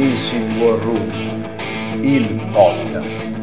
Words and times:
Missing 0.00 0.58
War 0.58 0.78
Room, 0.78 2.02
il 2.02 2.48
podcast. 2.52 3.36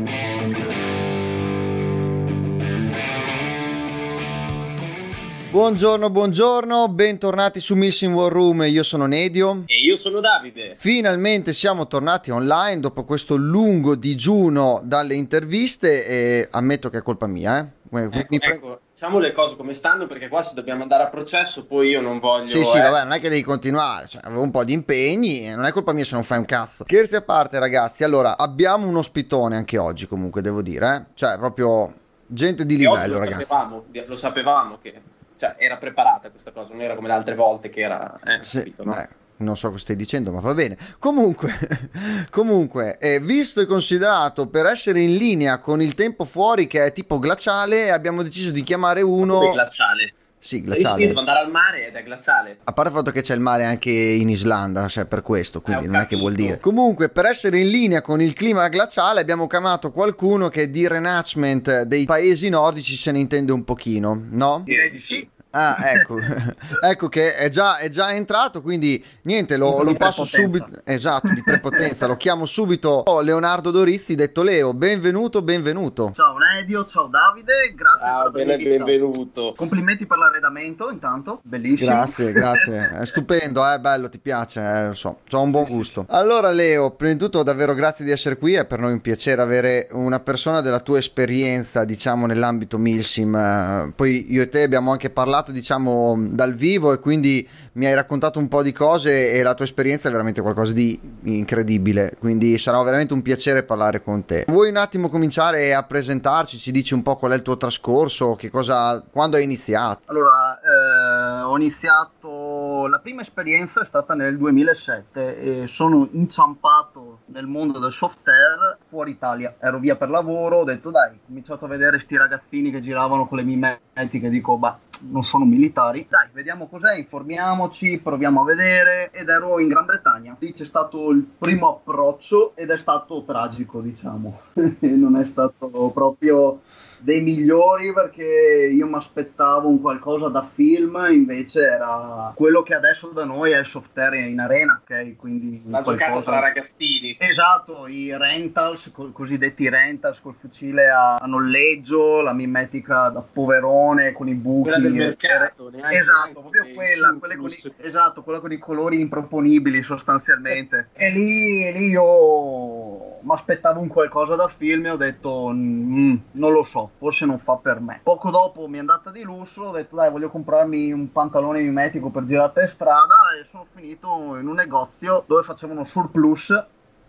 Buongiorno, 5.52 6.10
buongiorno, 6.10 6.88
bentornati 6.90 7.60
su 7.60 7.76
Missing 7.76 8.12
War 8.16 8.32
Room, 8.32 8.64
io 8.64 8.82
sono 8.82 9.06
Nedio. 9.06 9.66
E 9.68 9.82
io 9.82 9.96
sono 9.98 10.20
Davide. 10.20 10.74
Finalmente 10.80 11.54
siamo 11.54 11.86
tornati 11.86 12.32
online 12.32 12.80
dopo 12.80 13.04
questo 13.04 13.36
lungo 13.36 13.94
digiuno 13.94 14.82
dalle 14.84 15.14
interviste 15.14 16.08
e 16.08 16.48
ammetto 16.50 16.90
che 16.90 16.98
è 16.98 17.02
colpa 17.04 17.28
mia, 17.28 17.60
eh. 17.60 17.77
Ecco, 17.90 18.36
ecco, 18.36 18.80
diciamo 18.92 19.20
le 19.20 19.32
cose 19.32 19.56
come 19.56 19.74
stanno 19.74 20.08
perché 20.08 20.28
qua 20.28 20.44
se 20.44 20.54
dobbiamo 20.56 20.84
andare 20.84 21.04
a 21.04 21.08
processo 21.08 21.66
poi 21.66 21.90
io 21.90 22.02
non 22.02 22.20
voglio... 22.20 22.50
Sì, 22.50 22.64
sì, 22.66 22.78
eh. 22.78 22.82
vabbè, 22.82 23.04
non 23.04 23.14
è 23.14 23.20
che 23.20 23.30
devi 23.30 23.44
continuare, 23.44 24.08
cioè, 24.08 24.22
avevo 24.26 24.42
un 24.42 24.52
po' 24.52 24.64
di 24.64 24.74
impegni, 24.74 25.50
non 25.50 25.66
è 25.66 25.72
colpa 25.72 25.94
mia 25.94 26.04
se 26.04 26.16
non 26.16 26.24
fai 26.24 26.38
un 26.38 26.46
cazzo. 26.46 26.84
Scherzi 26.84 27.16
a 27.16 27.22
parte 27.22 27.60
ragazzi, 27.60 28.04
allora 28.04 28.38
abbiamo 28.38 28.88
un 28.88 28.98
ospitone 28.98 29.56
anche 29.56 29.78
oggi 29.78 30.08
comunque 30.08 30.42
devo 30.42 30.62
dire, 30.62 30.96
eh? 30.96 31.14
cioè 31.14 31.38
proprio 31.38 31.94
gente 32.26 32.66
di 32.66 32.78
livello 32.78 33.14
lo 33.14 33.20
ragazzi. 33.20 33.44
Sapevamo, 33.44 33.86
lo 34.06 34.16
sapevamo 34.16 34.78
che 34.82 35.02
cioè, 35.38 35.56
era 35.58 35.78
preparata 35.78 36.30
questa 36.30 36.52
cosa, 36.52 36.74
non 36.74 36.82
era 36.82 36.96
come 36.96 37.08
le 37.08 37.14
altre 37.14 37.36
volte 37.36 37.70
che 37.70 37.82
era... 37.82 38.20
Eh, 38.24 38.40
sì, 38.42 38.58
capito, 38.58 38.84
no? 38.84 39.08
Non 39.38 39.58
so 39.58 39.70
cosa 39.70 39.82
stai 39.82 39.96
dicendo, 39.96 40.32
ma 40.32 40.40
va 40.40 40.54
bene. 40.54 40.78
Comunque, 41.00 41.54
comunque 42.32 42.98
eh, 43.00 43.20
visto 43.20 43.62
e 43.62 43.66
considerato 43.66 44.48
per 44.48 44.66
essere 44.66 45.02
in 45.02 45.16
linea 45.16 45.60
con 45.60 45.82
il 45.82 45.94
tempo 45.96 46.26
fuori 46.26 46.68
che 46.68 46.86
è 46.86 46.92
tipo 46.92 47.20
glaciale, 47.20 47.92
abbiamo 47.92 48.24
deciso 48.24 48.52
di 48.52 48.64
chiamare 48.64 49.02
uno... 49.02 49.52
Glaciale? 49.52 50.14
Sì, 50.40 50.62
glaciale. 50.62 51.02
Sì, 51.02 51.08
devo 51.08 51.20
andare 51.20 51.40
al 51.40 51.52
mare 51.52 51.88
ed 51.88 51.96
è 51.96 52.04
glaciale. 52.04 52.60
A 52.64 52.72
parte 52.72 52.92
il 52.92 52.98
fatto 52.98 53.12
che 53.12 53.22
c'è 53.22 53.34
il 53.34 53.42
mare 53.42 53.66
anche 53.66 53.90
in 53.92 54.30
Islanda, 54.30 54.88
cioè 54.88 55.06
per 55.06 55.22
questo, 55.22 55.62
quindi 55.62 55.86
eh, 55.86 55.88
non 55.88 56.00
è 56.00 56.06
che 56.06 56.16
vuol 56.16 56.36
dire. 56.36 56.60
Comunque, 56.60 57.10
per 57.10 57.26
essere 57.26 57.60
in 57.60 57.70
linea 57.70 58.02
con 58.02 58.22
il 58.22 58.34
clima 58.34 58.68
glaciale, 58.70 59.20
abbiamo 59.20 59.48
chiamato 59.48 59.92
qualcuno 59.92 60.48
che 60.48 60.70
di 60.70 60.88
renacement 60.88 61.82
dei 61.82 62.06
paesi 62.06 62.50
nordici 62.50 62.96
se 62.96 63.12
ne 63.12 63.20
intende 63.20 63.52
un 63.52 63.64
pochino, 63.64 64.26
no? 64.30 64.62
Direi 64.64 64.90
di 64.90 64.98
sì. 64.98 65.28
Ah, 65.52 65.78
ecco, 65.82 66.20
ecco 66.84 67.08
che 67.08 67.36
è 67.36 67.50
già, 67.50 67.78
è 67.78 67.90
già, 67.90 68.14
entrato, 68.14 68.62
quindi 68.62 69.04
niente, 69.24 69.58
lo, 69.58 69.82
lo 69.82 69.96
passo 69.96 70.26
subito. 70.26 70.68
Esatto, 70.84 71.34
di 71.34 71.42
prepotenza, 71.42 72.06
lo 72.06 72.18
chiamo 72.18 72.46
subito 72.46 73.04
Leonardo 73.22 73.72
Dorizzi, 73.72 74.16
detto 74.16 74.44
Leo, 74.44 74.74
benvenuto, 74.74 75.42
benvenuto. 75.42 76.12
Ciao 76.16 76.36
Nedio, 76.38 76.86
ciao 76.86 77.08
Davide, 77.08 77.74
grazie 77.76 78.00
ciao, 78.00 78.32
per 78.32 78.46
bene, 78.46 78.64
benvenuto. 78.64 79.54
Complimenti 79.56 80.06
per 80.06 80.18
l'arredamento, 80.18 80.92
intanto, 80.92 81.40
bellissimo. 81.44 81.92
Grazie, 81.92 82.32
grazie, 82.34 82.90
è 83.00 83.06
stupendo, 83.06 83.66
è 83.66 83.76
eh, 83.76 83.80
bello, 83.80 84.10
ti 84.10 84.20
piace, 84.20 84.62
eh, 84.62 84.88
lo 84.88 84.96
so, 84.96 85.20
ho 85.30 85.42
un 85.42 85.52
buon 85.52 85.66
gusto. 85.66 86.06
Allora 86.10 86.52
Leo, 86.52 86.92
prima 86.92 87.14
di 87.14 87.20
tutto 87.20 87.42
davvero 87.42 87.74
grazie 87.74 88.04
di 88.04 88.12
essere 88.12 88.38
qui, 88.38 88.54
è 88.54 88.66
per 88.66 88.80
noi 88.80 88.92
un 88.92 89.02
piacere 89.02 89.42
avere 89.42 89.88
una 89.92 90.20
persona 90.20 90.62
della 90.62 90.82
tua 90.82 90.98
esperienza, 90.98 91.86
diciamo, 91.86 92.26
nell'ambito 92.26 92.78
Milsim, 92.78 93.94
poi 93.96 94.32
io 94.32 94.42
e 94.42 94.50
te 94.50 94.62
abbiamo 94.64 94.92
anche 94.92 95.10
parlato 95.10 95.37
parlato 95.38 95.52
diciamo 95.52 96.16
dal 96.30 96.54
vivo 96.54 96.94
e 96.94 97.00
quindi 97.00 97.48
mi 97.74 97.86
hai 97.86 97.94
raccontato 97.94 98.40
un 98.40 98.48
po' 98.48 98.64
di 98.64 98.72
cose 98.72 99.32
e 99.32 99.44
la 99.44 99.54
tua 99.54 99.66
esperienza 99.66 100.08
è 100.08 100.12
veramente 100.12 100.42
qualcosa 100.42 100.74
di 100.74 101.00
incredibile, 101.24 102.16
quindi 102.20 102.58
sarà 102.58 102.82
veramente 102.82 103.14
un 103.14 103.22
piacere 103.22 103.64
parlare 103.64 104.02
con 104.02 104.26
te. 104.26 104.46
Vuoi 104.48 104.70
un 104.70 104.78
attimo 104.78 105.10
cominciare 105.10 105.76
a 105.76 105.84
presentarci, 105.84 106.58
ci 106.58 106.72
dici 106.72 106.94
un 106.94 107.04
po' 107.04 107.16
qual 107.16 107.34
è 107.34 107.36
il 107.36 107.44
tuo 107.44 107.58
trascorso, 107.58 108.36
che 108.36 108.50
cosa, 108.50 109.04
quando 109.12 109.38
hai 109.38 109.44
iniziato? 109.44 110.02
Allora, 110.06 110.60
eh, 110.60 111.42
ho 111.44 111.56
iniziato, 111.56 112.88
la 112.88 113.00
prima 113.00 113.22
esperienza 113.22 113.82
è 113.82 113.86
stata 113.86 114.16
nel 114.16 114.38
2007 114.38 115.64
e 115.64 115.68
sono 115.68 116.08
inciampato 116.14 117.20
nel 117.26 117.46
mondo 117.46 117.78
del 117.78 117.92
software 117.92 118.80
fuori 118.90 119.12
Italia. 119.12 119.56
Ero 119.60 119.78
via 119.78 119.96
per 119.96 120.10
lavoro, 120.10 120.60
ho 120.60 120.64
detto 120.64 120.90
dai, 120.90 121.12
ho 121.12 121.20
cominciato 121.28 121.66
a 121.66 121.68
vedere 121.68 122.00
sti 122.00 122.18
ragazzini 122.18 122.72
che 122.72 122.80
giravano 122.80 123.28
con 123.28 123.38
le 123.38 123.44
mimetiche, 123.44 124.30
dico 124.30 124.58
bah, 124.58 124.80
non 125.02 125.24
sono 125.24 125.46
militari, 125.46 126.06
dai, 126.10 126.30
vediamo 126.34 126.68
cos'è, 126.68 126.96
informiamoci, 126.96 128.00
proviamo 128.02 128.42
a 128.42 128.46
vedere 128.46 129.12
ed 129.12 129.30
ero 129.30 129.60
in 129.60 129.68
Gran 129.68 129.86
Bretagna. 129.86 130.36
Lì 130.40 130.54
c'è 130.54 130.66
stato 130.66 131.10
il 131.12 131.26
primo 131.38 131.70
approccio 131.70 132.56
ed 132.56 132.70
è 132.70 132.78
stato 132.78 133.24
tragico, 133.24 133.82
diciamo. 133.82 134.42
non 134.80 135.18
è 135.18 135.26
stato 135.26 135.92
proprio 135.94 136.62
dei 137.00 137.22
migliori 137.22 137.94
perché 137.94 138.72
io 138.74 138.88
mi 138.88 138.96
aspettavo 138.96 139.70
un 139.70 139.80
qualcosa 139.82 140.30
da 140.30 140.50
film, 140.54 141.08
invece 141.12 141.62
era 141.62 142.32
quello 142.36 142.64
che 142.64 142.74
adesso 142.74 143.08
da 143.10 143.24
noi 143.24 143.52
è 143.52 143.60
il 143.60 143.66
software 143.66 144.20
in 144.20 144.40
arena, 144.40 144.82
ok? 144.82 145.16
Quindi 145.16 145.64
qualcosa... 145.70 145.98
giocato 145.98 146.24
tra 146.24 146.40
ragazzini. 146.40 147.16
Esatto, 147.20 147.88
i 147.88 148.16
rentals, 148.18 148.90
co- 148.94 149.12
cosiddetti 149.12 149.70
rentals 149.70 150.20
col 150.22 150.36
fucile 150.40 150.90
a, 150.90 151.16
a 151.16 151.26
noleggio, 151.26 152.22
la 152.22 152.34
mimetica 152.34 153.10
da 153.10 153.22
poverone 153.22 154.14
con 154.14 154.28
i 154.28 154.34
buchi. 154.34 154.70
Quella 154.70 154.87
del 154.92 155.16
mercato, 155.18 155.72
esatto, 155.90 156.40
proprio 156.42 156.74
quella, 156.74 157.18
con 157.20 157.50
i, 157.50 157.74
esatto, 157.78 158.24
quella 158.24 158.40
con 158.40 158.52
i 158.52 158.58
colori 158.58 159.00
improponibili 159.00 159.84
sostanzialmente. 159.84 160.90
e 160.94 161.10
lì, 161.10 161.72
lì 161.72 161.90
io 161.90 163.20
mi 163.22 163.34
aspettavo 163.34 163.80
un 163.80 163.88
qualcosa 163.88 164.36
da 164.36 164.48
film 164.48 164.86
e 164.86 164.90
ho 164.92 164.98
detto 164.98 165.50
mm, 165.52 166.16
non 166.32 166.52
lo 166.52 166.64
so, 166.64 166.92
forse 166.98 167.26
non 167.26 167.40
fa 167.40 167.56
per 167.56 167.80
me. 167.80 168.00
Poco 168.04 168.30
dopo 168.30 168.68
mi 168.68 168.78
è 168.78 168.80
andata 168.80 169.12
di 169.12 169.22
lusso, 169.22 169.64
ho 169.64 169.72
detto 169.72 169.96
dai 169.96 170.12
voglio 170.12 170.30
comprarmi 170.30 170.92
un 170.92 171.12
pantalone 171.12 171.62
mimetico 171.62 172.10
per 172.10 172.24
girare 172.24 172.52
per 172.52 172.70
strada 172.70 173.16
e 173.40 173.46
sono 173.50 173.66
finito 173.74 174.36
in 174.38 174.48
un 174.48 174.56
negozio 174.56 175.24
dove 175.28 175.44
facevano 175.44 175.86
surplus 175.86 176.66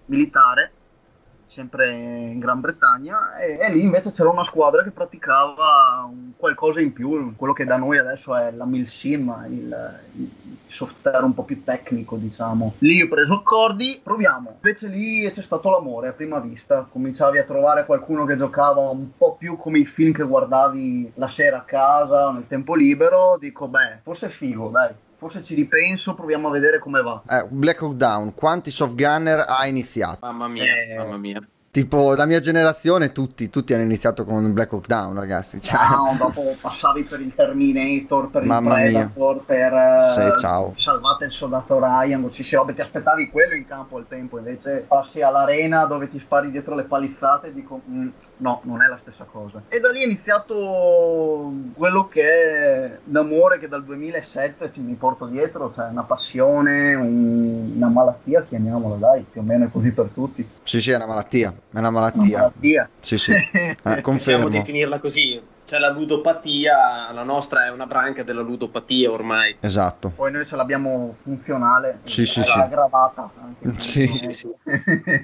militare 0.07 0.73
sempre 1.49 1.91
in 1.91 2.39
Gran 2.39 2.61
Bretagna 2.61 3.37
e, 3.39 3.59
e, 3.61 3.73
lì 3.73 3.83
invece 3.83 4.13
c'era 4.13 4.29
una 4.29 4.45
squadra 4.45 4.83
che 4.83 4.91
praticava 4.91 6.11
qualcosa 6.37 6.81
in 6.81 6.93
più, 6.93 7.35
quello 7.37 7.53
che 7.53 7.65
da 7.65 7.77
noi 7.77 7.99
adesso 7.99 8.37
è 8.37 8.51
la 8.53 8.65
Milsim, 8.65 9.47
il, 9.49 10.01
il 10.17 10.31
software 10.67 11.25
un 11.25 11.35
po' 11.35 11.45
più 11.45 11.65
tecnico 11.65 12.17
diciamo. 12.17 12.75
Lì 12.79 13.03
ho 13.03 13.09
preso 13.09 13.35
accordi, 13.35 14.01
proviamo, 14.03 14.53
invece 14.55 14.89
lì 14.89 15.31
c'è 15.31 15.43
stato 15.43 15.71
l'amore 15.71 16.09
a 16.09 16.13
prima 16.13 16.39
vista, 16.39 16.87
cominciavi 16.91 17.39
a 17.39 17.45
trovare 17.45 17.87
qualcuno 17.87 18.25
che 18.25 18.37
giocava 18.37 18.81
un 18.81 19.17
po' 19.17 19.37
più 19.37 19.57
come 19.57 19.79
i 19.79 19.87
film 19.87 20.13
che 20.13 20.25
guardavi 20.25 21.13
la 21.15 21.29
sera 21.29 21.59
a 21.59 21.63
casa 21.63 22.31
nel 22.31 22.47
tempo 22.47 22.75
libero, 22.75 23.37
dico 23.39 23.69
beh 23.69 24.01
forse 24.03 24.27
è 24.27 24.31
figo 24.31 24.69
dai 24.69 24.93
forse 25.19 25.43
ci 25.43 25.55
ripenso, 25.55 26.15
proviamo 26.15 26.49
a 26.49 26.51
vedere 26.53 26.79
come 26.79 27.03
va. 27.03 27.23
Eh, 27.29 27.47
Black 27.51 27.83
Hawk 27.83 27.95
Down, 27.95 28.35
quanti 28.35 28.71
soft 28.71 28.95
gunner 28.95 29.45
ha 29.47 29.67
iniziato? 29.67 30.25
Mamma 30.25 30.47
mia, 30.47 30.65
eh... 30.65 30.97
mamma 30.97 31.17
mia. 31.17 31.47
Tipo 31.71 32.15
la 32.15 32.25
mia 32.25 32.41
generazione, 32.41 33.13
tutti, 33.13 33.51
tutti 33.51 33.75
hanno 33.75 33.83
iniziato 33.83 34.25
con 34.25 34.55
Black 34.55 34.73
Hawk 34.73 34.87
Down, 34.87 35.15
ragazzi. 35.15 35.61
Cioè... 35.61 35.79
No, 35.91 36.17
dopo 36.17 36.57
passavi 36.59 37.05
per 37.05 37.21
il 37.21 37.35
Terminator, 37.35 38.31
per 38.31 38.43
Mamma 38.45 38.83
il 38.83 38.91
Predator, 38.91 39.35
mia. 39.35 39.45
per 39.45 40.33
sì, 40.33 40.41
ciao. 40.41 40.73
salvate 40.77 41.27
il 41.27 41.33
soldato 41.33 41.79
Ryan, 41.79 42.31
ci 42.33 42.43
si 42.43 42.57
robe, 42.57 42.75
ti 42.75 42.81
aspettavi 42.81 43.29
quello 43.29 43.55
in 43.55 43.67
campo 43.67 43.99
al 43.99 44.07
tempo, 44.09 44.39
invece 44.39 44.87
passi 44.89 45.21
all'arena 45.21 45.85
dove 45.85 46.09
ti 46.09 46.19
spari 46.19 46.51
dietro 46.51 46.75
le 46.75 46.85
palizzate 46.85 47.49
e 47.49 47.53
dico 47.53 47.83
mm, 47.87 48.09
no, 48.39 48.61
non 48.65 48.81
è 48.81 48.87
la 48.89 48.99
stessa 49.03 49.27
cosa. 49.31 49.63
E 49.69 49.79
da 49.79 49.91
lì 49.91 50.01
è 50.01 50.07
iniziato 50.07 51.53
quello 51.75 52.09
che 52.09 52.23
è 52.23 52.99
l'amore 53.11 53.59
che 53.59 53.69
dal 53.69 53.85
2007 53.85 54.71
ci 54.73 54.81
mi 54.81 54.95
porto 54.95 55.27
dietro, 55.27 55.71
cioè 55.75 55.89
una 55.91 56.05
passione, 56.05 56.95
un, 56.95 57.73
una 57.77 57.89
malattia, 57.89 58.43
chiamiamola 58.43 58.97
dai, 58.97 59.27
più 59.31 59.43
o 59.43 59.45
meno 59.45 59.67
è 59.67 59.71
così 59.71 59.91
per 59.91 60.09
tutti. 60.15 60.49
Sì, 60.63 60.81
sì, 60.81 60.93
è 60.93 60.97
una 60.97 61.07
malattia. 61.07 61.55
È 61.71 61.79
una 61.79 61.91
malattia. 61.91 62.21
Una 62.23 62.39
malattia. 62.39 62.91
Sì, 62.99 63.19
sì. 63.19 63.33
Eh, 63.33 63.77
confermo. 64.01 64.45
Possiamo 64.45 64.49
definirla 64.49 64.99
così. 64.99 65.41
C'è 65.67 65.79
la 65.79 65.91
ludopatia, 65.91 67.13
la 67.13 67.23
nostra 67.23 67.67
è 67.67 67.71
una 67.71 67.85
branca 67.85 68.23
della 68.23 68.41
ludopatia 68.41 69.11
ormai. 69.11 69.57
Esatto. 69.61 70.09
Poi 70.17 70.33
noi 70.33 70.47
ce 70.47 70.57
l'abbiamo 70.57 71.17
funzionale, 71.23 72.01
sì, 72.05 72.25
sì, 72.25 72.43
sì. 72.43 72.59
aggravata. 72.59 73.31
Sì. 73.77 74.09
sì, 74.09 74.33
sì. 74.33 74.51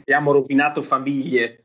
Abbiamo 0.00 0.32
rovinato 0.32 0.82
famiglie. 0.82 1.63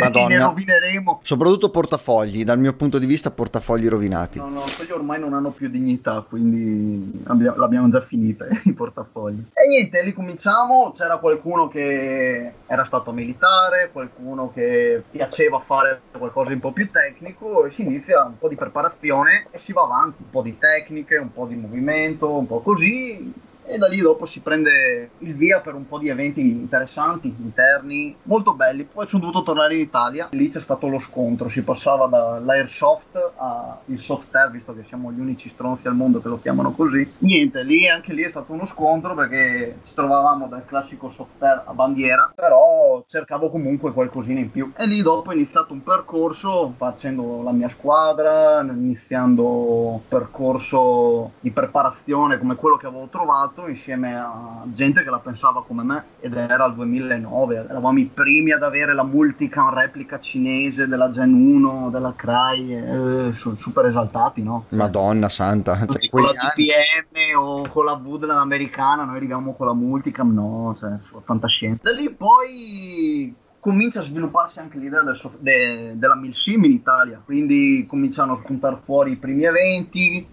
Madonna. 0.00 0.28
ne 0.28 0.38
rovineremo. 0.38 1.20
Soprattutto 1.22 1.70
portafogli, 1.70 2.44
dal 2.44 2.58
mio 2.58 2.74
punto 2.74 2.98
di 2.98 3.06
vista 3.06 3.30
portafogli 3.30 3.88
rovinati. 3.88 4.38
No, 4.38 4.48
no, 4.48 4.64
quelli 4.74 4.90
ormai 4.90 5.20
non 5.20 5.34
hanno 5.34 5.50
più 5.50 5.68
dignità, 5.68 6.24
quindi 6.26 7.22
abbiamo, 7.24 7.56
l'abbiamo 7.56 7.88
già 7.88 8.00
finita 8.02 8.46
i 8.64 8.72
portafogli. 8.72 9.44
E 9.52 9.68
niente, 9.68 10.02
lì 10.02 10.12
cominciamo, 10.12 10.92
c'era 10.96 11.18
qualcuno 11.18 11.68
che 11.68 12.52
era 12.66 12.84
stato 12.84 13.12
militare, 13.12 13.90
qualcuno 13.92 14.50
che 14.52 15.02
piaceva 15.10 15.60
fare 15.60 16.00
qualcosa 16.16 16.48
di 16.48 16.54
un 16.54 16.60
po' 16.60 16.72
più 16.72 16.90
tecnico 16.90 17.66
e 17.66 17.70
si 17.70 17.82
inizia 17.82 18.24
un 18.24 18.38
po' 18.38 18.48
di 18.48 18.56
preparazione 18.56 19.46
e 19.50 19.58
si 19.58 19.72
va 19.72 19.82
avanti, 19.82 20.22
un 20.22 20.30
po' 20.30 20.42
di 20.42 20.58
tecniche, 20.58 21.16
un 21.16 21.32
po' 21.32 21.46
di 21.46 21.54
movimento, 21.54 22.30
un 22.30 22.46
po' 22.46 22.60
così 22.60 23.46
e 23.68 23.76
da 23.76 23.86
lì 23.86 24.00
dopo 24.00 24.24
si 24.24 24.40
prende 24.40 25.10
il 25.18 25.34
via 25.34 25.60
per 25.60 25.74
un 25.74 25.86
po' 25.86 25.98
di 25.98 26.08
eventi 26.08 26.40
interessanti, 26.40 27.34
interni, 27.38 28.16
molto 28.22 28.54
belli. 28.54 28.84
Poi 28.84 29.06
sono 29.06 29.26
dovuto 29.26 29.42
tornare 29.42 29.74
in 29.74 29.80
Italia, 29.80 30.28
lì 30.32 30.48
c'è 30.48 30.60
stato 30.60 30.88
lo 30.88 30.98
scontro, 30.98 31.48
si 31.50 31.62
passava 31.62 32.06
dall'airsoft 32.06 33.32
al 33.36 33.98
soft 33.98 34.34
air, 34.34 34.50
visto 34.50 34.74
che 34.74 34.84
siamo 34.88 35.12
gli 35.12 35.20
unici 35.20 35.50
stronzi 35.50 35.86
al 35.86 35.94
mondo 35.94 36.20
che 36.20 36.28
lo 36.28 36.40
chiamano 36.40 36.72
così. 36.72 37.12
Niente, 37.18 37.62
lì 37.62 37.86
anche 37.88 38.14
lì 38.14 38.22
è 38.22 38.30
stato 38.30 38.52
uno 38.52 38.66
scontro 38.66 39.14
perché 39.14 39.80
ci 39.84 39.92
trovavamo 39.94 40.46
dal 40.48 40.64
classico 40.64 41.10
soft 41.10 41.42
air 41.42 41.62
a 41.66 41.72
bandiera, 41.72 42.32
però 42.34 43.04
cercavo 43.06 43.50
comunque 43.50 43.92
qualcosina 43.92 44.40
in 44.40 44.50
più. 44.50 44.72
E 44.76 44.86
lì 44.86 45.02
dopo 45.02 45.30
ho 45.30 45.34
iniziato 45.34 45.74
un 45.74 45.82
percorso 45.82 46.72
facendo 46.76 47.42
la 47.42 47.52
mia 47.52 47.68
squadra, 47.68 48.60
iniziando 48.62 49.44
un 49.44 50.08
percorso 50.08 51.32
di 51.40 51.50
preparazione 51.50 52.38
come 52.38 52.54
quello 52.54 52.76
che 52.76 52.86
avevo 52.86 53.08
trovato 53.08 53.57
fatto 53.58 53.68
insieme 53.68 54.16
a 54.16 54.62
gente 54.66 55.02
che 55.02 55.10
la 55.10 55.18
pensava 55.18 55.64
come 55.64 55.82
me 55.82 56.04
ed 56.20 56.34
era 56.36 56.66
il 56.66 56.74
2009, 56.74 57.66
eravamo 57.68 57.98
i 57.98 58.04
primi 58.04 58.52
ad 58.52 58.62
avere 58.62 58.94
la 58.94 59.02
multicam 59.02 59.74
replica 59.74 60.20
cinese 60.20 60.86
della 60.86 61.10
Gen 61.10 61.32
1, 61.34 61.90
della 61.90 62.14
Cry, 62.14 62.72
eh, 62.72 63.32
sono 63.34 63.56
super 63.56 63.86
esaltati, 63.86 64.42
no? 64.42 64.66
Madonna 64.70 65.28
santa, 65.28 65.76
cioè, 65.88 66.08
con 66.08 66.22
la 66.22 66.32
DPM 66.32 67.38
o 67.38 67.68
con 67.68 67.84
la 67.84 68.00
Woodland 68.00 68.38
americana, 68.38 69.04
noi 69.04 69.16
arriviamo 69.16 69.54
con 69.54 69.66
la 69.66 69.74
multicam, 69.74 70.32
no, 70.32 70.76
cioè, 70.78 70.92
fantascienza. 71.24 71.80
Da 71.82 71.96
lì 71.96 72.14
poi 72.14 73.34
comincia 73.58 74.00
a 74.00 74.04
svilupparsi 74.04 74.60
anche 74.60 74.78
l'idea 74.78 75.02
del 75.02 75.16
soft, 75.16 75.38
de, 75.40 75.94
della 75.96 76.14
Milsim 76.14 76.64
in 76.64 76.72
Italia, 76.72 77.20
quindi 77.24 77.84
cominciano 77.88 78.34
a 78.34 78.40
spuntare 78.42 78.78
fuori 78.84 79.12
i 79.12 79.16
primi 79.16 79.44
eventi, 79.44 80.26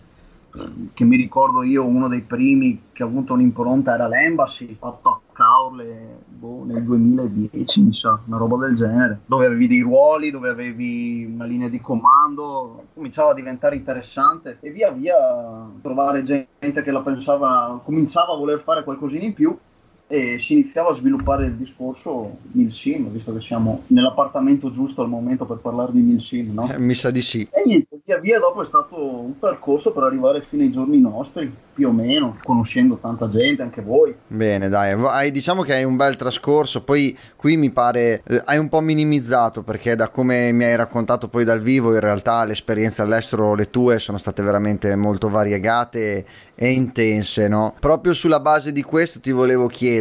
che 0.94 1.04
mi 1.04 1.18
ricordo 1.18 1.64
io 1.64 1.86
uno 1.86 2.08
dei 2.08 2.22
primi 2.22 2.84
che 2.92 3.04
ha 3.04 3.06
avuto 3.06 3.34
un'impronta 3.34 3.94
era 3.94 4.08
l'Embassy 4.08 4.76
fatto 4.80 5.10
a 5.10 5.20
Caorle 5.34 6.20
boh, 6.28 6.64
nel 6.66 6.84
2010 6.84 7.82
mi 7.82 7.94
sa 7.94 8.20
una 8.26 8.38
roba 8.38 8.58
del 8.66 8.76
genere 8.76 9.20
dove 9.26 9.46
avevi 9.46 9.68
dei 9.68 9.82
ruoli 9.82 10.32
dove 10.32 10.50
avevi 10.50 11.26
una 11.26 11.46
linea 11.46 11.68
di 11.68 11.82
comando 11.82 12.86
cominciava 12.94 13.32
a 13.32 13.36
diventare 13.36 13.76
interessante 13.76 14.58
e 14.62 14.72
via 14.72 14.92
via 14.92 15.16
trovare 15.82 16.24
gente 16.24 16.82
che 16.82 16.92
la 16.92 17.02
pensava 17.02 17.82
cominciava 17.84 18.34
a 18.34 18.38
voler 18.38 18.62
fare 18.62 18.84
qualcosina 18.84 19.26
in 19.26 19.34
più 19.34 19.58
e 20.08 20.40
si 20.40 20.54
iniziava 20.54 20.92
a 20.92 20.96
sviluppare 20.96 21.46
il 21.46 21.56
discorso 21.56 22.38
Milsim, 22.52 23.10
visto 23.10 23.34
che 23.34 23.42
siamo 23.42 23.84
nell'appartamento 23.88 24.72
giusto 24.72 25.02
al 25.02 25.10
momento 25.10 25.46
per 25.46 25.58
parlare 25.58 25.92
di 25.94 26.02
Milsim, 26.02 26.54
no? 26.54 26.72
Eh, 26.72 26.78
mi 26.78 26.94
sa 26.94 27.10
di 27.10 27.22
sì. 27.22 27.48
E 27.52 27.64
niente, 27.66 28.00
via 28.04 28.20
via 28.20 28.40
dopo 28.40 28.62
è 28.62 28.66
stato 28.66 29.02
un 29.04 29.40
percorso 29.40 29.92
per 29.92 30.04
arrivare 30.04 30.46
fino 30.48 30.62
ai 30.62 30.72
giorni 30.72 31.00
nostri, 31.00 31.52
più 31.74 31.90
o 31.90 31.92
meno, 31.92 32.38
conoscendo 32.44 32.98
tanta 33.02 33.28
gente, 33.28 33.62
anche 33.62 33.82
voi. 33.82 34.16
Bene, 34.28 34.70
dai, 34.70 34.94
hai, 34.94 35.32
diciamo 35.32 35.64
che 35.64 35.74
hai 35.74 35.84
un 35.84 35.96
bel 35.96 36.16
trascorso, 36.16 36.84
poi 36.84 37.18
qui 37.36 37.58
mi 37.58 37.72
pare 37.72 38.22
eh, 38.26 38.42
hai 38.46 38.58
un 38.58 38.70
po' 38.70 38.80
minimizzato 38.80 39.64
perché 39.64 39.96
da 39.96 40.10
come 40.10 40.52
mi 40.52 40.64
hai 40.64 40.76
raccontato 40.76 41.28
poi 41.28 41.44
dal 41.44 41.62
vivo, 41.62 41.94
in 41.94 42.00
realtà 42.00 42.46
le 42.46 42.54
esperienze 42.54 43.02
all'estero, 43.02 43.56
le 43.56 43.70
tue, 43.70 44.00
sono 44.00 44.18
state 44.18 44.42
veramente 44.44 44.96
molto 44.96 45.30
variegate 45.30 46.26
e 46.56 46.70
intense, 46.70 47.50
no? 47.50 47.76
Proprio 47.80 48.14
sulla 48.14 48.40
base 48.40 48.72
di 48.72 48.82
questo 48.82 49.20
ti 49.20 49.32
volevo 49.32 49.68
chiedere, 49.68 49.94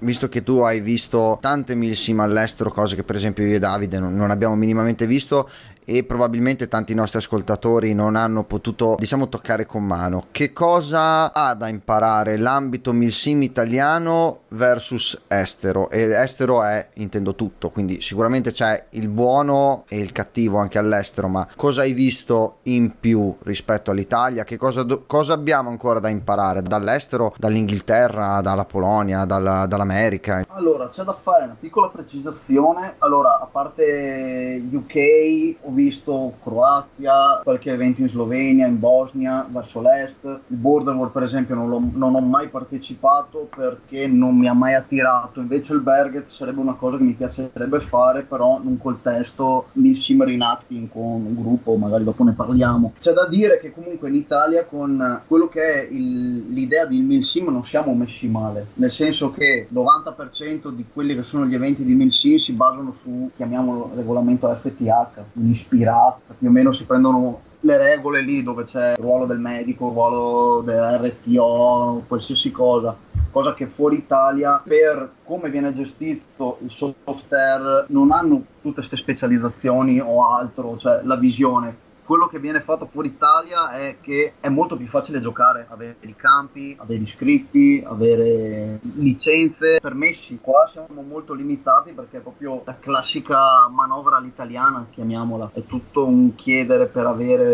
visto 0.00 0.28
che 0.28 0.42
tu 0.42 0.58
hai 0.58 0.80
visto 0.80 1.38
tante 1.40 1.74
milsim 1.74 2.20
all'estero, 2.20 2.70
cose 2.70 2.96
che 2.96 3.02
per 3.02 3.16
esempio 3.16 3.44
io 3.44 3.56
e 3.56 3.58
Davide 3.58 3.98
non, 3.98 4.14
non 4.14 4.30
abbiamo 4.30 4.54
minimamente 4.54 5.06
visto 5.06 5.48
e 5.88 6.02
probabilmente 6.02 6.66
tanti 6.66 6.94
nostri 6.94 7.18
ascoltatori 7.18 7.94
non 7.94 8.16
hanno 8.16 8.42
potuto 8.42 8.96
diciamo 8.98 9.28
toccare 9.28 9.66
con 9.66 9.84
mano. 9.84 10.26
Che 10.32 10.52
cosa 10.52 11.32
ha 11.32 11.54
da 11.54 11.68
imparare 11.68 12.36
l'ambito 12.36 12.92
milsim 12.92 13.42
italiano 13.42 14.40
versus 14.48 15.22
estero? 15.28 15.88
E 15.90 16.12
estero 16.12 16.64
è 16.64 16.88
intendo 16.94 17.34
tutto 17.36 17.70
quindi 17.70 18.02
sicuramente 18.02 18.50
c'è 18.50 18.86
il 18.90 19.08
buono 19.08 19.84
e 19.88 19.98
il 19.98 20.10
cattivo 20.10 20.58
anche 20.58 20.78
all'estero 20.78 21.28
ma 21.28 21.46
cosa 21.54 21.82
hai 21.82 21.92
visto 21.92 22.58
in 22.64 22.98
più 22.98 23.36
rispetto 23.44 23.92
all'Italia? 23.92 24.42
Che 24.42 24.56
cosa, 24.56 24.84
cosa 25.06 25.34
abbiamo 25.34 25.70
ancora 25.70 26.00
da 26.00 26.08
imparare 26.08 26.62
dall'estero 26.62 27.32
dall'Inghilterra 27.38 28.40
dalla 28.40 28.64
Polonia 28.64 29.24
dalla, 29.24 29.66
dall'America? 29.66 30.44
Allora 30.48 30.88
c'è 30.88 31.04
da 31.04 31.16
fare 31.22 31.44
una 31.44 31.56
piccola 31.58 31.88
precisazione. 31.88 32.94
Allora 32.98 33.38
a 33.40 33.46
parte 33.46 34.62
UK 34.70 35.56
visto 35.76 36.32
Croazia, 36.42 37.40
qualche 37.42 37.70
evento 37.70 38.00
in 38.00 38.08
Slovenia, 38.08 38.66
in 38.66 38.80
Bosnia, 38.80 39.46
verso 39.48 39.82
l'est. 39.82 40.24
Il 40.24 40.56
Border 40.56 40.94
War 40.94 41.10
per 41.10 41.22
esempio 41.22 41.54
non, 41.54 41.92
non, 41.94 42.14
ho 42.14 42.20
mai 42.20 42.48
partecipato 42.48 43.48
perché 43.54 44.08
non 44.08 44.36
mi 44.36 44.48
ha 44.48 44.54
mai 44.54 44.74
attirato, 44.74 45.40
invece 45.40 45.74
il 45.74 45.80
Berget 45.80 46.28
sarebbe 46.28 46.60
una 46.60 46.74
cosa 46.74 46.96
che 46.96 47.04
mi 47.04 47.12
piacerebbe 47.12 47.80
fare, 47.80 48.22
però 48.22 48.58
non 48.62 48.78
col 48.78 49.02
testo 49.02 49.68
nel 49.72 49.96
sim 49.96 50.24
reenacting 50.24 50.88
con 50.88 51.02
un 51.02 51.34
gruppo, 51.34 51.76
magari 51.76 52.04
dopo 52.04 52.24
ne 52.24 52.32
parliamo. 52.32 52.94
C'è 52.98 53.12
da 53.12 53.28
dire 53.28 53.60
che 53.60 53.72
comunque 53.72 54.08
in 54.08 54.14
Italia 54.14 54.64
con 54.64 55.20
quello 55.26 55.48
che 55.48 55.60
è 55.60 55.88
il, 55.90 56.52
l'idea 56.52 56.86
di 56.86 57.00
Milsim 57.00 57.50
non 57.50 57.64
siamo 57.64 57.94
messi 57.94 58.26
male, 58.28 58.68
nel 58.74 58.90
senso 58.90 59.30
che 59.30 59.66
il 59.70 59.76
90% 59.76 60.70
di 60.70 60.86
quelli 60.90 61.14
che 61.14 61.22
sono 61.22 61.44
gli 61.44 61.54
eventi 61.54 61.84
di 61.84 61.94
Milsim 61.94 62.38
si 62.38 62.52
basano 62.52 62.94
su, 63.02 63.30
chiamiamolo 63.36 63.90
regolamento 63.94 64.48
FTH, 64.48 65.22
un 65.34 65.50
ispirato, 65.66 66.20
più 66.38 66.48
o 66.48 66.52
meno 66.52 66.72
si 66.72 66.84
prendono 66.84 67.40
le 67.60 67.76
regole 67.76 68.22
lì 68.22 68.42
dove 68.42 68.62
c'è 68.62 68.92
il 68.92 68.98
ruolo 68.98 69.26
del 69.26 69.40
medico, 69.40 69.88
il 69.88 69.92
ruolo 69.92 70.60
dell'RTO, 70.62 72.04
qualsiasi 72.06 72.50
cosa. 72.52 72.96
Cosa 73.30 73.52
che 73.52 73.66
fuori 73.66 73.96
Italia, 73.96 74.62
per 74.64 75.10
come 75.24 75.50
viene 75.50 75.74
gestito 75.74 76.58
il 76.62 76.70
software, 76.70 77.84
non 77.88 78.10
hanno 78.10 78.42
tutte 78.62 78.76
queste 78.76 78.96
specializzazioni 78.96 80.00
o 80.00 80.26
altro, 80.26 80.78
cioè 80.78 81.00
la 81.02 81.16
visione 81.16 81.84
quello 82.06 82.28
che 82.28 82.38
viene 82.38 82.60
fatto 82.60 82.86
fuori 82.86 83.08
Italia 83.08 83.72
è 83.72 83.96
che 84.00 84.34
è 84.38 84.48
molto 84.48 84.76
più 84.76 84.86
facile 84.86 85.18
giocare, 85.18 85.66
avere 85.68 85.96
i 86.00 86.14
campi, 86.14 86.76
avere 86.78 87.02
iscritti, 87.02 87.82
avere 87.84 88.78
licenze, 88.94 89.80
permessi. 89.80 90.38
Qua 90.40 90.68
siamo 90.70 91.02
molto 91.02 91.34
limitati 91.34 91.92
perché 91.92 92.18
è 92.18 92.20
proprio 92.20 92.62
la 92.64 92.76
classica 92.78 93.68
manovra 93.68 94.18
all'italiana, 94.18 94.86
chiamiamola. 94.90 95.50
È 95.52 95.64
tutto 95.66 96.06
un 96.06 96.34
chiedere 96.36 96.86
per 96.86 97.06
avere... 97.06 97.44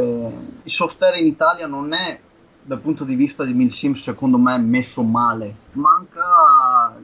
Il 0.62 0.70
software 0.70 1.18
in 1.18 1.26
Italia 1.26 1.66
non 1.66 1.94
è 1.94 2.20
dal 2.64 2.78
punto 2.78 3.04
di 3.04 3.14
vista 3.14 3.44
di 3.44 3.54
Milsim 3.54 3.94
secondo 3.94 4.36
me 4.36 4.58
messo 4.58 5.02
male. 5.02 5.54
Manca 5.72 6.94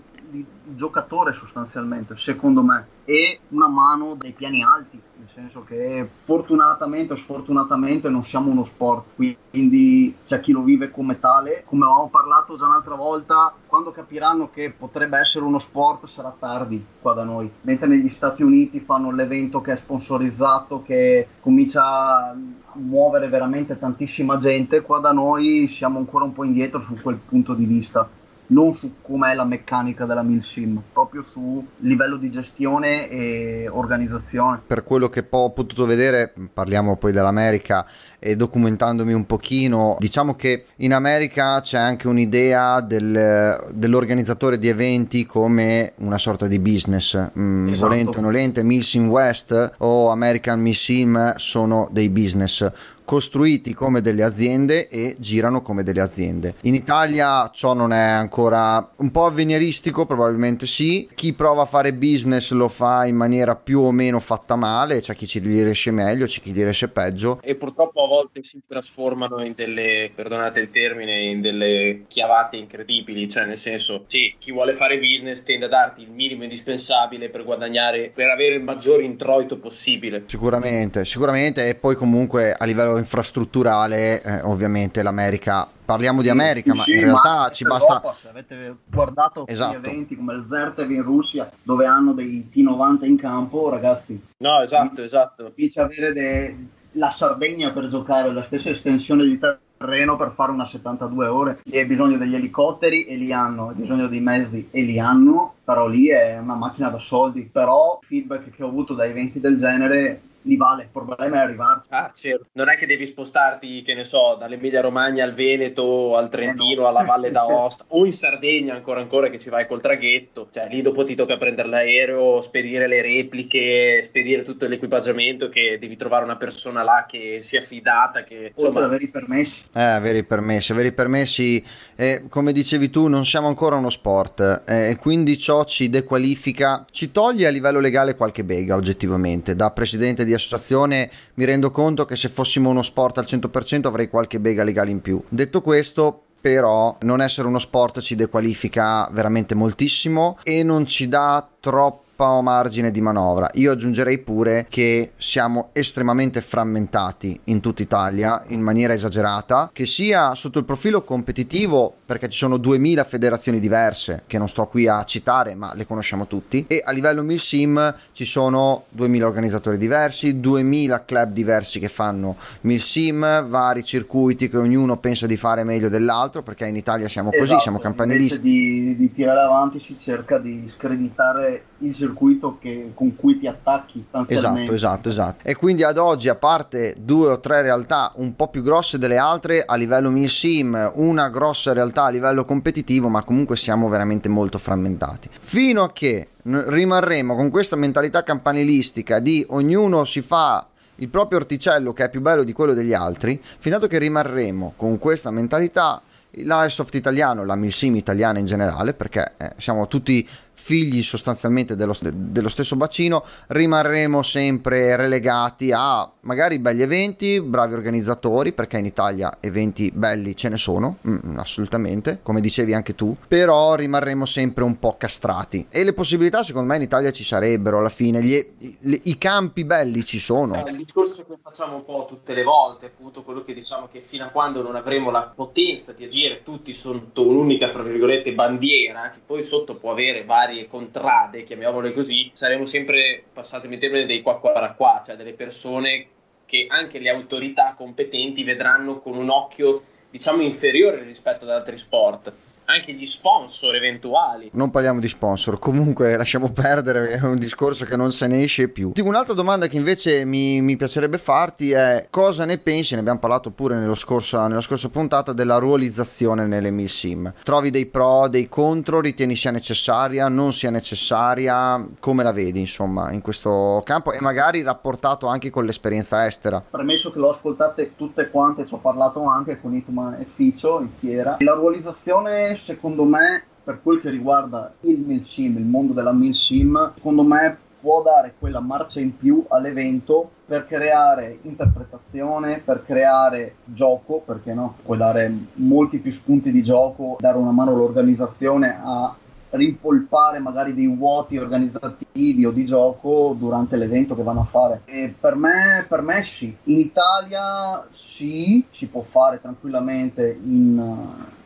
giocatore 0.75 1.33
sostanzialmente, 1.33 2.17
secondo 2.17 2.63
me, 2.63 2.87
e 3.05 3.41
una 3.49 3.69
mano 3.69 4.15
dei 4.15 4.33
piani 4.33 4.63
alti 4.63 5.01
nel 5.19 5.29
senso 5.35 5.65
che 5.65 6.09
fortunatamente 6.19 7.15
o 7.15 7.17
sfortunatamente 7.17 8.09
non 8.09 8.25
siamo 8.25 8.51
uno 8.51 8.65
sport, 8.65 9.05
quindi 9.17 10.15
c'è 10.25 10.39
chi 10.41 10.53
lo 10.53 10.63
vive 10.63 10.91
come 10.91 11.19
tale. 11.19 11.65
Come 11.67 11.85
avevamo 11.85 12.09
parlato 12.09 12.57
già 12.57 12.67
un'altra 12.67 12.95
volta, 12.95 13.53
quando 13.67 13.91
capiranno 13.91 14.51
che 14.51 14.71
potrebbe 14.71 15.19
essere 15.19 15.45
uno 15.45 15.59
sport 15.59 16.07
sarà 16.07 16.35
tardi 16.39 16.85
qua 17.01 17.15
da 17.15 17.25
noi, 17.25 17.51
mentre 17.63 17.89
negli 17.89 18.11
Stati 18.11 18.43
Uniti 18.43 18.81
fanno 18.81 19.11
l'evento 19.11 19.61
che 19.61 19.73
è 19.73 19.77
sponsorizzato, 19.77 20.83
che 20.83 21.27
comincia 21.41 21.83
a 21.83 22.37
muovere 22.75 23.29
veramente 23.29 23.79
tantissima 23.79 24.39
gente, 24.39 24.83
qua 24.83 25.01
da 25.01 25.13
noi 25.13 25.67
siamo 25.67 25.99
ancora 25.99 26.25
un 26.25 26.33
po' 26.33 26.45
indietro 26.45 26.81
su 26.81 26.97
quel 27.03 27.17
punto 27.17 27.55
di 27.55 27.65
vista 27.65 28.09
non 28.49 28.75
su 28.77 28.95
com'è 29.03 29.35
la 29.35 29.45
meccanica 29.45 30.05
della 30.05 30.23
Milsim, 30.23 30.81
proprio 30.93 31.25
su 31.33 31.65
livello 31.79 32.17
di 32.17 32.31
gestione 32.31 33.09
e 33.09 33.69
organizzazione. 33.71 34.61
Per 34.67 34.85
quello 34.85 35.09
che 35.09 35.27
ho 35.29 35.51
potuto 35.51 35.87
vedere, 35.87 36.33
parliamo 36.53 36.97
poi 36.97 37.13
dell'America 37.13 37.87
e 38.19 38.37
documentandomi 38.37 39.13
un 39.13 39.27
pochino, 39.27 39.97
diciamo 39.99 40.35
che 40.35 40.65
in 40.77 40.93
America 40.93 41.61
c'è 41.61 41.79
anche 41.79 42.09
un'idea 42.09 42.81
del, 42.81 43.69
dell'organizzatore 43.73 44.59
di 44.59 44.69
eventi 44.69 45.27
come 45.27 45.93
una 45.97 46.19
sorta 46.19 46.47
di 46.47 46.59
business, 46.59 47.31
mm, 47.39 47.69
esatto. 47.69 47.89
volente 47.89 48.19
o 48.19 48.21
nolente, 48.21 48.63
Milsim 48.63 49.09
West 49.09 49.73
o 49.79 50.09
American 50.09 50.61
Milsim 50.61 51.35
sono 51.37 51.89
dei 51.93 52.09
business 52.09 52.71
costruiti 53.09 53.73
come 53.73 54.03
delle 54.03 54.23
aziende 54.23 54.87
e 54.89 55.17
girano 55.19 55.63
come 55.63 55.83
delle 55.83 56.03
aziende. 56.03 56.57
In 56.65 56.75
Italia 56.75 57.51
ciò 57.55 57.73
non 57.73 57.95
è 57.95 57.97
ancora 57.97 58.87
un 58.97 59.11
po' 59.11 59.25
avveniristico, 59.25 60.05
probabilmente 60.05 60.67
sì. 60.67 61.09
Chi 61.15 61.33
prova 61.33 61.63
a 61.63 61.65
fare 61.65 61.95
business 61.95 62.51
lo 62.51 62.69
fa 62.69 63.07
in 63.07 63.17
maniera 63.17 63.57
più 63.57 63.81
o 63.81 63.93
meno 63.93 64.21
fatta 64.21 64.57
male, 64.57 65.01
c'è 65.01 65.15
chi 65.15 65.27
ci 65.27 65.39
riesce 65.39 65.91
meglio, 65.91 66.27
c'è 66.27 66.43
chi 66.43 66.53
gli 66.53 66.63
riesce 66.63 66.89
peggio. 66.89 67.41
E 67.43 67.55
purtroppo 67.55 68.05
a 68.05 68.09
volte 68.09 68.43
si 68.43 68.61
trasformano 68.69 69.43
in 69.43 69.55
delle, 69.57 70.11
perdonate 70.15 70.61
il 70.61 70.71
termine, 70.71 71.19
in 71.19 71.41
delle 71.41 72.03
chiavate 72.09 72.59
incredibili, 72.59 73.27
cioè 73.27 73.47
nel 73.47 73.57
senso, 73.57 74.05
sì, 74.07 74.35
chi 74.39 74.53
vuole 74.53 74.75
fare 74.75 74.99
business 74.99 75.45
tende 75.45 75.65
a 75.65 75.69
darti 75.69 76.03
il 76.03 76.11
minimo 76.11 76.43
indispensabile 76.43 77.31
per 77.31 77.43
guadagnare, 77.43 78.13
per 78.15 78.29
avere 78.29 78.57
il 78.57 78.63
maggior 78.63 79.01
introito 79.01 79.57
possibile. 79.57 80.25
Sicuramente, 80.27 81.07
sicuramente 81.07 81.67
e 81.69 81.75
poi 81.75 81.95
comunque 81.95 82.53
a 82.53 82.67
livello 82.67 82.97
infrastrutturale, 82.99 84.23
eh, 84.23 84.41
ovviamente 84.43 85.03
l'America 85.03 85.69
parliamo 85.89 86.21
di 86.21 86.29
America, 86.29 86.73
sì, 86.73 86.77
ma 86.77 86.85
in 86.87 87.01
realtà 87.01 87.37
ma 87.39 87.51
ci 87.51 87.65
basta. 87.65 87.95
Europa, 87.95 88.17
se 88.21 88.29
avete 88.29 88.77
guardato 88.91 89.47
esatto. 89.47 89.77
eventi 89.77 90.17
come 90.17 90.35
il 90.35 90.47
Zertev 90.51 90.91
in 90.91 91.03
Russia, 91.03 91.51
dove 91.63 91.87
hanno 91.87 92.13
dei 92.13 92.51
T90 92.53 93.07
in 93.07 93.17
campo, 93.17 93.71
ragazzi. 93.71 94.21
No, 94.37 94.61
esatto, 94.61 95.03
esatto. 95.03 95.51
Dice 95.55 95.81
avere 95.81 96.13
de... 96.13 96.57
la 96.93 97.11
Sardegna 97.11 97.73
per 97.73 97.89
giocare, 97.89 98.31
la 98.33 98.43
stessa 98.43 98.69
estensione 98.69 99.25
di 99.25 99.39
terreno 99.39 100.17
per 100.17 100.33
fare 100.35 100.53
una 100.53 100.67
72 100.67 101.27
ore. 101.27 101.61
Lì 101.65 101.79
hai 101.79 101.87
bisogno 101.87 102.19
degli 102.19 102.35
elicotteri 102.35 103.07
e 103.07 103.17
li 103.17 103.33
hanno, 103.33 103.69
hai 103.69 103.75
bisogno 103.75 104.09
dei 104.09 104.21
mezzi 104.21 104.69
e 104.71 104.83
li 104.83 104.99
hanno, 104.99 105.55
però 105.65 105.87
lì 105.87 106.09
è 106.09 106.39
una 106.39 106.57
macchina 106.57 106.91
da 106.91 106.99
soldi. 106.99 107.49
Però 107.51 107.99
il 108.03 108.07
feedback 108.07 108.51
che 108.51 108.63
ho 108.63 108.69
avuto 108.69 108.93
da 108.93 109.07
eventi 109.07 109.41
del 109.41 109.57
genere 109.57 110.21
li 110.43 110.57
vale, 110.57 110.85
il 110.85 110.89
problema 110.91 111.37
è 111.37 111.39
arrivarci. 111.41 111.89
Ah, 111.91 112.11
certo. 112.15 112.47
Non 112.53 112.69
è 112.69 112.77
che 112.77 112.87
devi 112.87 113.05
spostarti, 113.07 113.83
che 113.83 113.95
ne 113.95 114.05
so, 114.05 114.37
dall'Emilia 114.39 114.81
Romagna 114.81 115.25
al 115.25 115.33
Veneto, 115.33 116.17
al 116.17 116.29
Trentino, 116.29 116.81
eh 116.81 116.85
no. 116.85 116.87
alla 116.87 117.05
Valle 117.05 117.31
d'Aosta 117.31 117.85
o 117.91 118.05
in 118.05 118.13
Sardegna 118.13 118.75
ancora 118.75 119.01
ancora 119.01 119.29
che 119.29 119.39
ci 119.39 119.51
vai 119.51 119.67
col 119.67 119.81
traghetto. 119.81 120.49
Cioè, 120.51 120.69
lì 120.69 120.81
dopo 120.81 121.05
ti 121.05 121.15
tocca 121.15 121.37
prendere 121.37 121.69
l'aereo, 121.69 122.41
spedire 122.41 122.87
le 122.87 123.03
repliche, 123.03 124.03
spedire 124.03 124.43
tutto 124.43 124.67
l'equipaggiamento 124.67 125.49
che 125.49 125.79
devi 125.81 125.97
trovare 125.97 126.25
una 126.25 126.37
persona 126.37 126.83
là 126.83 127.07
che 127.09 127.39
sia 127.41 127.61
fidata, 127.61 128.23
che 128.23 128.53
insomma... 128.57 128.85
avere 128.85 129.05
i 129.05 129.11
permessi. 129.11 129.63
Eh, 129.75 129.83
avere 129.83 130.19
i 130.19 130.25
permessi, 130.25 130.73
avere 130.73 130.89
i 130.89 130.93
permessi, 130.93 131.65
eh, 131.97 132.25
come 132.29 132.53
dicevi 132.53 132.91
tu, 132.91 133.09
non 133.09 133.27
siamo 133.27 133.49
ancora 133.49 133.77
uno 133.77 133.91
sport 133.91 134.63
eh, 134.67 134.91
e 134.91 134.97
quindi 134.97 135.39
ciò 135.39 135.65
ci 135.65 135.91
dequalifica, 135.91 136.87
ci 136.91 137.11
toglie 137.13 137.47
a 137.47 137.51
livello 137.51 137.81
legale 137.81 138.15
qualche 138.15 138.45
bega 138.45 138.77
oggettivamente. 138.77 139.55
Da 139.55 139.71
presidente 139.73 140.25
di 140.25 140.37
associazione 140.39 141.11
mi 141.35 141.45
rendo 141.45 141.71
conto 141.71 142.05
che 142.05 142.17
se 142.17 142.29
fossimo 142.29 142.71
uno 142.71 142.83
sport 142.83 143.19
al 143.19 143.27
100% 143.29 143.87
avrei 143.87 144.09
qualche 144.09 144.41
bega 144.41 144.65
legale 144.65 144.91
in 144.91 145.01
più. 145.01 145.23
Detto 145.29 145.61
questo, 145.61 146.23
però 146.41 146.97
non 147.03 147.21
essere 147.21 147.49
uno 147.49 147.59
sport 147.59 148.01
ci 148.01 148.15
dequalifica 148.15 149.09
veramente 149.13 149.55
moltissimo 149.55 150.39
e 150.43 150.63
non 150.63 150.87
ci 150.87 151.09
dà 151.09 151.47
troppo 151.61 152.07
margine 152.43 152.91
di 152.91 153.01
manovra. 153.01 153.49
Io 153.55 153.71
aggiungerei 153.71 154.19
pure 154.19 154.67
che 154.69 155.13
siamo 155.17 155.69
estremamente 155.73 156.41
frammentati 156.41 157.39
in 157.45 157.61
tutta 157.61 157.83
Italia 157.83 158.43
in 158.49 158.61
maniera 158.61 158.93
esagerata, 158.93 159.71
che 159.73 159.87
sia 159.87 160.35
sotto 160.35 160.59
il 160.59 160.65
profilo 160.65 161.03
competitivo, 161.03 161.95
perché 162.05 162.29
ci 162.29 162.39
sono 162.39 162.57
2000 162.57 163.05
federazioni 163.05 163.61
diverse 163.61 164.25
che 164.27 164.39
non 164.39 164.49
sto 164.49 164.67
qui 164.67 164.89
a 164.89 165.05
citare, 165.05 165.55
ma 165.55 165.73
le 165.75 165.87
conosciamo 165.87 166.27
tutti, 166.27 166.65
e 166.67 166.83
a 166.85 166.91
livello 166.91 167.23
Milsim 167.23 167.95
ci 168.13 168.25
sono 168.25 168.85
2000 168.89 169.27
organizzatori 169.27 169.79
diversi, 169.79 170.41
2000 170.41 171.05
club 171.05 171.33
diversi 171.33 171.79
che 171.79 171.89
fanno 171.89 172.37
Milsim, 172.63 173.47
vari 173.47 173.85
circuiti 173.85 174.49
che 174.49 174.57
ognuno 174.57 174.97
pensa 174.99 175.27
di 175.27 175.37
fare 175.37 175.63
meglio 175.63 175.89
dell'altro, 175.89 176.43
perché 176.43 176.67
in 176.67 176.77
Italia 176.77 177.09
siamo 177.09 177.31
così, 177.31 177.43
esatto, 177.45 177.61
siamo 177.61 177.79
campanilisti. 177.79 178.41
Di, 178.41 178.97
di 178.97 179.13
tirare 179.13 179.41
avanti 179.41 179.79
si 179.79 179.97
cerca 179.97 180.39
di 180.39 180.71
screditare 180.75 181.68
il 181.79 181.95
circuito 181.95 182.59
che, 182.61 182.93
con 182.95 183.15
cui 183.15 183.39
ti 183.39 183.47
attacchi 183.47 184.05
esatto 184.27 184.73
esatto 184.73 185.09
esatto. 185.09 185.49
E 185.49 185.55
quindi 185.55 185.83
ad 185.85 185.99
oggi 185.99 186.29
a 186.29 186.35
parte 186.35 186.95
due 186.99 187.29
o 187.31 187.41
tre 187.41 187.63
realtà 187.63 188.13
un 188.17 188.35
po' 188.35 188.49
più 188.49 188.63
grosse 188.63 188.99
delle 188.99 189.17
altre 189.17 189.63
a 189.65 189.77
livello 189.77 190.11
mil 190.11 190.29
sim 190.29 190.93
una 190.95 191.29
grossa 191.29 191.73
realtà 191.73 192.05
a 192.05 192.11
livello 192.11 192.45
competitivo 192.45 193.09
ma 193.09 193.23
comunque 193.23 193.57
siamo 193.57 193.89
veramente 193.89 194.29
molto 194.29 194.59
frammentati. 194.59 195.29
Fino 195.39 195.85
a 195.85 195.93
che 195.93 196.29
rimarremo 196.43 197.37
con 197.37 197.51
questa 197.51 197.77
mentalità 197.77 198.23
campanilistica 198.23 199.21
di 199.21 199.45
ognuno 199.51 200.05
si 200.05 200.23
fa 200.23 200.67
il 200.97 201.09
proprio 201.09 201.39
orticello 201.39 201.93
che 201.93 202.05
è 202.05 202.11
più 202.11 202.21
bello 202.21 202.43
di 202.43 202.53
quello 202.53 202.75
degli 202.75 202.95
altri, 202.95 203.41
fino 203.59 203.77
a 203.77 203.87
che 203.87 203.99
rimarremo 203.99 204.73
con 204.77 204.99
questa 204.99 205.31
mentalità 205.31 206.03
l'Airsoft 206.33 206.95
italiano, 206.95 207.45
la 207.45 207.57
Milsim 207.57 207.95
italiana 207.95 208.39
in 208.39 208.47
generale, 208.47 208.95
perché 208.95 209.33
eh, 209.37 209.53
siamo 209.57 209.87
tutti 209.89 210.27
figli 210.61 211.05
sostanzialmente 211.05 211.77
dello, 211.77 211.95
dello, 212.03 212.49
stesso 212.49 212.75
bacino, 212.75 213.25
rimarremo 213.47 214.23
sempre 214.23 214.97
relegati 214.97 215.71
a 215.73 216.11
magari 216.23 216.59
belli 216.59 216.83
eventi, 216.83 217.41
bravi 217.41 217.75
organizzatori, 217.75 218.53
perché 218.53 218.77
in 218.77 218.85
Italia 218.85 219.39
eventi 219.41 219.91
belli 219.95 220.35
ce 220.37 220.49
ne 220.49 220.59
sono, 220.59 220.99
mm, 221.09 221.17
mm, 221.27 221.39
assolutamente, 221.39 222.19
come 222.23 222.41
dicevi 222.41 222.75
anche 222.75 222.97
tu, 222.97 223.17
però 223.29 223.77
rimarremo 223.77 224.27
sempre 224.27 224.65
un 224.65 224.79
po' 224.81 224.97
castrati 224.99 225.65
e 225.71 225.85
le 225.85 225.93
possibilità 225.93 226.43
secondo 226.43 226.69
me 226.69 226.77
in 226.77 226.83
Italia 226.83 227.13
ci 227.13 227.25
sarebbero 227.25 227.79
alla 227.79 227.89
fine, 227.89 228.21
gli, 228.21 228.35
i, 228.35 229.01
i 229.05 229.17
campi 229.17 229.65
belli 229.65 230.05
ci 230.05 230.19
sono. 230.19 230.67
Eh, 230.67 230.71
il 230.71 230.77
discorso 230.77 231.25
che 231.25 231.39
facciamo 231.41 231.77
un 231.77 231.85
po' 231.85 232.05
tutte 232.07 232.35
le 232.35 232.43
volte, 232.43 232.87
appunto 232.87 233.23
quello 233.23 233.43
che 233.43 233.55
diciamo 233.55 233.89
che 233.91 234.01
fino 234.01 234.25
a 234.25 234.29
quando 234.29 234.61
non 234.61 234.75
avremo 234.75 235.11
la 235.11 235.33
potenza 235.35 235.93
di 235.93 236.05
agire 236.05 236.43
tutti 236.43 236.73
sotto 236.73 237.27
un'unica, 237.27 237.69
fra 237.69 237.83
virgolette, 237.83 238.35
bandiera, 238.35 239.11
che 239.11 239.21
poi 239.25 239.43
sotto 239.45 239.77
può 239.77 239.93
avere 239.93 240.25
vari 240.25 240.48
varie 240.49 240.67
contrade, 240.67 241.45
chiamiamole 241.45 241.93
così, 241.93 242.31
saremo 242.33 242.65
sempre, 242.65 243.23
passatemi 243.33 243.75
il 243.75 243.81
termine, 243.81 244.07
dei 244.07 244.23
qua 244.23 244.41
qua 244.41 244.73
qua, 244.73 245.03
cioè 245.05 245.17
delle 245.17 245.35
persone 245.35 246.07
che 246.47 246.67
anche 246.69 246.99
le 246.99 247.11
autorità 247.11 247.75
competenti 247.77 248.43
vedranno 248.43 249.01
con 249.01 249.17
un 249.17 249.29
occhio, 249.29 249.83
diciamo, 250.11 250.43
inferiore 250.43 251.03
rispetto 251.03 251.45
ad 251.45 251.51
altri 251.51 251.77
sport 251.77 252.33
anche 252.71 252.93
gli 252.93 253.07
sponsor 253.07 253.75
eventuali. 253.75 254.51
Non 254.53 254.71
parliamo 254.71 255.01
di 255.01 255.09
sponsor, 255.09 255.59
comunque 255.59 256.17
lasciamo 256.17 256.53
perdere, 256.53 257.09
è 257.09 257.23
un 257.23 257.37
discorso 257.37 257.87
che 257.87 257.97
non 257.97 258.13
se 258.13 258.27
ne 258.27 258.43
esce 258.43 258.69
più. 258.69 258.93
Un'altra 259.03 259.33
domanda 259.33 259.69
che 259.69 259.77
invece 259.77 260.27
mi, 260.27 260.61
mi 260.61 260.77
piacerebbe 260.77 261.17
farti 261.17 261.71
è 261.73 262.09
cosa 262.11 262.45
ne 262.45 262.59
pensi, 262.59 262.93
ne 262.93 263.01
abbiamo 263.01 263.21
parlato 263.21 263.51
pure 263.51 263.95
scorsa, 263.95 264.47
nella 264.49 264.61
scorsa 264.61 264.91
puntata, 264.91 265.33
della 265.33 265.57
ruolizzazione 265.57 266.47
nelle 266.47 266.71
mil 266.71 266.91
sim. 266.91 267.33
Trovi 267.43 267.71
dei 267.71 267.87
pro, 267.87 268.29
dei 268.29 268.49
contro, 268.51 269.01
ritieni 269.01 269.35
sia 269.35 269.51
necessaria, 269.51 270.29
non 270.29 270.53
sia 270.53 270.71
necessaria, 270.71 271.83
come 271.99 272.23
la 272.23 272.33
vedi 272.33 272.61
insomma 272.61 273.13
in 273.13 273.23
questo 273.23 273.81
campo 273.83 274.13
e 274.13 274.21
magari 274.21 274.61
rapportato 274.61 275.27
anche 275.27 275.49
con 275.49 275.65
l'esperienza 275.65 276.27
estera? 276.27 276.63
Premesso 276.69 277.11
che 277.13 277.19
l'ho 277.19 277.31
ascoltate 277.31 277.95
tutte 277.97 278.29
quante, 278.29 278.67
ci 278.67 278.75
ho 278.75 278.79
parlato 278.79 279.25
anche 279.25 279.59
con 279.59 279.75
Itma 279.75 280.19
e 280.19 280.27
Ficio 280.35 280.81
in 280.81 280.91
fiera, 280.99 281.37
la 281.39 281.55
ruolizzazione 281.55 282.57
secondo 282.59 283.05
me, 283.05 283.43
per 283.65 283.81
quel 283.83 284.01
che 284.01 284.11
riguarda 284.11 284.73
il 284.81 284.99
milsim, 285.01 285.57
il 285.57 285.65
mondo 285.65 285.93
della 285.93 286.13
milsim, 286.13 286.93
secondo 286.95 287.23
me 287.23 287.57
può 287.81 288.03
dare 288.03 288.35
quella 288.39 288.61
marcia 288.61 289.01
in 289.01 289.17
più 289.17 289.45
all'evento 289.49 290.31
per 290.47 290.67
creare 290.67 291.39
interpretazione, 291.43 292.61
per 292.65 292.85
creare 292.85 293.57
gioco, 293.65 294.23
perché 294.25 294.53
no? 294.53 294.77
Puoi 294.83 294.99
dare 294.99 295.33
molti 295.55 295.99
più 295.99 296.11
spunti 296.11 296.51
di 296.51 296.63
gioco, 296.63 297.17
dare 297.21 297.37
una 297.39 297.53
mano 297.53 297.73
all'organizzazione 297.73 298.81
a 298.83 299.15
rimpolpare 299.51 300.39
magari 300.41 300.75
dei 300.75 300.87
vuoti 300.87 301.39
organizzativi 301.39 302.45
o 302.45 302.51
di 302.51 302.67
gioco 302.67 303.35
durante 303.39 303.77
l'evento 303.77 304.15
che 304.15 304.23
vanno 304.23 304.41
a 304.41 304.45
fare. 304.45 304.83
E 304.85 305.15
per 305.19 305.37
me, 305.37 305.85
per 305.89 306.03
me 306.03 306.23
sì. 306.23 306.55
In 306.65 306.79
Italia 306.79 307.87
sì, 307.93 308.65
si 308.71 308.87
può 308.87 309.05
fare 309.09 309.41
tranquillamente 309.41 310.39
in 310.43 311.37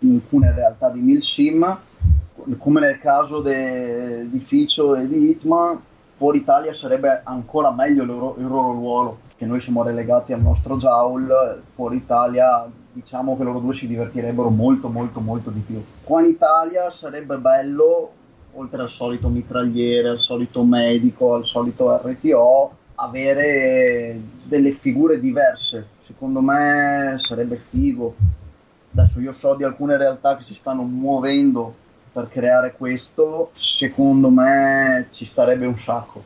in 0.00 0.14
alcune 0.14 0.52
realtà 0.52 0.90
di 0.90 1.00
Milsim, 1.00 1.78
come 2.58 2.80
nel 2.80 2.98
caso 2.98 3.40
de, 3.40 4.28
di 4.28 4.38
Ficio 4.40 4.94
e 4.96 5.06
di 5.06 5.30
Hitman, 5.30 5.80
fuori 6.16 6.38
Italia 6.38 6.74
sarebbe 6.74 7.22
ancora 7.24 7.70
meglio 7.70 8.02
il 8.02 8.08
loro, 8.08 8.34
il 8.38 8.46
loro 8.46 8.72
ruolo, 8.72 9.18
che 9.36 9.46
noi 9.46 9.60
siamo 9.60 9.82
relegati 9.82 10.32
al 10.32 10.42
nostro 10.42 10.76
Jowl, 10.76 11.62
fuori 11.74 11.96
Italia 11.96 12.68
diciamo 12.92 13.36
che 13.36 13.42
loro 13.42 13.58
due 13.58 13.74
si 13.74 13.88
divertirebbero 13.88 14.50
molto 14.50 14.88
molto 14.88 15.20
molto 15.20 15.50
di 15.50 15.60
più. 15.60 15.82
Qua 16.04 16.20
in 16.20 16.26
Italia 16.26 16.90
sarebbe 16.90 17.38
bello, 17.38 18.12
oltre 18.52 18.82
al 18.82 18.88
solito 18.88 19.28
mitragliere, 19.28 20.10
al 20.10 20.18
solito 20.18 20.62
medico, 20.62 21.34
al 21.34 21.44
solito 21.44 21.96
RTO, 21.96 22.76
avere 22.96 24.20
delle 24.44 24.72
figure 24.72 25.18
diverse. 25.18 25.88
Secondo 26.06 26.40
me 26.40 27.16
sarebbe 27.18 27.60
figo 27.70 28.14
Adesso 28.96 29.18
io 29.18 29.32
so 29.32 29.56
di 29.56 29.64
alcune 29.64 29.96
realtà 29.96 30.36
che 30.36 30.44
si 30.44 30.54
stanno 30.54 30.82
muovendo 30.82 31.74
per 32.12 32.28
creare 32.28 32.74
questo, 32.76 33.50
secondo 33.54 34.30
me 34.30 35.08
ci 35.10 35.24
starebbe 35.24 35.66
un 35.66 35.76
sacco. 35.76 36.22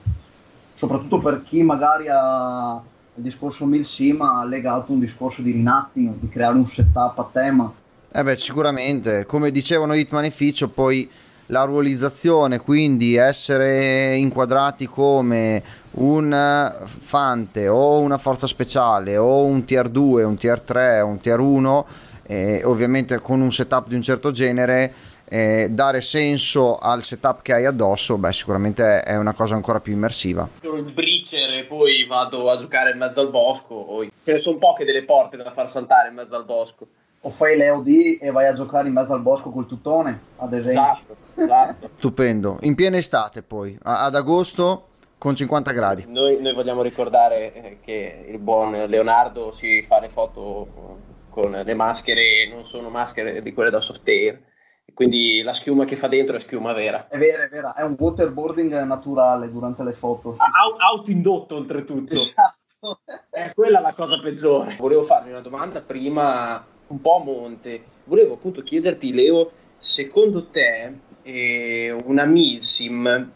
Soprattutto 0.74 1.18
per 1.18 1.42
chi 1.42 1.62
magari 1.62 2.08
ha 2.10 2.78
il 3.14 3.22
discorso 3.22 3.64
Milsim 3.64 4.20
ha 4.20 4.44
legato 4.44 4.92
un 4.92 5.00
discorso 5.00 5.40
di 5.40 5.52
rinatting, 5.52 6.16
di 6.18 6.28
creare 6.28 6.56
un 6.56 6.66
setup 6.66 7.18
a 7.18 7.28
tema. 7.32 7.72
Eh 8.12 8.22
beh, 8.22 8.36
sicuramente, 8.36 9.24
come 9.24 9.50
dicevano 9.50 9.94
Hitman 9.94 10.24
e 10.24 10.30
Ficcio, 10.30 10.68
poi 10.68 11.10
la 11.46 11.64
ruolizzazione, 11.64 12.60
quindi 12.60 13.16
essere 13.16 14.14
inquadrati 14.16 14.86
come 14.86 15.62
un 15.92 16.76
fante 16.84 17.66
o 17.66 18.00
una 18.00 18.18
forza 18.18 18.46
speciale 18.46 19.16
o 19.16 19.44
un 19.44 19.64
tier 19.64 19.88
2, 19.88 20.22
un 20.22 20.36
tier 20.36 20.60
3, 20.60 21.00
un 21.00 21.18
tier 21.18 21.40
1 21.40 21.86
eh, 22.28 22.62
ovviamente 22.64 23.18
con 23.20 23.40
un 23.40 23.50
setup 23.50 23.88
di 23.88 23.94
un 23.94 24.02
certo 24.02 24.30
genere 24.30 24.92
eh, 25.24 25.68
dare 25.70 26.00
senso 26.00 26.76
al 26.76 27.02
setup 27.02 27.42
che 27.42 27.52
hai 27.52 27.64
addosso, 27.64 28.16
beh, 28.16 28.32
sicuramente 28.32 29.02
è 29.02 29.16
una 29.16 29.32
cosa 29.32 29.54
ancora 29.54 29.80
più 29.80 29.92
immersiva. 29.92 30.48
Il 30.62 30.92
breacher 30.92 31.52
e 31.54 31.64
poi 31.64 32.06
vado 32.06 32.50
a 32.50 32.56
giocare 32.56 32.90
in 32.92 32.98
mezzo 32.98 33.20
al 33.20 33.30
bosco. 33.30 33.74
O... 33.74 34.02
Ce 34.04 34.32
ne 34.32 34.38
sono 34.38 34.58
poche 34.58 34.84
delle 34.84 35.04
porte 35.04 35.36
da 35.36 35.50
far 35.50 35.68
saltare 35.68 36.08
in 36.08 36.14
mezzo 36.14 36.36
al 36.36 36.44
bosco. 36.44 36.86
O 37.22 37.30
fai 37.30 37.56
l'EOD 37.56 38.18
e 38.20 38.30
vai 38.30 38.46
a 38.46 38.52
giocare 38.52 38.88
in 38.88 38.94
mezzo 38.94 39.12
al 39.12 39.20
bosco 39.20 39.50
col 39.50 39.66
tutone, 39.66 40.20
ad 40.36 40.52
esempio. 40.52 40.80
Esatto, 40.80 41.16
esatto. 41.34 41.90
Stupendo. 41.98 42.58
In 42.60 42.74
piena 42.74 42.96
estate 42.96 43.42
poi, 43.42 43.76
ad 43.82 44.14
agosto 44.14 44.88
con 45.18 45.34
50 45.34 45.72
gradi. 45.72 46.04
Noi, 46.06 46.40
noi 46.40 46.54
vogliamo 46.54 46.80
ricordare 46.82 47.52
eh, 47.52 47.78
che 47.82 48.26
il 48.28 48.38
buon 48.38 48.70
Leonardo 48.86 49.50
si 49.50 49.82
fa 49.82 49.98
le 49.98 50.08
foto 50.08 51.07
con 51.38 51.62
le 51.64 51.74
maschere, 51.74 52.48
non 52.48 52.64
sono 52.64 52.90
maschere 52.90 53.40
di 53.42 53.52
quelle 53.52 53.70
da 53.70 53.80
soft 53.80 54.08
air 54.08 54.40
quindi 54.98 55.42
la 55.42 55.52
schiuma 55.52 55.84
che 55.84 55.94
fa 55.94 56.08
dentro 56.08 56.34
è 56.34 56.40
schiuma 56.40 56.72
vera. 56.72 57.06
È 57.06 57.18
vera, 57.18 57.44
è 57.44 57.48
vera, 57.48 57.72
è 57.74 57.82
un 57.82 57.94
waterboarding 57.96 58.82
naturale 58.82 59.48
durante 59.48 59.84
le 59.84 59.92
foto. 59.92 60.36
Auto 60.38 61.10
indotto 61.10 61.54
oltretutto. 61.54 62.14
Esatto. 62.14 63.00
È 63.30 63.52
quella 63.54 63.78
la 63.78 63.92
cosa 63.92 64.18
peggiore. 64.18 64.74
Volevo 64.76 65.04
farmi 65.04 65.30
una 65.30 65.40
domanda 65.40 65.82
prima 65.82 66.66
un 66.88 67.00
po' 67.00 67.16
a 67.16 67.22
monte. 67.22 67.84
Volevo 68.04 68.34
appunto 68.34 68.62
chiederti, 68.62 69.14
Leo, 69.14 69.52
secondo 69.76 70.48
te 70.48 70.92
eh, 71.22 71.96
una 72.04 72.24
milsim 72.24 73.32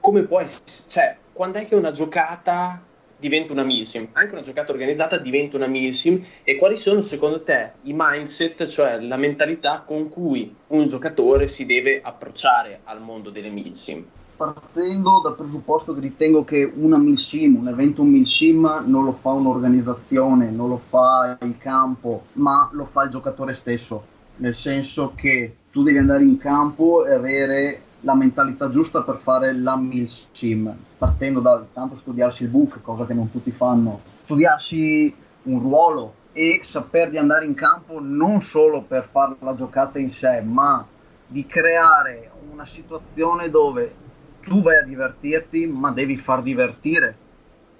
come 0.00 0.22
può 0.22 0.40
essere, 0.40 0.64
cioè, 0.88 1.16
quando 1.30 1.58
è 1.58 1.66
che 1.66 1.74
una 1.74 1.90
giocata 1.90 2.82
diventa 3.20 3.52
una 3.52 3.62
milsim, 3.62 4.08
anche 4.12 4.32
una 4.32 4.42
giocata 4.42 4.72
organizzata 4.72 5.18
diventa 5.18 5.56
una 5.56 5.66
milsim. 5.66 6.24
E 6.42 6.56
quali 6.56 6.76
sono 6.76 7.00
secondo 7.02 7.42
te 7.42 7.72
i 7.82 7.92
mindset, 7.94 8.66
cioè 8.66 8.98
la 9.00 9.16
mentalità 9.16 9.84
con 9.86 10.08
cui 10.08 10.52
un 10.68 10.88
giocatore 10.88 11.46
si 11.46 11.66
deve 11.66 12.00
approcciare 12.02 12.80
al 12.84 13.00
mondo 13.00 13.30
delle 13.30 13.50
milsim? 13.50 14.04
Partendo 14.36 15.20
dal 15.22 15.36
presupposto 15.36 15.92
che 15.92 16.00
ritengo 16.00 16.44
che 16.44 16.64
una 16.74 16.96
milsim, 16.96 17.56
un 17.56 17.68
evento 17.68 18.02
milsim 18.02 18.84
non 18.86 19.04
lo 19.04 19.12
fa 19.20 19.32
un'organizzazione, 19.32 20.50
non 20.50 20.70
lo 20.70 20.80
fa 20.88 21.36
il 21.42 21.58
campo, 21.58 22.24
ma 22.32 22.70
lo 22.72 22.88
fa 22.90 23.02
il 23.02 23.10
giocatore 23.10 23.52
stesso, 23.52 24.02
nel 24.36 24.54
senso 24.54 25.12
che 25.14 25.56
tu 25.70 25.82
devi 25.82 25.98
andare 25.98 26.22
in 26.22 26.38
campo 26.38 27.04
e 27.04 27.12
avere 27.12 27.82
la 28.00 28.14
mentalità 28.14 28.70
giusta 28.70 29.02
per 29.02 29.20
fare 29.22 29.54
la 29.54 29.76
milsim, 29.76 30.74
partendo 30.96 31.40
da 31.40 31.64
tanto 31.72 31.96
studiarsi 31.96 32.44
il 32.44 32.48
book, 32.48 32.80
cosa 32.82 33.04
che 33.06 33.14
non 33.14 33.30
tutti 33.30 33.50
fanno, 33.50 34.00
studiarsi 34.24 35.14
un 35.42 35.60
ruolo 35.60 36.14
e 36.32 36.60
saper 36.62 37.10
di 37.10 37.18
andare 37.18 37.44
in 37.44 37.54
campo 37.54 37.98
non 38.00 38.40
solo 38.40 38.82
per 38.82 39.08
fare 39.10 39.36
la 39.40 39.54
giocata 39.54 39.98
in 39.98 40.10
sé, 40.10 40.40
ma 40.40 40.86
di 41.26 41.46
creare 41.46 42.30
una 42.50 42.66
situazione 42.66 43.50
dove 43.50 43.94
tu 44.42 44.62
vai 44.62 44.76
a 44.76 44.82
divertirti, 44.82 45.66
ma 45.66 45.90
devi 45.90 46.16
far 46.16 46.42
divertire 46.42 47.16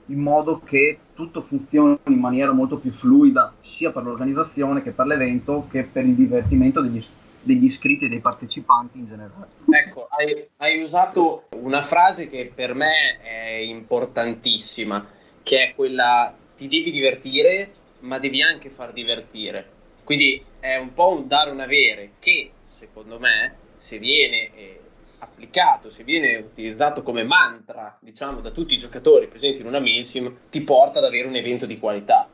in 0.07 0.19
modo 0.21 0.61
che 0.65 0.99
tutto 1.15 1.43
funzioni 1.43 1.99
in 2.07 2.19
maniera 2.19 2.53
molto 2.53 2.79
più 2.79 2.91
fluida 2.91 3.53
sia 3.61 3.91
per 3.93 4.03
l'organizzazione 4.03 4.83
che 4.83 4.91
per 4.91 5.07
l'evento 5.07 5.67
che 5.71 5.85
per 5.85 6.05
il 6.05 6.15
divertimento 6.15 6.81
degli, 6.81 7.05
degli 7.43 7.65
iscritti 7.65 8.05
e 8.05 8.09
dei 8.09 8.21
partecipanti 8.21 8.99
in 8.99 9.07
generale. 9.07 9.49
Ecco, 9.71 10.09
hai, 10.11 10.49
hai, 10.59 10.81
usato 10.81 11.49
una 11.57 11.83
frase 11.83 12.29
che 12.29 12.51
per 12.55 12.75
me 12.75 13.21
è 13.21 13.59
importantissima, 13.63 15.07
che 15.43 15.69
è 15.69 15.75
quella 15.75 16.35
ti 16.57 16.69
devi 16.69 16.91
divertire, 16.91 17.73
ma 18.01 18.19
devi 18.19 18.43
anche 18.43 18.71
far 18.71 18.93
divertire. 18.93 19.79
Quindi 20.05 20.43
è 20.59 20.77
un 20.77 20.93
po' 20.93 21.11
un 21.13 21.27
dare 21.27 21.51
un 21.51 21.61
avere 21.61 22.13
che, 22.19 22.53
secondo 22.65 23.19
me, 23.19 23.55
se 23.77 23.99
viene 23.99 24.55
eh, 24.55 24.81
applicato, 25.19 25.89
se 25.89 26.05
viene 26.05 26.37
utilizzato 26.37 27.03
come 27.03 27.25
mantra, 27.25 27.97
diciamo, 28.01 28.41
da 28.41 28.51
tutti 28.51 28.75
i 28.75 28.79
giocatori 28.79 29.29
presenti 29.29 29.61
in 29.61 29.67
una 29.67 29.79
Milsim, 29.79 30.37
ti 30.51 30.61
porta 30.63 30.99
ad 30.99 31.05
avere 31.05 31.29
un 31.29 31.37
evento 31.37 31.65
di 31.65 31.79
qualità. 31.79 32.29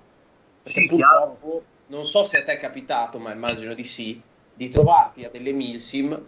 Perché 0.63 0.81
sì, 0.81 0.87
purtroppo, 0.87 1.49
chiaro. 1.49 1.65
non 1.89 2.05
so 2.05 2.25
se 2.25 2.39
a 2.39 2.45
te 2.45 2.55
è 2.55 2.59
capitato, 2.59 3.19
ma 3.19 3.33
immagino 3.33 3.75
di 3.75 3.85
sì, 3.85 4.21
di 4.57 4.69
trovarti 4.71 5.25
a 5.25 5.31
delle 5.31 5.53
milsim 5.53 6.19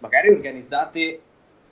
magari 0.00 0.28
organizzate 0.28 1.20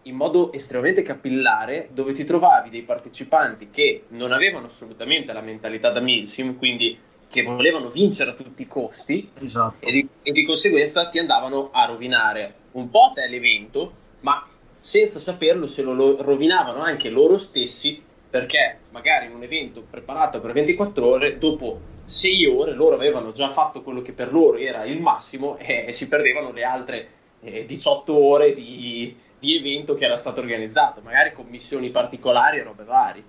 in 0.03 0.15
modo 0.15 0.53
estremamente 0.53 1.03
capillare 1.03 1.89
dove 1.93 2.13
ti 2.13 2.25
trovavi 2.25 2.71
dei 2.71 2.83
partecipanti 2.83 3.71
che 3.71 4.05
non 4.09 4.33
avevano 4.33 4.67
assolutamente 4.67 5.33
la 5.33 5.43
mentalità 5.43 5.91
da 5.91 6.01
milsim 6.01 6.57
quindi 6.57 6.99
che 7.29 7.43
volevano 7.43 7.91
vincere 7.91 8.31
a 8.31 8.35
tutti 8.35 8.63
i 8.63 8.69
costi 8.69 9.31
esatto. 9.41 9.85
e, 9.85 9.93
di, 9.93 10.09
e, 10.23 10.33
di, 10.33 10.45
conseguenza 10.45 11.09
ti 11.09 11.19
andavano 11.19 11.71
a 11.73 11.85
rovinare 11.85 12.55
un 12.73 12.89
po' 12.89 13.13
te 13.15 13.27
l'evento 13.29 13.93
ma 14.21 14.47
senza 14.79 15.19
saperlo 15.19 15.67
se 15.67 15.83
lo 15.83 16.23
rovinavano 16.23 16.83
anche 16.83 17.11
loro 17.11 17.37
stessi 17.37 18.01
perché 18.31 18.79
magari 18.91 19.27
in 19.27 19.35
un 19.35 19.43
evento 19.43 19.85
preparato 19.89 20.41
per 20.41 20.53
24 20.53 21.07
ore 21.07 21.39
dopo 21.39 21.95
6 22.07 22.47
ore 22.47 22.73
loro 22.73 22.95
avevano 22.95 23.33
già 23.33 23.49
fatto 23.49 23.83
quello 23.83 24.01
che 24.01 24.13
per 24.13 24.33
loro 24.33 24.59
era 24.59 24.85
il 24.85 25.01
massimo 25.01 25.57
e, 25.59 25.93
si 25.93 26.07
perdevano 26.07 26.53
le 26.53 26.63
altre 26.63 27.09
eh, 27.41 27.67
18 27.67 28.17
ore 28.17 28.55
di, 28.55 29.17
di, 29.39 29.57
evento 29.57 29.95
che 29.95 30.05
era 30.05 30.17
stato 30.17 30.41
organizzato, 30.41 31.01
magari 31.03 31.33
con 31.33 31.47
missioni 31.49 31.91
particolari 31.91 32.59
e 32.59 32.63
robe 32.63 32.85
varie. 32.85 33.25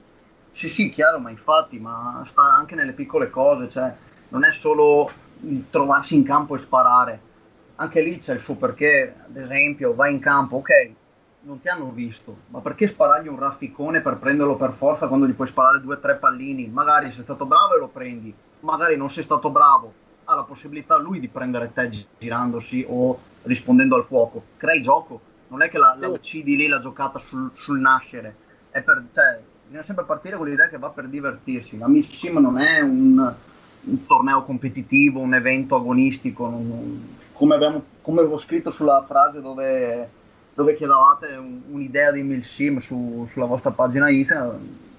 Sì, 0.51 0.69
sì, 0.69 0.91
chiaro, 0.91 1.17
ma 1.17 1.31
infatti, 1.31 1.79
ma 1.79 2.23
sta 2.27 2.41
anche 2.41 2.75
nelle 2.75 2.91
piccole 2.91 3.31
cose, 3.31 3.67
cioè 3.69 3.91
non 4.29 4.43
è 4.43 4.51
solo 4.53 5.09
trovarsi 5.71 6.13
in 6.13 6.23
campo 6.23 6.55
e 6.55 6.59
sparare, 6.59 7.21
anche 7.77 8.01
lì 8.01 8.19
c'è 8.19 8.33
il 8.33 8.41
suo 8.41 8.55
perché, 8.55 9.15
ad 9.27 9.37
esempio, 9.37 9.95
vai 9.95 10.13
in 10.13 10.19
campo, 10.19 10.57
ok, 10.57 10.91
non 11.47 11.61
ti 11.61 11.69
hanno 11.69 11.91
visto, 11.91 12.35
ma 12.49 12.59
perché 12.59 12.87
sparargli 12.87 13.29
un 13.29 13.39
rafficone 13.39 14.01
per 14.01 14.17
prenderlo 14.17 14.57
per 14.57 14.73
forza 14.73 15.07
quando 15.07 15.25
gli 15.25 15.31
puoi 15.31 15.47
sparare 15.47 15.79
due 15.79 15.95
o 15.95 15.99
tre 15.99 16.15
pallini? 16.15 16.67
Magari 16.67 17.13
sei 17.13 17.23
stato 17.23 17.45
bravo 17.45 17.73
e 17.73 17.79
lo 17.79 17.87
prendi, 17.87 18.35
magari 18.59 18.97
non 18.97 19.09
sei 19.09 19.23
stato 19.23 19.49
bravo, 19.49 19.93
ha 20.25 20.35
la 20.35 20.43
possibilità 20.43 20.97
lui 20.97 21.21
di 21.21 21.29
prendere 21.29 21.71
te 21.73 21.89
girandosi 22.19 22.85
o 22.89 23.17
rispondendo 23.43 23.95
al 23.95 24.03
fuoco. 24.03 24.43
Crei 24.57 24.81
gioco, 24.81 25.21
non 25.47 25.61
è 25.61 25.69
che 25.69 25.77
la, 25.77 25.95
la 25.97 26.09
uccidi 26.09 26.57
lì 26.57 26.67
la 26.67 26.81
giocata 26.81 27.17
sul, 27.17 27.49
sul 27.53 27.79
nascere, 27.79 28.35
è 28.69 28.81
per, 28.81 29.05
cioè, 29.13 29.39
bisogna 29.63 29.85
sempre 29.85 30.03
partire 30.03 30.35
con 30.35 30.47
l'idea 30.47 30.67
che 30.67 30.77
va 30.77 30.89
per 30.89 31.07
divertirsi. 31.07 31.77
La 31.77 31.87
Miss 31.87 32.13
Sim 32.13 32.39
non 32.39 32.57
è 32.57 32.81
un, 32.81 33.33
un 33.83 34.05
torneo 34.05 34.43
competitivo, 34.43 35.21
un 35.21 35.33
evento 35.33 35.77
agonistico, 35.77 36.49
non, 36.49 37.15
come, 37.31 37.55
abbiamo, 37.55 37.81
come 38.01 38.19
avevo 38.19 38.37
scritto 38.37 38.69
sulla 38.69 39.01
frase 39.07 39.39
dove 39.39 40.09
dove 40.57 40.75
chiedevate 40.75 41.35
un, 41.35 41.61
un'idea 41.69 42.11
di 42.11 42.23
Milsim 42.23 42.79
su, 42.79 43.27
sulla 43.31 43.45
vostra 43.45 43.69
pagina 43.69 44.09
Instagram, 44.09 44.55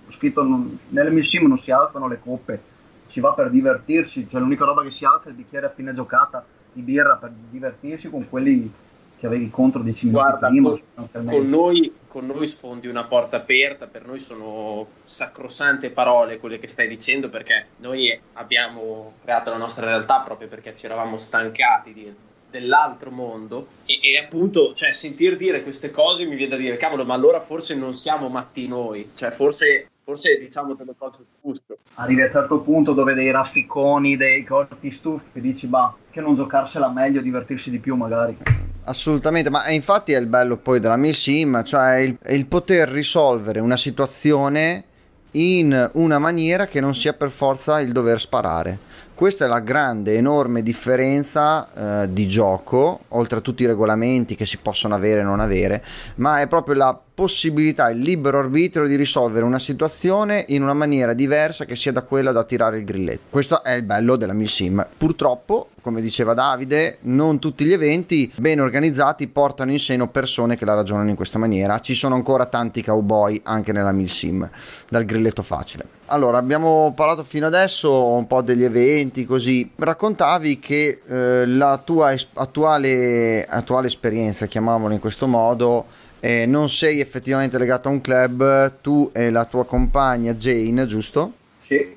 ho 0.06 0.12
scritto 0.12 0.44
non, 0.44 0.78
nelle 0.90 1.10
Milsim 1.10 1.48
non 1.48 1.58
si 1.58 1.72
alzano 1.72 2.06
le 2.06 2.20
coppe, 2.22 2.62
si 3.08 3.18
va 3.18 3.32
per 3.32 3.50
divertirsi, 3.50 4.28
cioè 4.30 4.40
l'unica 4.40 4.64
roba 4.64 4.84
che 4.84 4.92
si 4.92 5.04
alza 5.04 5.26
è 5.26 5.30
il 5.30 5.34
bicchiere 5.34 5.66
a 5.66 5.72
fine 5.74 5.92
giocata 5.92 6.44
di 6.72 6.80
birra 6.80 7.16
per 7.16 7.32
divertirsi 7.50 8.08
con 8.08 8.28
quelli 8.28 8.72
che 9.18 9.26
avevi 9.26 9.50
contro 9.50 9.82
10 9.82 10.06
minuti 10.06 10.22
Guarda, 10.22 10.46
prima. 10.46 10.78
Con, 10.94 11.08
con, 11.24 11.48
noi, 11.48 11.92
con 12.06 12.26
noi 12.26 12.46
sfondi 12.46 12.86
una 12.86 13.06
porta 13.06 13.38
aperta, 13.38 13.88
per 13.88 14.06
noi 14.06 14.18
sono 14.20 14.86
sacrosante 15.00 15.90
parole 15.90 16.38
quelle 16.38 16.60
che 16.60 16.68
stai 16.68 16.86
dicendo 16.86 17.30
perché 17.30 17.66
noi 17.78 18.16
abbiamo 18.34 19.14
creato 19.24 19.50
la 19.50 19.56
nostra 19.56 19.86
realtà 19.86 20.20
proprio 20.20 20.46
perché 20.46 20.76
ci 20.76 20.86
eravamo 20.86 21.16
stancati 21.16 21.92
di, 21.92 22.14
dell'altro 22.50 23.11
mondo. 23.11 23.68
E, 23.87 23.98
e, 24.02 24.18
appunto 24.18 24.72
cioè, 24.74 24.92
sentir 24.92 25.37
dire 25.37 25.62
queste 25.62 25.90
cose 25.90 26.24
mi 26.24 26.34
viene 26.34 26.56
da 26.56 26.56
dire 26.56 26.76
cavolo 26.76 27.04
ma 27.04 27.14
allora 27.14 27.40
forse 27.40 27.74
non 27.76 27.92
siamo 27.92 28.28
matti 28.28 28.68
noi. 28.68 29.11
Cioè 29.14 29.30
forse, 29.30 29.88
forse 30.04 30.38
diciamo 30.38 30.74
delle 30.74 30.94
cose 30.96 31.18
giuste 31.42 31.78
arrivi 31.94 32.22
a 32.22 32.26
un 32.26 32.32
certo 32.32 32.61
punto 32.61 32.92
dove 32.92 33.14
dei 33.14 33.30
rafficoni 33.30 34.16
dei 34.16 34.44
corti 34.44 34.90
stufi 34.90 35.40
dici 35.40 35.66
bah 35.66 35.94
che 36.11 36.20
non 36.20 36.37
giocarsela 36.37 36.88
meglio 36.90 37.20
divertirsi 37.20 37.70
di 37.70 37.78
più 37.78 37.94
magari. 37.94 38.37
Assolutamente, 38.84 39.50
ma 39.50 39.68
infatti 39.68 40.12
è 40.12 40.18
il 40.18 40.26
bello 40.26 40.56
poi 40.56 40.80
della 40.80 40.98
sim, 41.12 41.62
cioè 41.62 41.96
il, 41.96 42.18
il 42.28 42.46
poter 42.46 42.88
risolvere 42.88 43.61
una 43.61 43.76
situazione 43.76 44.84
in 45.32 45.90
una 45.92 46.18
maniera 46.18 46.66
che 46.66 46.80
non 46.80 46.94
sia 46.94 47.12
per 47.12 47.30
forza 47.30 47.80
il 47.80 47.92
dover 47.92 48.18
sparare. 48.18 48.78
Questa 49.18 49.46
è 49.46 49.48
la 49.48 49.59
grande, 49.59 50.14
enorme 50.14 50.62
differenza 50.62 52.04
eh, 52.04 52.12
di 52.12 52.28
gioco, 52.28 53.00
oltre 53.09 53.38
a 53.38 53.40
tutti 53.40 53.64
i 53.64 53.66
regolamenti 53.66 54.37
che 54.37 54.46
si 54.46 54.59
possono 54.59 54.94
avere 54.94 55.22
e 55.22 55.24
non 55.24 55.40
avere, 55.40 55.83
ma 56.18 56.40
è 56.40 56.46
proprio 56.46 56.76
la 56.76 56.96
possibilità, 57.14 57.90
il 57.90 57.98
libero 57.98 58.38
arbitrio 58.38 58.87
di 58.87 58.94
risolvere 58.94 59.44
una 59.44 59.59
situazione 59.59 60.44
in 60.50 60.62
una 60.62 60.72
maniera 60.72 61.14
diversa 61.14 61.64
che 61.64 61.74
sia 61.74 61.90
da 61.90 62.02
quella 62.02 62.31
da 62.31 62.44
tirare 62.44 62.78
il 62.78 62.85
grilletto. 62.85 63.22
Questo 63.28 63.64
è 63.64 63.72
il 63.72 63.83
bello 63.83 64.14
della 64.14 64.35
MilSim. 64.35 64.87
Purtroppo, 64.96 65.70
come 65.81 66.00
diceva 66.00 66.33
Davide, 66.33 66.98
non 67.00 67.40
tutti 67.40 67.64
gli 67.64 67.72
eventi 67.72 68.33
ben 68.37 68.61
organizzati 68.61 69.26
portano 69.26 69.72
in 69.72 69.81
seno 69.81 70.09
persone 70.11 70.57
che 70.57 70.64
la 70.64 70.74
ragionano 70.74 71.09
in 71.09 71.16
questa 71.16 71.40
maniera. 71.40 71.81
Ci 71.81 71.94
sono 71.94 72.14
ancora 72.14 72.46
tanti 72.46 72.85
cowboy 72.85 73.40
anche 73.42 73.72
nella 73.72 73.90
MilSim, 73.90 74.48
dal 74.88 75.04
grilletto 75.04 75.42
facile. 75.42 75.97
Allora, 76.10 76.38
abbiamo 76.38 76.92
parlato 76.96 77.22
fino 77.22 77.46
adesso 77.46 77.92
un 77.92 78.26
po' 78.26 78.40
degli 78.40 78.64
eventi, 78.64 79.26
così. 79.26 79.70
Raccontavi 79.74 80.58
che 80.58 81.00
eh, 81.06 81.46
la 81.46 81.80
tua 81.84 82.12
es- 82.12 82.28
attuale, 82.32 83.44
attuale 83.44 83.88
esperienza, 83.88 84.46
chiamiamola 84.46 84.94
in 84.94 85.00
questo 85.00 85.26
modo, 85.26 85.84
eh, 86.20 86.46
non 86.46 86.70
sei 86.70 87.00
effettivamente 87.00 87.58
legato 87.58 87.88
a 87.88 87.92
un 87.92 88.00
club, 88.00 88.80
tu 88.80 89.10
e 89.12 89.28
la 89.30 89.44
tua 89.44 89.66
compagna 89.66 90.32
Jane, 90.32 90.86
giusto? 90.86 91.32
Sì. 91.66 91.94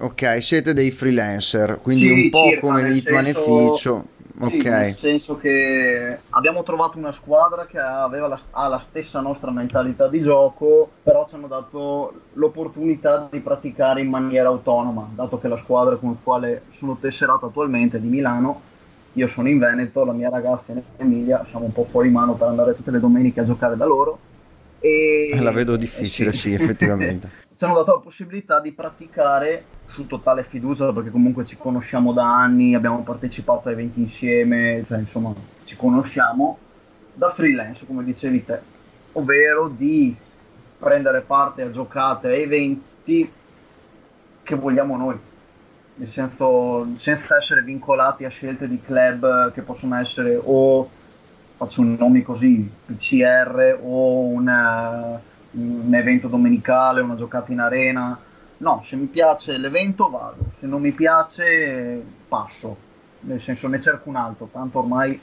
Ok, 0.00 0.42
siete 0.42 0.74
dei 0.74 0.90
freelancer, 0.90 1.78
quindi 1.82 2.06
sì, 2.06 2.12
un 2.12 2.28
po' 2.28 2.44
circa, 2.50 2.60
come 2.60 2.90
Hitman 2.90 3.24
senso... 3.24 4.06
Sì, 4.46 4.58
nel 4.62 4.96
senso 4.96 5.36
che 5.36 6.18
abbiamo 6.30 6.62
trovato 6.62 6.96
una 6.96 7.12
squadra 7.12 7.66
che 7.66 7.78
aveva 7.78 8.28
la, 8.28 8.40
ha 8.50 8.68
la 8.68 8.82
stessa 8.88 9.20
nostra 9.20 9.50
mentalità 9.50 10.08
di 10.08 10.20
gioco, 10.20 10.90
però 11.02 11.26
ci 11.28 11.34
hanno 11.34 11.48
dato 11.48 12.12
l'opportunità 12.34 13.26
di 13.30 13.40
praticare 13.40 14.00
in 14.00 14.08
maniera 14.08 14.48
autonoma, 14.48 15.08
dato 15.14 15.38
che 15.38 15.48
la 15.48 15.56
squadra 15.56 15.96
con 15.96 16.10
la 16.10 16.16
quale 16.22 16.62
sono 16.76 16.96
tesserato 17.00 17.46
attualmente 17.46 17.96
è 17.96 18.00
di 18.00 18.08
Milano 18.08 18.66
io 19.18 19.26
sono 19.26 19.48
in 19.48 19.58
Veneto, 19.58 20.04
la 20.04 20.12
mia 20.12 20.28
ragazza 20.28 20.72
è 20.72 20.76
in 20.76 20.82
Emilia, 20.96 21.44
siamo 21.50 21.64
un 21.64 21.72
po' 21.72 21.84
fuori 21.90 22.08
mano 22.08 22.34
per 22.34 22.46
andare 22.46 22.76
tutte 22.76 22.92
le 22.92 23.00
domeniche 23.00 23.40
a 23.40 23.44
giocare 23.44 23.76
da 23.76 23.84
loro. 23.84 24.18
E... 24.80 25.36
La 25.40 25.50
vedo 25.50 25.76
difficile, 25.76 26.32
sì, 26.32 26.38
sì 26.50 26.54
effettivamente. 26.54 27.46
Ci 27.56 27.64
hanno 27.64 27.74
dato 27.74 27.94
la 27.94 28.00
possibilità 28.00 28.60
di 28.60 28.72
praticare 28.72 29.64
su 29.88 30.06
totale 30.06 30.44
fiducia, 30.44 30.92
perché 30.92 31.10
comunque 31.10 31.44
ci 31.44 31.56
conosciamo 31.56 32.12
da 32.12 32.24
anni, 32.24 32.74
abbiamo 32.74 33.02
partecipato 33.02 33.68
a 33.68 33.72
eventi 33.72 34.00
insieme, 34.00 34.84
cioè 34.86 34.98
insomma 34.98 35.34
ci 35.64 35.74
conosciamo, 35.74 36.58
da 37.14 37.32
freelance, 37.32 37.84
come 37.84 38.04
dicevi 38.04 38.44
te, 38.44 38.60
ovvero 39.12 39.68
di 39.68 40.14
prendere 40.78 41.22
parte 41.22 41.62
a 41.62 41.70
giocate, 41.70 42.28
a 42.28 42.34
eventi 42.34 43.32
che 44.42 44.54
vogliamo 44.54 44.96
noi 44.96 45.18
nel 45.98 46.10
senso 46.10 46.86
senza 46.96 47.36
essere 47.36 47.62
vincolati 47.62 48.24
a 48.24 48.28
scelte 48.28 48.68
di 48.68 48.80
club 48.80 49.52
che 49.52 49.62
possono 49.62 49.96
essere 49.96 50.40
o 50.42 50.88
faccio 51.58 51.80
un 51.80 51.96
nome 51.98 52.22
così 52.22 52.70
PCR 52.86 53.80
o 53.82 54.20
una, 54.20 55.20
un 55.50 55.92
evento 55.92 56.28
domenicale, 56.28 57.00
una 57.00 57.16
giocata 57.16 57.50
in 57.50 57.58
arena. 57.58 58.16
No, 58.58 58.84
se 58.86 58.94
mi 58.94 59.06
piace 59.06 59.58
l'evento 59.58 60.08
vado, 60.08 60.52
se 60.60 60.66
non 60.66 60.80
mi 60.80 60.92
piace 60.92 62.00
passo, 62.28 62.76
nel 63.20 63.40
senso 63.40 63.66
ne 63.66 63.80
cerco 63.80 64.08
un 64.08 64.16
altro, 64.16 64.48
tanto 64.52 64.78
ormai 64.78 65.20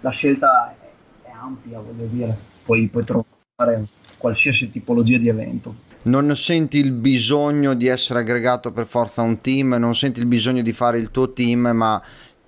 la 0.00 0.10
scelta 0.10 0.74
è, 0.78 1.28
è 1.28 1.32
ampia, 1.32 1.80
voglio 1.80 2.06
dire, 2.06 2.36
poi 2.64 2.86
puoi 2.88 3.04
trovare 3.04 3.86
qualsiasi 4.18 4.70
tipologia 4.70 5.16
di 5.16 5.28
evento. 5.28 5.84
Non 6.06 6.36
senti 6.36 6.78
il 6.78 6.92
bisogno 6.92 7.74
di 7.74 7.88
essere 7.88 8.20
aggregato 8.20 8.70
per 8.70 8.86
forza 8.86 9.22
a 9.22 9.24
un 9.24 9.40
team, 9.40 9.74
non 9.74 9.96
senti 9.96 10.20
il 10.20 10.26
bisogno 10.26 10.62
di 10.62 10.72
fare 10.72 10.98
il 10.98 11.10
tuo 11.10 11.32
team, 11.32 11.70
ma 11.74 12.00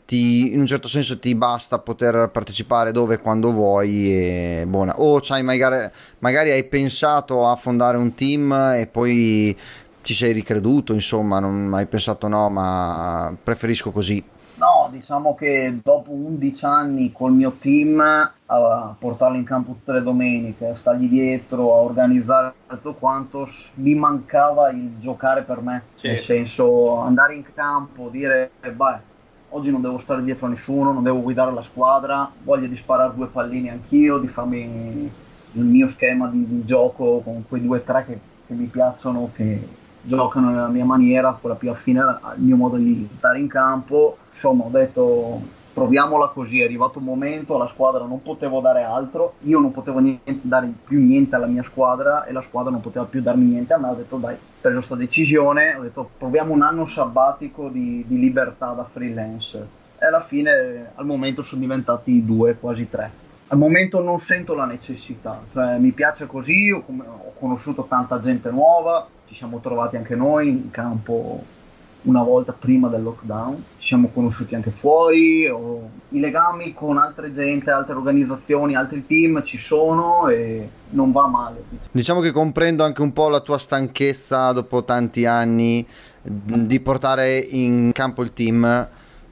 ti, 0.08 0.54
in 0.54 0.60
un 0.60 0.66
certo 0.66 0.88
senso 0.88 1.18
ti 1.18 1.34
basta 1.34 1.78
poter 1.78 2.30
partecipare 2.32 2.92
dove 2.92 3.16
e 3.16 3.18
quando 3.18 3.52
vuoi 3.52 4.10
e 4.10 4.64
buona. 4.66 4.98
O 5.02 5.20
magari, 5.42 5.90
magari 6.20 6.50
hai 6.50 6.64
pensato 6.64 7.46
a 7.46 7.54
fondare 7.56 7.98
un 7.98 8.14
team 8.14 8.50
e 8.74 8.88
poi 8.90 9.54
ci 10.00 10.14
sei 10.14 10.32
ricreduto, 10.32 10.94
insomma, 10.94 11.40
non 11.40 11.70
hai 11.74 11.84
pensato 11.84 12.26
no, 12.26 12.48
ma 12.48 13.36
preferisco 13.42 13.90
così. 13.90 14.24
No, 14.54 14.88
diciamo 14.90 15.34
che 15.34 15.78
dopo 15.82 16.10
11 16.10 16.64
anni 16.64 17.12
col 17.12 17.32
mio 17.32 17.58
team 17.60 18.00
a 18.00 18.94
portarlo 18.98 19.36
in 19.36 19.44
campo 19.44 19.72
tutte 19.72 19.92
le 19.92 20.02
domeniche, 20.02 20.68
a 20.68 20.74
stargli 20.74 21.06
dietro, 21.06 21.74
a 21.74 21.80
organizzare 21.80 22.54
tutto 22.66 22.94
quanto, 22.94 23.46
mi 23.74 23.94
mancava 23.94 24.70
il 24.70 24.98
giocare 25.00 25.42
per 25.42 25.60
me, 25.60 25.82
sì. 25.94 26.08
nel 26.08 26.18
senso 26.18 26.96
andare 26.96 27.34
in 27.34 27.44
campo, 27.54 28.08
dire 28.08 28.50
beh, 28.62 29.07
oggi 29.50 29.70
non 29.70 29.80
devo 29.80 29.98
stare 30.00 30.22
dietro 30.22 30.46
a 30.46 30.50
nessuno, 30.50 30.92
non 30.92 31.02
devo 31.02 31.22
guidare 31.22 31.52
la 31.52 31.62
squadra, 31.62 32.30
voglio 32.42 32.66
di 32.66 32.76
sparare 32.76 33.14
due 33.14 33.26
pallini 33.26 33.70
anch'io, 33.70 34.18
di 34.18 34.28
farmi 34.28 35.11
il 35.52 35.62
mio 35.62 35.88
schema 35.88 36.28
di, 36.28 36.46
di 36.46 36.64
gioco 36.64 37.20
con 37.20 37.44
quei 37.48 37.62
due 37.62 37.78
o 37.78 37.82
tre 37.82 38.04
che, 38.04 38.18
che 38.46 38.54
mi 38.54 38.66
piacciono, 38.66 39.30
che 39.34 39.66
giocano 40.02 40.50
nella 40.50 40.68
mia 40.68 40.84
maniera, 40.84 41.37
quella 41.38 41.56
più 41.56 41.70
affine 41.70 42.00
al 42.00 42.38
mio 42.38 42.56
modo 42.56 42.76
di 42.76 43.08
stare 43.16 43.38
in 43.38 43.48
campo. 43.48 44.18
Insomma 44.32 44.64
ho 44.64 44.70
detto 44.70 45.40
proviamola 45.78 46.28
così, 46.28 46.60
è 46.60 46.64
arrivato 46.64 46.98
un 46.98 47.04
momento, 47.04 47.56
la 47.56 47.68
squadra 47.68 48.04
non 48.04 48.20
potevo 48.20 48.60
dare 48.60 48.82
altro, 48.82 49.34
io 49.42 49.60
non 49.60 49.70
potevo 49.70 50.00
niente, 50.00 50.40
dare 50.42 50.68
più 50.84 51.00
niente 51.00 51.36
alla 51.36 51.46
mia 51.46 51.62
squadra 51.62 52.24
e 52.24 52.32
la 52.32 52.42
squadra 52.42 52.72
non 52.72 52.80
poteva 52.80 53.04
più 53.04 53.22
darmi 53.22 53.44
niente 53.44 53.74
a 53.74 53.78
me, 53.78 53.88
ho 53.88 53.94
detto 53.94 54.16
dai, 54.16 54.36
preso 54.60 54.78
questa 54.78 54.96
decisione, 54.96 55.76
ho 55.76 55.82
detto 55.82 56.10
proviamo 56.18 56.52
un 56.52 56.62
anno 56.62 56.88
sabbatico 56.88 57.68
di, 57.68 58.04
di 58.08 58.18
libertà 58.18 58.72
da 58.72 58.88
freelance 58.92 59.68
e 60.00 60.04
alla 60.04 60.24
fine 60.24 60.90
al 60.96 61.06
momento 61.06 61.42
sono 61.42 61.60
diventati 61.60 62.24
due, 62.24 62.56
quasi 62.56 62.88
tre. 62.88 63.26
Al 63.50 63.58
momento 63.58 64.02
non 64.02 64.20
sento 64.20 64.54
la 64.54 64.66
necessità, 64.66 65.40
cioè, 65.52 65.78
mi 65.78 65.92
piace 65.92 66.26
così, 66.26 66.72
ho, 66.72 66.82
ho 66.86 67.32
conosciuto 67.38 67.86
tanta 67.88 68.20
gente 68.20 68.50
nuova, 68.50 69.06
ci 69.28 69.34
siamo 69.34 69.60
trovati 69.60 69.96
anche 69.96 70.16
noi 70.16 70.48
in 70.48 70.70
campo 70.70 71.56
una 72.02 72.22
volta 72.22 72.52
prima 72.52 72.88
del 72.88 73.02
lockdown, 73.02 73.62
ci 73.78 73.88
siamo 73.88 74.08
conosciuti 74.12 74.54
anche 74.54 74.70
fuori, 74.70 75.44
i 75.44 76.20
legami 76.20 76.72
con 76.72 76.96
altre 76.96 77.32
gente, 77.32 77.70
altre 77.70 77.94
organizzazioni, 77.94 78.74
altri 78.74 79.04
team 79.06 79.42
ci 79.44 79.58
sono 79.58 80.28
e 80.28 80.68
non 80.90 81.12
va 81.12 81.26
male. 81.26 81.64
Diciamo 81.90 82.20
che 82.20 82.30
comprendo 82.30 82.84
anche 82.84 83.02
un 83.02 83.12
po' 83.12 83.28
la 83.28 83.40
tua 83.40 83.58
stanchezza 83.58 84.52
dopo 84.52 84.84
tanti 84.84 85.26
anni 85.26 85.87
di 86.22 86.80
portare 86.80 87.38
in 87.38 87.90
campo 87.92 88.22
il 88.22 88.32
team 88.32 88.88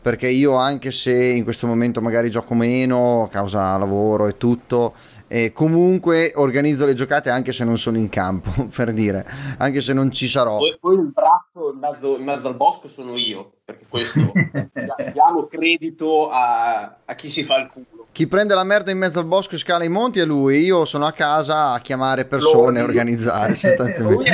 perché 0.07 0.29
io 0.29 0.55
anche 0.55 0.93
se 0.93 1.13
in 1.13 1.43
questo 1.43 1.67
momento 1.67 2.01
magari 2.01 2.31
gioco 2.31 2.55
meno 2.55 3.25
a 3.25 3.29
causa 3.29 3.77
lavoro 3.77 4.29
e 4.29 4.37
tutto 4.37 4.95
e 5.29 5.53
comunque 5.53 6.33
organizzo 6.37 6.87
le 6.87 6.95
giocate 6.95 7.31
anche 7.31 7.53
se 7.53 7.65
non 7.65 7.79
sono 7.79 7.99
in 7.99 8.09
campo, 8.09 8.69
per 8.75 8.93
dire, 8.93 9.27
anche 9.59 9.81
se 9.81 9.93
non 9.93 10.11
ci 10.11 10.29
sarò. 10.29 10.59
Poi, 10.59 10.77
poi 10.81 10.95
il 10.97 11.13
braccio 11.13 11.73
in 11.73 11.79
mezzo, 11.79 12.17
in 12.17 12.25
mezzo, 12.25 12.49
al 12.49 12.55
bosco 12.57 12.89
sono 12.89 13.17
io, 13.17 13.53
perché 13.65 13.87
questo 13.89 14.21
diamo 15.13 15.47
credito 15.47 16.29
a, 16.31 16.97
a 17.05 17.15
chi 17.15 17.29
si 17.29 17.43
fa 17.43 17.59
il 17.61 17.69
culo. 17.73 17.87
Chi 18.13 18.27
prende 18.29 18.55
la 18.55 18.65
merda 18.65 18.91
in 18.91 18.97
mezzo 18.97 19.19
al 19.19 19.27
bosco 19.27 19.57
e 19.57 19.59
scala 19.59 19.85
i 19.85 19.91
monti 19.91 20.21
è 20.21 20.25
lui, 20.25 20.61
io 20.61 20.87
sono 20.87 21.05
a 21.05 21.13
casa 21.13 21.73
a 21.73 21.81
chiamare 21.81 22.25
persone 22.25 22.79
e 22.79 22.83
organizzare 22.83 23.55
sostanzialmente. 23.55 24.31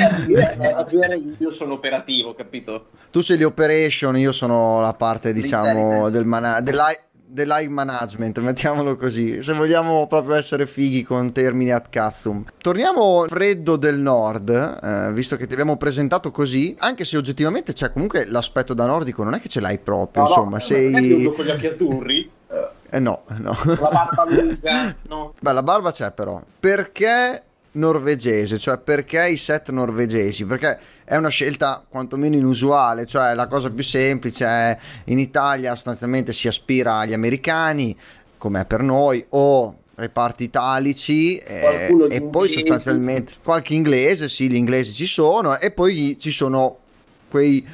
io 1.39 1.51
sono 1.51 1.73
operativo, 1.73 2.33
capito? 2.35 2.91
Tu 3.11 3.21
sei 3.23 3.39
l'operation, 3.39 4.17
io 4.17 4.31
sono 4.31 4.81
la 4.81 4.95
parte 4.95 5.33
diciamo 5.33 6.11
del 6.11 6.25
man- 6.25 6.63
della- 6.63 6.95
The 7.35 7.47
live 7.47 7.71
management, 7.71 8.41
mettiamolo 8.41 8.95
così, 8.95 9.41
se 9.41 9.55
vogliamo 9.55 10.07
proprio 10.07 10.35
essere 10.35 10.67
fighi 10.67 11.03
con 11.03 11.33
termini 11.33 11.73
ad 11.73 11.89
cazzum. 11.89 12.45
Torniamo 12.59 13.23
al 13.23 13.31
freddo 13.31 13.77
del 13.77 13.99
nord, 13.99 14.51
eh, 14.51 15.13
visto 15.15 15.37
che 15.37 15.47
ti 15.47 15.55
abbiamo 15.55 15.79
presentato 15.79 16.31
così, 16.31 16.77
anche 16.79 17.07
se 17.07 17.17
oggettivamente 17.17 17.73
c'è 17.73 17.91
comunque 17.91 18.27
l'aspetto 18.27 18.75
da 18.75 18.85
nordico, 18.85 19.25
non 19.25 19.33
è 19.33 19.41
che 19.41 19.49
ce 19.49 19.61
l'hai 19.61 19.79
proprio, 19.79 20.25
no, 20.25 20.29
insomma, 20.29 20.57
no, 20.59 20.61
sei... 20.61 21.33
con 21.35 21.43
gli 21.47 21.49
occhi 21.49 21.67
azzurri? 21.69 22.31
Eh 22.91 22.99
no, 22.99 23.23
no. 23.39 23.57
La 23.65 23.89
barba 23.89 24.25
lunga, 24.29 24.97
no. 25.09 25.33
Beh, 25.41 25.53
la 25.55 25.63
barba 25.63 25.91
c'è 25.91 26.11
però. 26.11 26.39
Perché 26.61 27.43
norvegese, 27.73 28.59
cioè 28.59 28.79
perché 28.79 29.29
i 29.29 29.37
set 29.37 29.71
norvegesi? 29.71 30.45
Perché 30.45 30.79
è 31.05 31.17
una 31.17 31.29
scelta 31.29 31.85
quantomeno 31.89 32.35
inusuale, 32.37 33.07
cioè 33.07 33.35
la 33.35 33.47
cosa 33.47 33.71
più 33.71 33.83
semplice 33.83 34.45
è 34.45 34.79
in 35.05 35.19
Italia 35.19 35.75
sostanzialmente 35.75 36.33
si 36.33 36.49
aspira 36.49 36.97
agli 36.97 37.15
americani, 37.15 37.97
come 38.39 38.61
è 38.61 38.65
per 38.67 38.83
noi, 38.83 39.25
o 39.31 39.77
reparti 39.95 40.45
italici 40.45 41.37
eh, 41.37 41.91
e 42.09 42.23
poi 42.23 42.49
sostanzialmente 42.49 43.35
qualche 43.43 43.75
inglese, 43.75 44.29
sì, 44.29 44.51
gli 44.51 44.57
inglesi 44.57 44.93
ci 44.93 45.07
sono 45.07 45.59
e 45.59 45.71
poi 45.71 46.17
ci 46.19 46.31
sono 46.31 46.79
quei 47.29 47.65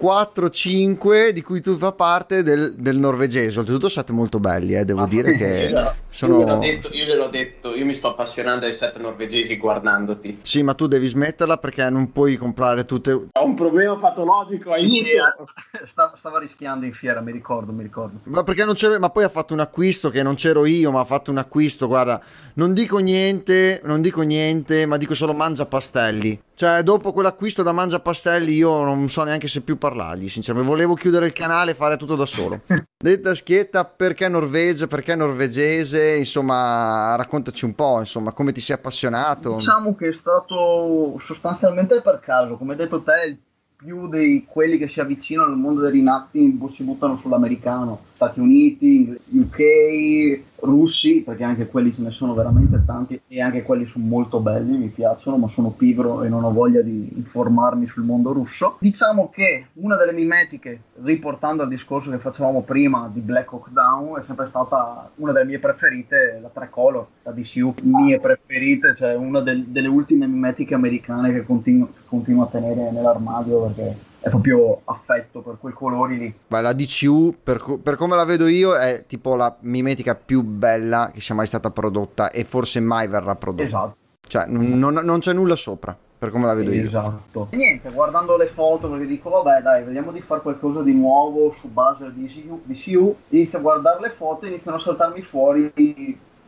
4-5 0.00 1.30
di 1.30 1.42
cui 1.42 1.60
tu 1.60 1.76
fa 1.76 1.92
parte 1.92 2.42
del, 2.42 2.74
del 2.76 2.96
norvegese. 2.96 3.58
Oltretutto 3.58 3.88
siete 3.88 4.12
molto 4.12 4.38
belli, 4.40 4.74
eh, 4.74 4.84
devo 4.84 5.02
ah, 5.02 5.06
dire 5.06 5.36
che 5.36 5.72
Sono... 6.14 6.38
Io, 6.38 6.44
gliel'ho 6.44 6.58
detto, 6.58 6.88
io 6.92 7.04
gliel'ho 7.06 7.26
detto, 7.26 7.74
io 7.74 7.84
mi 7.84 7.92
sto 7.92 8.10
appassionando 8.10 8.66
ai 8.66 8.72
set 8.72 8.98
norvegesi 8.98 9.56
guardandoti. 9.56 10.38
Sì, 10.42 10.62
ma 10.62 10.72
tu 10.74 10.86
devi 10.86 11.08
smetterla 11.08 11.56
perché 11.56 11.90
non 11.90 12.12
puoi 12.12 12.36
comprare 12.36 12.84
tutte... 12.84 13.10
Ho 13.10 13.44
un 13.44 13.54
problema 13.56 13.96
patologico, 13.96 14.70
aiuto! 14.70 14.94
Sì, 14.94 15.08
eh, 15.08 15.88
stava 16.16 16.38
rischiando 16.38 16.86
in 16.86 16.92
fiera, 16.92 17.20
mi 17.20 17.32
ricordo, 17.32 17.72
mi 17.72 17.82
ricordo. 17.82 18.20
Ma 18.24 18.44
perché 18.44 18.64
non 18.64 18.74
c'ero... 18.74 18.96
Ma 19.00 19.10
poi 19.10 19.24
ha 19.24 19.28
fatto 19.28 19.54
un 19.54 19.60
acquisto 19.60 20.10
che 20.10 20.22
non 20.22 20.36
c'ero 20.36 20.66
io, 20.66 20.92
ma 20.92 21.00
ha 21.00 21.04
fatto 21.04 21.32
un 21.32 21.38
acquisto, 21.38 21.88
guarda, 21.88 22.22
non 22.54 22.74
dico 22.74 22.98
niente, 22.98 23.80
non 23.82 24.00
dico 24.00 24.22
niente, 24.22 24.86
ma 24.86 24.96
dico 24.96 25.16
solo 25.16 25.32
mangia 25.32 25.66
pastelli. 25.66 26.40
Cioè, 26.56 26.84
dopo 26.84 27.12
quell'acquisto 27.12 27.64
da 27.64 27.72
Mangia 27.72 27.98
Pastelli, 27.98 28.54
io 28.54 28.84
non 28.84 29.10
so 29.10 29.24
neanche 29.24 29.48
se 29.48 29.60
più 29.62 29.76
parlargli. 29.76 30.28
Sinceramente, 30.28 30.70
volevo 30.70 30.94
chiudere 30.94 31.26
il 31.26 31.32
canale 31.32 31.72
e 31.72 31.74
fare 31.74 31.96
tutto 31.96 32.14
da 32.14 32.26
solo. 32.26 32.60
Detta 32.96 33.34
schietta, 33.34 33.84
perché 33.84 34.28
Norvegia? 34.28 34.86
Perché 34.86 35.16
norvegese? 35.16 36.03
Insomma, 36.18 37.14
raccontaci 37.16 37.64
un 37.64 37.74
po', 37.74 38.00
insomma, 38.00 38.32
come 38.32 38.52
ti 38.52 38.60
sei 38.60 38.76
appassionato. 38.76 39.54
Diciamo 39.54 39.94
che 39.94 40.08
è 40.08 40.12
stato 40.12 41.16
sostanzialmente 41.18 42.00
per 42.00 42.20
caso. 42.20 42.56
Come 42.56 42.72
hai 42.72 42.78
detto 42.78 43.02
te, 43.02 43.38
più 43.76 44.08
di 44.08 44.46
quelli 44.48 44.78
che 44.78 44.88
si 44.88 45.00
avvicinano 45.00 45.50
al 45.50 45.58
mondo 45.58 45.82
dei 45.82 45.90
rinatti 45.90 46.58
si 46.72 46.82
buttano 46.82 47.16
sull'americano. 47.16 48.00
Stati 48.14 48.40
Uniti, 48.40 49.14
UK, 49.30 50.40
russi, 50.64 51.22
perché 51.22 51.44
anche 51.44 51.66
quelli 51.66 51.92
ce 51.92 52.02
ne 52.02 52.10
sono 52.10 52.34
veramente 52.34 52.82
tanti 52.84 53.20
e 53.26 53.40
anche 53.40 53.62
quelli 53.62 53.86
sono 53.86 54.04
molto 54.04 54.40
belli, 54.40 54.76
mi 54.76 54.88
piacciono, 54.88 55.36
ma 55.36 55.48
sono 55.48 55.70
pigro 55.70 56.22
e 56.22 56.28
non 56.28 56.44
ho 56.44 56.52
voglia 56.52 56.80
di 56.80 57.12
informarmi 57.16 57.86
sul 57.86 58.04
mondo 58.04 58.32
russo. 58.32 58.76
Diciamo 58.80 59.30
che 59.30 59.66
una 59.74 59.96
delle 59.96 60.12
mimetiche, 60.12 60.80
riportando 61.02 61.62
al 61.62 61.68
discorso 61.68 62.10
che 62.10 62.18
facevamo 62.18 62.62
prima 62.62 63.10
di 63.12 63.20
Black 63.20 63.52
Hawk 63.52 63.70
Down, 63.70 64.18
è 64.18 64.22
sempre 64.26 64.46
stata 64.48 65.10
una 65.16 65.32
delle 65.32 65.44
mie 65.44 65.58
preferite, 65.58 66.38
la 66.40 66.48
Tricolor, 66.48 67.06
la 67.22 67.32
DCU, 67.32 67.74
mie 67.82 68.20
preferite, 68.20 68.94
cioè 68.94 69.14
una 69.14 69.40
del, 69.40 69.64
delle 69.64 69.88
ultime 69.88 70.26
mimetiche 70.26 70.74
americane 70.74 71.32
che 71.32 71.44
continuo, 71.44 71.86
che 71.86 72.00
continuo 72.06 72.44
a 72.44 72.48
tenere 72.48 72.90
nell'armadio 72.90 73.62
perché 73.66 74.12
è 74.24 74.30
proprio 74.30 74.80
affetto 74.84 75.40
per 75.40 75.58
quei 75.60 75.74
colori 75.74 76.16
lì. 76.16 76.34
Beh, 76.46 76.62
la 76.62 76.72
DCU, 76.72 77.36
per, 77.42 77.62
per, 77.82 77.96
come 77.96 78.16
la 78.16 78.24
vedo 78.24 78.46
io, 78.46 78.74
è 78.74 79.04
tipo 79.06 79.34
la 79.34 79.54
mimetica 79.60 80.14
più 80.14 80.40
bella 80.42 81.10
che 81.12 81.20
sia 81.20 81.34
mai 81.34 81.46
stata 81.46 81.70
prodotta 81.70 82.30
e 82.30 82.44
forse 82.44 82.80
mai 82.80 83.06
verrà 83.06 83.36
prodotta. 83.36 83.64
Esatto. 83.64 83.96
Cioè, 84.26 84.46
non, 84.46 84.94
non 84.94 85.18
c'è 85.18 85.34
nulla 85.34 85.56
sopra, 85.56 85.94
per 86.18 86.30
come 86.30 86.46
la 86.46 86.54
vedo 86.54 86.70
esatto. 86.70 86.86
io. 86.86 86.88
Esatto. 86.88 87.46
E 87.50 87.56
niente, 87.56 87.90
guardando 87.90 88.38
le 88.38 88.46
foto, 88.46 88.88
perché 88.88 89.04
dico, 89.04 89.28
vabbè, 89.28 89.60
dai, 89.60 89.84
vediamo 89.84 90.10
di 90.10 90.22
fare 90.22 90.40
qualcosa 90.40 90.80
di 90.80 90.94
nuovo 90.94 91.54
su 91.60 91.68
base 91.68 92.10
di 92.14 92.24
DCU, 92.24 92.62
DCU. 92.64 93.16
inizio 93.28 93.58
a 93.58 93.60
guardare 93.60 94.00
le 94.00 94.10
foto 94.16 94.46
e 94.46 94.48
iniziano 94.48 94.78
a 94.78 94.80
saltarmi 94.80 95.20
fuori, 95.20 95.70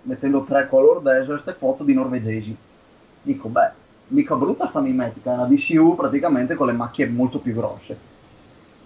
mettendo 0.01 0.45
tre 0.45 0.67
color 0.67 1.03
desert, 1.03 1.43
queste 1.43 1.53
foto 1.53 1.85
di 1.85 1.93
norvegesi. 1.93 2.57
Dico, 3.21 3.49
beh, 3.49 3.71
mica 4.09 4.35
brutta 4.35 4.69
sta 4.69 4.81
mimetica, 4.81 5.33
è 5.33 5.35
una 5.35 5.47
DCU 5.47 5.95
praticamente 5.95 6.55
con 6.55 6.67
le 6.67 6.73
macchie 6.73 7.09
molto 7.09 7.39
più 7.39 7.55
grosse. 7.55 8.15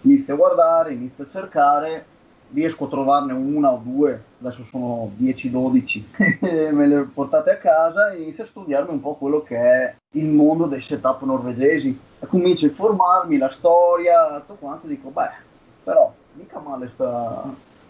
Inizio 0.02 0.34
a 0.34 0.36
guardare, 0.36 0.92
inizio 0.92 1.24
a 1.24 1.28
cercare, 1.28 2.04
riesco 2.52 2.86
a 2.86 2.88
trovarne 2.88 3.32
una 3.32 3.70
o 3.70 3.80
due, 3.82 4.22
adesso 4.40 4.64
sono 4.70 5.12
10-12, 5.18 6.72
me 6.72 6.86
le 6.86 7.02
portate 7.02 7.50
a 7.50 7.58
casa 7.58 8.10
e 8.10 8.22
inizio 8.22 8.44
a 8.44 8.48
studiarmi 8.48 8.92
un 8.92 9.00
po' 9.00 9.14
quello 9.14 9.42
che 9.42 9.56
è 9.56 9.94
il 10.12 10.26
mondo 10.26 10.66
dei 10.66 10.80
setup 10.80 11.22
norvegesi. 11.22 11.98
E 12.18 12.26
comincio 12.26 12.66
a 12.66 12.68
informarmi, 12.68 13.38
la 13.38 13.50
storia, 13.50 14.40
tutto 14.40 14.56
quanto, 14.58 14.86
dico, 14.86 15.10
beh, 15.10 15.30
però 15.84 16.12
mica 16.34 16.58
male 16.58 16.90
sta 16.94 17.44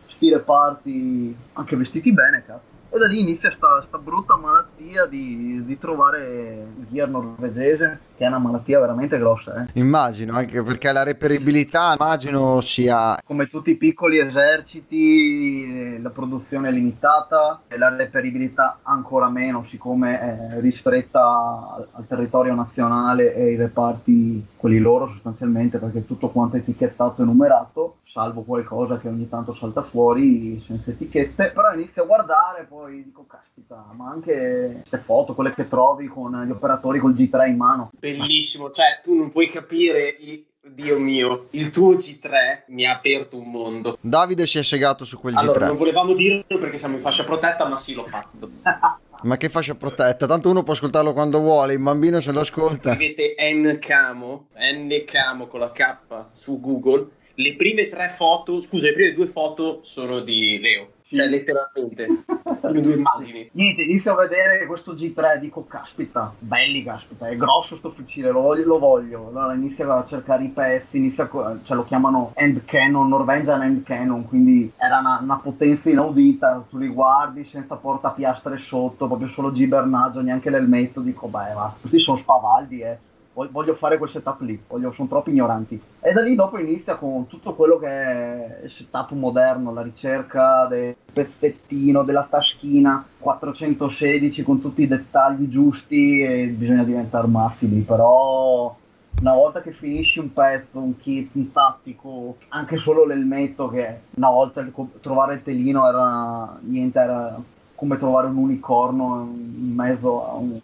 stile 0.07 0.41
party, 0.41 1.35
anche 1.53 1.77
vestiti 1.77 2.13
bene, 2.13 2.43
cazzo. 2.45 2.70
E 2.93 2.99
da 2.99 3.07
lì 3.07 3.21
inizia 3.21 3.55
questa 3.57 3.99
brutta 3.99 4.37
malattia 4.37 5.07
di, 5.07 5.63
di, 5.65 5.79
trovare 5.79 6.67
il 6.77 6.87
gear 6.91 7.09
norvegese, 7.09 8.01
che 8.17 8.25
è 8.25 8.27
una 8.27 8.39
malattia 8.39 8.81
veramente 8.81 9.17
grossa. 9.17 9.63
Eh. 9.63 9.79
Immagino, 9.79 10.35
anche 10.35 10.61
perché 10.65 10.91
la 10.91 11.05
reperibilità, 11.05 11.95
immagino 11.97 12.61
sia... 12.61 13.17
Come 13.25 13.47
tutti 13.47 13.71
i 13.71 13.77
piccoli 13.77 14.19
eserciti, 14.19 16.03
la 16.03 16.11
produzione 16.11 16.69
è 16.69 16.73
limitata 16.73 17.63
e 17.69 17.79
la 17.79 17.95
reperibilità 17.95 18.81
ancora 18.83 19.29
meno, 19.29 19.63
siccome 19.63 20.21
è 20.21 20.61
ristretta 20.61 21.87
al, 21.93 22.07
territorio 22.09 22.57
nazionale 22.57 23.37
e 23.37 23.43
ai 23.43 23.57
reparti, 23.57 24.49
quelli 24.57 24.81
loro 24.81 25.07
sostanzialmente, 25.07 25.79
perché 25.79 26.05
tutto 26.05 26.31
quanto 26.31 26.57
è 26.57 26.59
etichettato 26.59 27.23
e 27.23 27.25
numerato 27.25 27.99
salvo 28.13 28.43
qualcosa 28.43 28.99
che 28.99 29.09
ogni 29.09 29.29
tanto 29.29 29.55
salta 29.55 29.83
fuori 29.83 30.61
senza 30.61 30.91
etichette, 30.91 31.53
però 31.55 31.73
inizio 31.73 32.03
a 32.03 32.07
guardare 32.07 32.67
poi 32.69 32.80
dico 32.87 33.27
caspita, 33.27 33.87
ma 33.95 34.11
anche 34.11 34.79
queste 34.81 34.99
foto, 34.99 35.35
quelle 35.35 35.55
che 35.55 35.69
trovi 35.69 36.07
con 36.07 36.45
gli 36.45 36.51
operatori 36.51 36.99
col 36.99 37.15
G3 37.15 37.49
in 37.49 37.57
mano. 37.57 37.91
Bellissimo, 37.99 38.71
cioè 38.71 39.01
tu 39.03 39.15
non 39.15 39.31
puoi 39.31 39.49
capire 39.49 40.17
Dio 40.63 40.99
mio, 40.99 41.47
il 41.51 41.71
tuo 41.71 41.95
G3 41.95 42.65
mi 42.69 42.85
ha 42.85 42.95
aperto 42.95 43.37
un 43.37 43.51
mondo. 43.51 43.99
Davide 44.01 44.47
si 44.47 44.59
è 44.59 44.63
segato 44.63 45.05
su 45.05 45.19
quel 45.19 45.37
allora, 45.37 45.67
G3. 45.67 45.69
Non 45.69 45.77
volevamo 45.77 46.15
dirlo 46.15 46.59
perché 46.59 46.79
siamo 46.79 46.97
in 46.97 47.01
fascia 47.01 47.25
protetta, 47.25 47.67
ma 47.67 47.77
sì, 47.77 47.95
l'ho 47.95 48.05
fatto. 48.05 48.51
ma 49.23 49.37
che 49.37 49.49
fascia 49.49 49.75
protetta? 49.75 50.27
Tanto 50.27 50.51
uno 50.51 50.63
può 50.63 50.75
ascoltarlo 50.75 51.13
quando 51.13 51.41
vuole, 51.41 51.73
il 51.73 51.81
bambino 51.81 52.21
se 52.21 52.33
lo 52.33 52.41
ascolta. 52.41 52.95
Scrivete 52.95 53.35
Ncamo, 53.55 54.49
Ncamo 54.55 55.47
con 55.47 55.61
la 55.61 55.73
K 55.73 55.97
su 56.31 56.61
Google 56.61 57.19
le 57.41 57.57
prime 57.57 57.89
tre 57.89 58.09
foto, 58.09 58.61
scusa, 58.61 58.85
le 58.85 58.93
prime 58.93 59.15
due 59.15 59.27
foto 59.27 59.81
sono 59.83 60.21
di 60.21 60.59
Leo. 60.61 60.93
Cioè, 61.13 61.27
letteralmente, 61.27 62.07
le 62.71 62.81
due 62.81 62.95
immagini. 62.95 63.51
Niente, 63.53 63.83
inizio 63.83 64.13
a 64.13 64.17
vedere 64.17 64.65
questo 64.67 64.95
G3 64.95 65.41
dico, 65.41 65.67
caspita, 65.67 66.33
belli, 66.39 66.85
caspita, 66.85 67.29
è 67.29 67.37
grosso 67.37 67.77
sto 67.77 67.91
fucile, 67.91 68.31
lo 68.31 68.41
voglio, 68.41 68.67
lo 68.67 68.79
voglio. 68.79 69.29
Allora 69.29 69.55
inizio 69.55 69.91
a 69.93 70.07
cercare 70.07 70.45
i 70.45 70.49
pezzi, 70.51 70.99
inizio 70.99 71.25
a, 71.25 71.59
cioè 71.65 71.77
lo 71.77 71.85
chiamano 71.85 72.31
End 72.37 72.65
Canon, 72.65 73.09
Norwegian 73.09 73.63
End 73.63 73.83
Canon, 73.83 74.25
quindi 74.25 74.73
era 74.77 75.01
una, 75.01 75.19
una 75.21 75.39
potenza 75.39 75.91
inaudita, 75.91 76.67
tu 76.71 76.79
li 76.79 76.89
guardi 76.89 77.45
senza 77.45 77.75
portapiastre 77.75 78.59
sotto, 78.59 79.09
proprio 79.09 79.27
solo 79.27 79.51
gibernaggio, 79.51 80.21
neanche 80.21 80.49
l'elmetto, 80.49 81.01
dico, 81.01 81.27
beh, 81.27 81.53
va, 81.55 81.75
questi 81.81 81.99
sono 81.99 82.19
spavaldi, 82.19 82.81
eh 82.83 82.99
voglio 83.49 83.75
fare 83.75 83.99
quel 83.99 84.11
setup 84.11 84.41
lì, 84.41 84.61
voglio, 84.69 84.93
sono 84.93 85.09
troppo 85.09 85.31
ignoranti. 85.31 85.81
E 86.01 86.13
da 86.13 86.23
lì 86.23 86.35
dopo 86.35 86.59
inizia 86.59 86.97
con 86.97 87.27
tutto 87.27 87.55
quello 87.55 87.79
che 87.79 87.87
è 87.87 88.61
il 88.65 88.71
setup 88.71 89.11
moderno, 89.13 89.73
la 89.73 89.83
ricerca 89.83 90.67
del 90.69 90.95
pezzettino, 91.13 92.03
della 92.03 92.27
taschina 92.29 93.07
416 93.19 94.43
con 94.43 94.61
tutti 94.61 94.83
i 94.83 94.87
dettagli 94.87 95.49
giusti 95.49 96.21
e 96.21 96.49
bisogna 96.49 96.85
diventare 96.85 97.27
mafili, 97.27 97.81
però 97.81 98.77
una 99.21 99.35
volta 99.35 99.61
che 99.61 99.73
finisci 99.73 100.19
un 100.19 100.33
pezzo, 100.33 100.79
un 100.79 100.97
kit, 100.99 101.31
un 101.35 101.53
tattico, 101.53 102.37
anche 102.49 102.79
solo 102.79 103.05
l'elmetto 103.05 103.69
che 103.69 104.01
una 104.15 104.31
volta 104.31 104.67
trovare 105.01 105.35
il 105.35 105.43
telino 105.43 105.87
era 105.87 106.59
niente, 106.63 106.99
era 106.99 107.39
come 107.75 107.99
trovare 107.99 108.29
un 108.29 108.37
unicorno 108.37 109.29
in 109.31 109.75
mezzo 109.75 110.27
a 110.27 110.35
un 110.35 110.59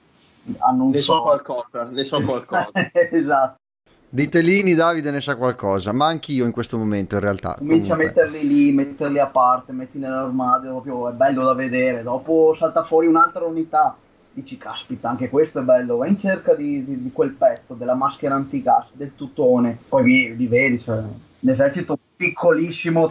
hanno 0.59 0.91
ne 0.91 1.03
so 1.03 1.23
qualcosa, 1.23 1.85
ne 1.85 2.05
so 2.05 2.21
qualcosa. 2.23 2.71
esatto. 3.11 3.59
Di 4.09 4.29
telini 4.29 4.75
Davide 4.75 5.11
ne 5.11 5.21
sa 5.21 5.37
qualcosa, 5.37 5.93
ma 5.93 6.07
anch'io 6.07 6.47
in 6.47 6.53
questo 6.53 6.79
momento 6.79 7.17
in 7.17 7.21
realtà. 7.21 7.57
Cominci 7.59 7.91
a 7.91 7.97
metterli 7.97 8.47
lì, 8.47 8.73
metterli 8.73 9.19
a 9.19 9.27
parte, 9.27 9.73
metti 9.73 9.99
nell'armadio, 9.99 10.71
proprio 10.71 11.09
è 11.11 11.13
bello 11.13 11.45
da 11.45 11.55
vedere. 11.55 12.03
Dopo 12.03 12.55
salta 12.57 12.85
fuori 12.85 13.09
un'altra 13.09 13.45
unità, 13.45 13.97
dici 14.33 14.57
caspita, 14.57 15.09
anche 15.09 15.29
questo 15.29 15.59
è 15.59 15.63
bello, 15.63 15.97
vai 15.97 16.11
in 16.11 16.19
cerca 16.19 16.55
di, 16.55 16.85
di, 16.85 17.03
di 17.03 17.11
quel 17.13 17.33
pezzo, 17.33 17.75
della 17.75 17.95
maschera 17.95 18.37
antigas, 18.37 18.87
del 18.93 19.15
tutone, 19.17 19.77
poi 19.89 20.05
vi, 20.05 20.37
li 20.37 20.47
vedi, 20.47 20.79
cioè, 20.79 21.03
l'esercito 21.41 21.99
piccolissimo, 22.17 23.11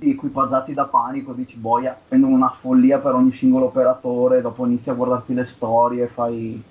equipaggiati 0.00 0.74
da 0.74 0.84
panico, 0.84 1.32
dici 1.32 1.56
boia, 1.56 1.96
prendono 2.08 2.34
una 2.34 2.54
follia 2.60 2.98
per 2.98 3.14
ogni 3.14 3.32
singolo 3.32 3.66
operatore, 3.66 4.40
dopo 4.40 4.66
inizi 4.66 4.90
a 4.90 4.94
guardarti 4.94 5.34
le 5.34 5.44
storie, 5.44 6.08
fai... 6.08 6.62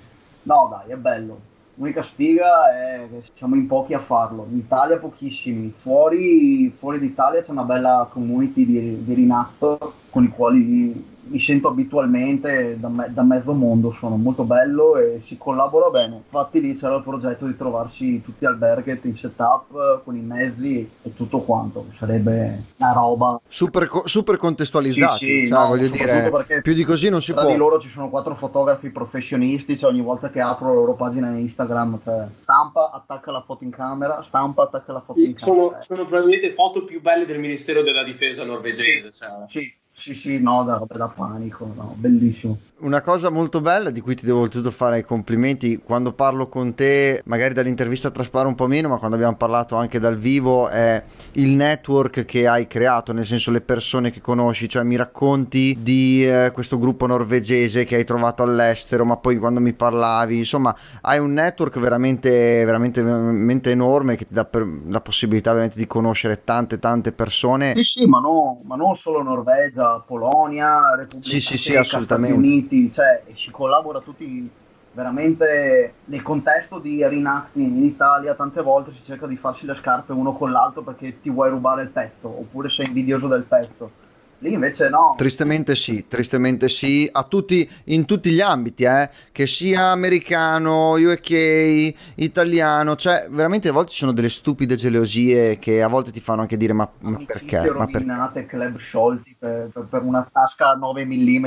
No 0.46 0.68
dai, 0.70 0.94
è 0.94 0.98
bello. 0.98 1.52
L'unica 1.76 2.04
sfiga 2.04 2.72
è 2.72 3.08
che 3.10 3.24
siamo 3.36 3.56
in 3.56 3.66
pochi 3.66 3.94
a 3.94 4.00
farlo, 4.00 4.46
in 4.52 4.58
Italia 4.58 5.00
pochissimi, 5.00 5.74
fuori, 5.82 6.70
fuori 6.78 7.00
d'Italia 7.00 7.42
c'è 7.42 7.50
una 7.50 7.64
bella 7.64 8.08
community 8.12 8.66
di, 8.66 9.04
di 9.04 9.14
Rinatto 9.14 9.94
con 10.12 10.24
i 10.24 10.28
quali 10.28 11.13
mi 11.26 11.40
sento 11.40 11.70
abitualmente 11.70 12.78
da, 12.80 12.90
me, 12.90 13.08
da, 13.12 13.24
mezzo 13.24 13.54
mondo, 13.54 13.92
sono 13.92 14.16
molto 14.18 14.44
bello 14.44 14.98
e 14.98 15.22
si 15.26 15.38
collabora 15.38 15.90
bene. 15.90 16.16
Infatti 16.18 16.62
lì 16.62 16.76
c'era 16.76 16.96
il 16.96 17.04
progetto 17.04 17.46
di 17.46 17.56
trovarci 17.56 18.22
tutti 18.22 18.46
alberghi 18.46 19.00
in 19.04 19.16
setup 19.16 20.04
con 20.04 20.16
i 20.16 20.22
mezzi 20.22 20.90
e 21.02 21.14
tutto 21.14 21.40
quanto, 21.40 21.86
sarebbe 21.98 22.64
una 22.78 22.92
roba 22.92 23.40
super, 23.48 23.90
super 24.06 24.38
contestualizzati, 24.38 25.26
sì, 25.26 25.26
sì, 25.26 25.48
cioè, 25.48 25.60
no, 25.60 25.68
voglio 25.68 25.88
dire, 25.88 26.62
più 26.62 26.74
di 26.74 26.84
così 26.84 27.10
non 27.10 27.22
si 27.22 27.32
tra 27.32 27.42
può. 27.42 27.52
di 27.52 27.58
loro 27.58 27.80
ci 27.80 27.90
sono 27.90 28.10
quattro 28.10 28.36
fotografi 28.36 28.90
professionisti, 28.90 29.78
cioè 29.78 29.92
ogni 29.92 30.02
volta 30.02 30.30
che 30.30 30.42
apro 30.42 30.68
la 30.68 30.74
loro 30.74 30.94
pagina 30.94 31.30
Instagram, 31.30 32.00
cioè, 32.04 32.28
stampa, 32.42 32.92
attacca 32.92 33.32
la 33.32 33.44
foto 33.46 33.64
in 33.64 33.72
camera, 33.72 34.24
stampa, 34.26 34.64
attacca 34.64 34.92
la 34.92 35.02
foto 35.02 35.20
in 35.20 35.38
sono, 35.38 35.68
camera. 35.68 35.82
Sono 35.82 36.06
probabilmente 36.06 36.50
foto 36.52 36.84
più 36.84 37.02
belle 37.02 37.26
del 37.26 37.40
Ministero 37.40 37.82
della 37.82 38.04
Difesa 38.04 38.44
norvegese. 38.44 39.12
Cioè. 39.12 39.30
Sì, 39.48 39.74
sì, 40.04 40.16
sì, 40.16 40.38
no, 40.38 40.66
da, 40.66 40.84
da 40.86 41.08
panico, 41.08 41.72
no, 41.78 41.96
bellissimo. 41.98 42.58
Una 42.80 43.00
cosa 43.00 43.30
molto 43.30 43.62
bella 43.62 43.90
di 43.90 44.02
cui 44.02 44.14
ti 44.14 44.26
devo 44.26 44.42
oltretutto 44.42 44.70
fare 44.70 45.00
i 45.00 45.06
complimenti, 45.06 45.78
quando 45.78 46.12
parlo 46.12 46.50
con 46.50 46.74
te, 46.74 47.22
magari 47.24 47.54
dall'intervista 47.54 48.12
traspare 48.12 48.46
un 48.46 48.56
po' 48.56 48.68
meno, 48.68 48.90
ma 48.90 48.98
quando 48.98 49.16
abbiamo 49.16 49.38
parlato 49.38 49.78
anche 49.78 50.00
dal 50.00 50.18
vivo, 50.18 50.68
è 50.68 51.02
il 51.34 51.52
network 51.52 52.26
che 52.26 52.46
hai 52.46 52.68
creato, 52.68 53.14
nel 53.14 53.26
senso 53.26 53.52
le 53.52 53.62
persone 53.62 54.12
che 54.12 54.20
conosci, 54.20 54.68
cioè 54.68 54.84
mi 54.84 54.98
racconti 54.98 55.78
di 55.80 56.28
eh, 56.28 56.52
questo 56.52 56.78
gruppo 56.78 57.06
norvegese 57.06 57.86
che 57.86 57.96
hai 57.96 58.04
trovato 58.04 58.44
all'estero, 58.44 59.06
ma 59.06 59.16
poi 59.16 59.38
quando 59.38 59.62
mi 59.62 59.72
parlavi, 59.72 60.40
insomma, 60.40 60.76
hai 61.04 61.20
un 61.20 61.32
network 61.32 61.80
veramente, 61.80 62.66
veramente, 62.66 63.02
veramente 63.02 63.72
enorme 63.72 64.18
che 64.18 64.28
ti 64.28 64.34
dà 64.34 64.44
per, 64.44 64.68
la 64.90 65.00
possibilità 65.00 65.52
veramente 65.52 65.80
di 65.80 65.88
conoscere 65.88 66.44
tante, 66.44 66.78
tante 66.80 67.14
persone. 67.14 67.74
Sì, 67.78 67.84
sì, 67.84 68.06
ma, 68.06 68.20
no, 68.20 68.60
ma 68.66 68.76
non 68.76 68.98
solo 68.98 69.24
Norvegia, 69.24 69.93
Polonia, 70.00 70.96
Repubblica 70.96 71.28
sì, 71.28 71.40
sì, 71.40 71.58
Ceca, 71.58 71.84
sì. 71.84 72.04
Stati 72.04 72.32
Uniti 72.32 72.92
cioè 72.92 73.24
si 73.36 73.52
collabora 73.52 74.00
tutti 74.00 74.50
veramente 74.94 75.94
nel 76.06 76.22
contesto 76.22 76.80
di 76.80 77.04
reenacting 77.04 77.76
in 77.76 77.84
Italia 77.84 78.36
tante 78.36 78.62
volte 78.62 78.92
si 78.92 79.02
cerca 79.04 79.26
di 79.26 79.36
farsi 79.36 79.66
le 79.66 79.74
scarpe 79.74 80.14
uno 80.14 80.34
con 80.34 80.52
l'altro 80.52 80.84
perché 80.84 81.20
ti 81.22 81.30
vuoi 81.30 81.50
rubare 81.50 81.82
il 81.82 81.90
pezzo 81.90 82.28
oppure 82.28 82.70
sei 82.70 82.88
invidioso 82.88 83.28
del 83.28 83.46
pezzo 83.46 84.02
Lì 84.44 84.52
invece 84.52 84.90
no. 84.90 85.14
Tristemente 85.16 85.74
sì, 85.74 86.06
tristemente 86.06 86.68
sì, 86.68 87.10
a 87.10 87.24
tutti, 87.24 87.68
in 87.86 88.04
tutti 88.04 88.30
gli 88.30 88.42
ambiti, 88.42 88.84
eh? 88.84 89.10
che 89.32 89.48
sia 89.48 89.92
americano, 89.92 90.96
UK, 90.96 91.94
italiano, 92.16 92.98
cioè 92.98 93.28
veramente 93.30 93.70
a 93.70 93.72
volte 93.72 93.92
ci 93.92 94.00
sono 94.00 94.12
delle 94.12 94.28
stupide 94.28 94.76
gelosie 94.76 95.60
che 95.60 95.82
a 95.82 95.88
volte 95.88 96.12
ti 96.12 96.20
fanno 96.20 96.42
anche 96.42 96.58
dire 96.58 96.74
ma, 96.74 96.90
ma 97.00 97.20
perché? 97.26 97.72
Ma 97.72 97.86
perché? 97.86 98.46
club 98.46 98.78
sciolti 98.78 99.38
per, 99.40 99.70
per, 99.72 99.86
per, 99.90 100.02
una 100.02 100.28
tasca 100.30 100.74
9 100.74 101.06
mm 101.06 101.46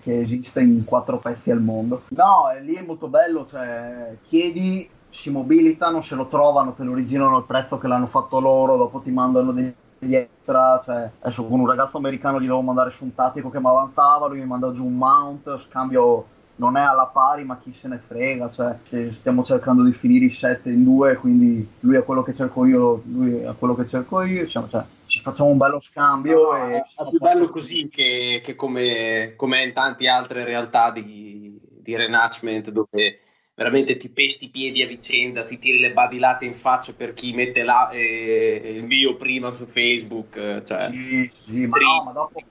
che 0.00 0.20
esiste 0.20 0.60
in 0.60 0.84
quattro 0.84 1.18
pezzi 1.18 1.50
al 1.50 1.60
mondo. 1.60 2.04
No, 2.10 2.44
lì 2.62 2.74
è 2.74 2.82
molto 2.82 3.08
bello, 3.08 3.48
cioè 3.50 4.14
chiedi 4.28 4.88
si 5.10 5.30
mobilitano, 5.30 6.00
se 6.00 6.14
lo 6.14 6.28
trovano, 6.28 6.74
te 6.74 6.84
lo 6.84 6.94
rigirano 6.94 7.34
al 7.34 7.44
prezzo 7.44 7.76
che 7.78 7.88
l'hanno 7.88 8.06
fatto 8.06 8.38
loro, 8.38 8.76
dopo 8.76 9.00
ti 9.00 9.10
mandano 9.10 9.50
degli 9.50 9.72
extra, 10.08 10.82
cioè, 10.84 11.10
adesso 11.20 11.44
con 11.44 11.60
un 11.60 11.66
ragazzo 11.66 11.98
americano 11.98 12.40
gli 12.40 12.46
devo 12.46 12.62
mandare 12.62 12.90
su 12.90 13.04
un 13.04 13.14
tattico 13.14 13.50
che 13.50 13.60
mi 13.60 13.68
avanzava, 13.68 14.28
lui 14.28 14.38
mi 14.38 14.46
manda 14.46 14.72
giù 14.72 14.84
un 14.84 14.96
mount, 14.96 15.60
scambio 15.68 16.26
non 16.56 16.76
è 16.76 16.82
alla 16.82 17.06
pari 17.06 17.42
ma 17.44 17.58
chi 17.58 17.74
se 17.80 17.88
ne 17.88 18.00
frega, 18.06 18.50
cioè 18.50 18.78
stiamo 19.14 19.42
cercando 19.42 19.82
di 19.82 19.92
finire 19.92 20.26
i 20.26 20.34
set 20.34 20.66
in 20.66 20.84
due, 20.84 21.16
quindi 21.16 21.66
lui 21.80 21.96
è 21.96 22.04
quello 22.04 22.22
che 22.22 22.34
cerco 22.34 22.66
io, 22.66 23.02
lui 23.06 23.40
è 23.40 23.54
quello 23.58 23.74
che 23.74 23.86
cerco 23.86 24.22
io, 24.22 24.44
diciamo, 24.44 24.68
cioè, 24.68 24.84
ci 25.06 25.20
facciamo 25.20 25.48
un 25.48 25.56
bello 25.56 25.80
scambio. 25.80 26.52
No, 26.52 26.68
e 26.68 26.76
è 26.76 27.08
più 27.08 27.18
bello 27.18 27.48
così 27.48 27.88
che, 27.88 28.40
che 28.44 28.54
come, 28.54 29.32
come, 29.36 29.64
in 29.64 29.72
tante 29.72 30.06
altre 30.06 30.44
realtà 30.44 30.90
di, 30.90 31.58
di 31.80 31.96
renacement 31.96 32.70
dove 32.70 33.20
veramente 33.60 33.98
ti 33.98 34.08
pesti 34.08 34.46
i 34.46 34.48
piedi 34.48 34.82
a 34.82 34.86
vicenda, 34.86 35.44
ti 35.44 35.58
tiri 35.58 35.80
le 35.80 35.92
badilate 35.92 36.46
in 36.46 36.54
faccia 36.54 36.94
per 36.96 37.12
chi 37.12 37.34
mette 37.34 37.62
la, 37.62 37.90
eh, 37.90 38.72
il 38.74 38.84
mio 38.84 39.16
prima 39.16 39.52
su 39.52 39.66
Facebook. 39.66 40.34
Eh, 40.34 40.62
cioè, 40.64 40.88
sì, 40.90 41.30
sì, 41.44 41.66
ma, 41.66 41.76
no, 41.76 42.04
ma 42.04 42.12
dopo 42.12 42.42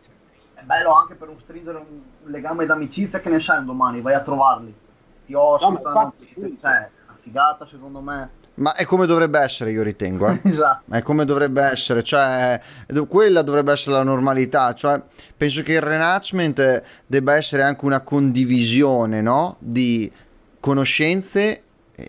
è 0.53 0.61
bello 0.61 0.93
anche 0.93 1.15
per 1.15 1.29
un 1.29 1.39
stringere 1.41 1.79
un 1.79 2.29
legame 2.29 2.67
d'amicizia 2.67 3.21
che 3.21 3.29
ne 3.29 3.39
sai 3.39 3.57
un 3.57 3.65
domani, 3.65 4.01
vai 4.01 4.13
a 4.13 4.21
trovarli, 4.21 4.71
ti 5.25 5.33
ospitano, 5.33 5.99
no, 5.99 6.13
cioè, 6.61 6.89
una 7.07 7.17
figata 7.19 7.65
secondo 7.65 8.01
me. 8.01 8.29
Ma 8.59 8.75
è 8.75 8.85
come 8.85 9.07
dovrebbe 9.07 9.39
essere, 9.39 9.71
io 9.71 9.81
ritengo. 9.81 10.27
Eh? 10.27 10.41
esatto. 10.47 10.93
È 10.93 11.01
come 11.01 11.25
dovrebbe 11.25 11.63
essere, 11.63 12.03
cioè, 12.03 12.61
quella 13.07 13.41
dovrebbe 13.41 13.71
essere 13.71 13.95
la 13.95 14.03
normalità. 14.03 14.75
Cioè, 14.75 15.01
penso 15.35 15.63
che 15.63 15.73
il 15.73 15.81
renacement 15.81 16.83
debba 17.07 17.33
essere 17.33 17.63
anche 17.63 17.85
una 17.85 18.01
condivisione, 18.01 19.21
no? 19.21 19.55
Di 19.59 20.11
conoscenze 20.59 21.63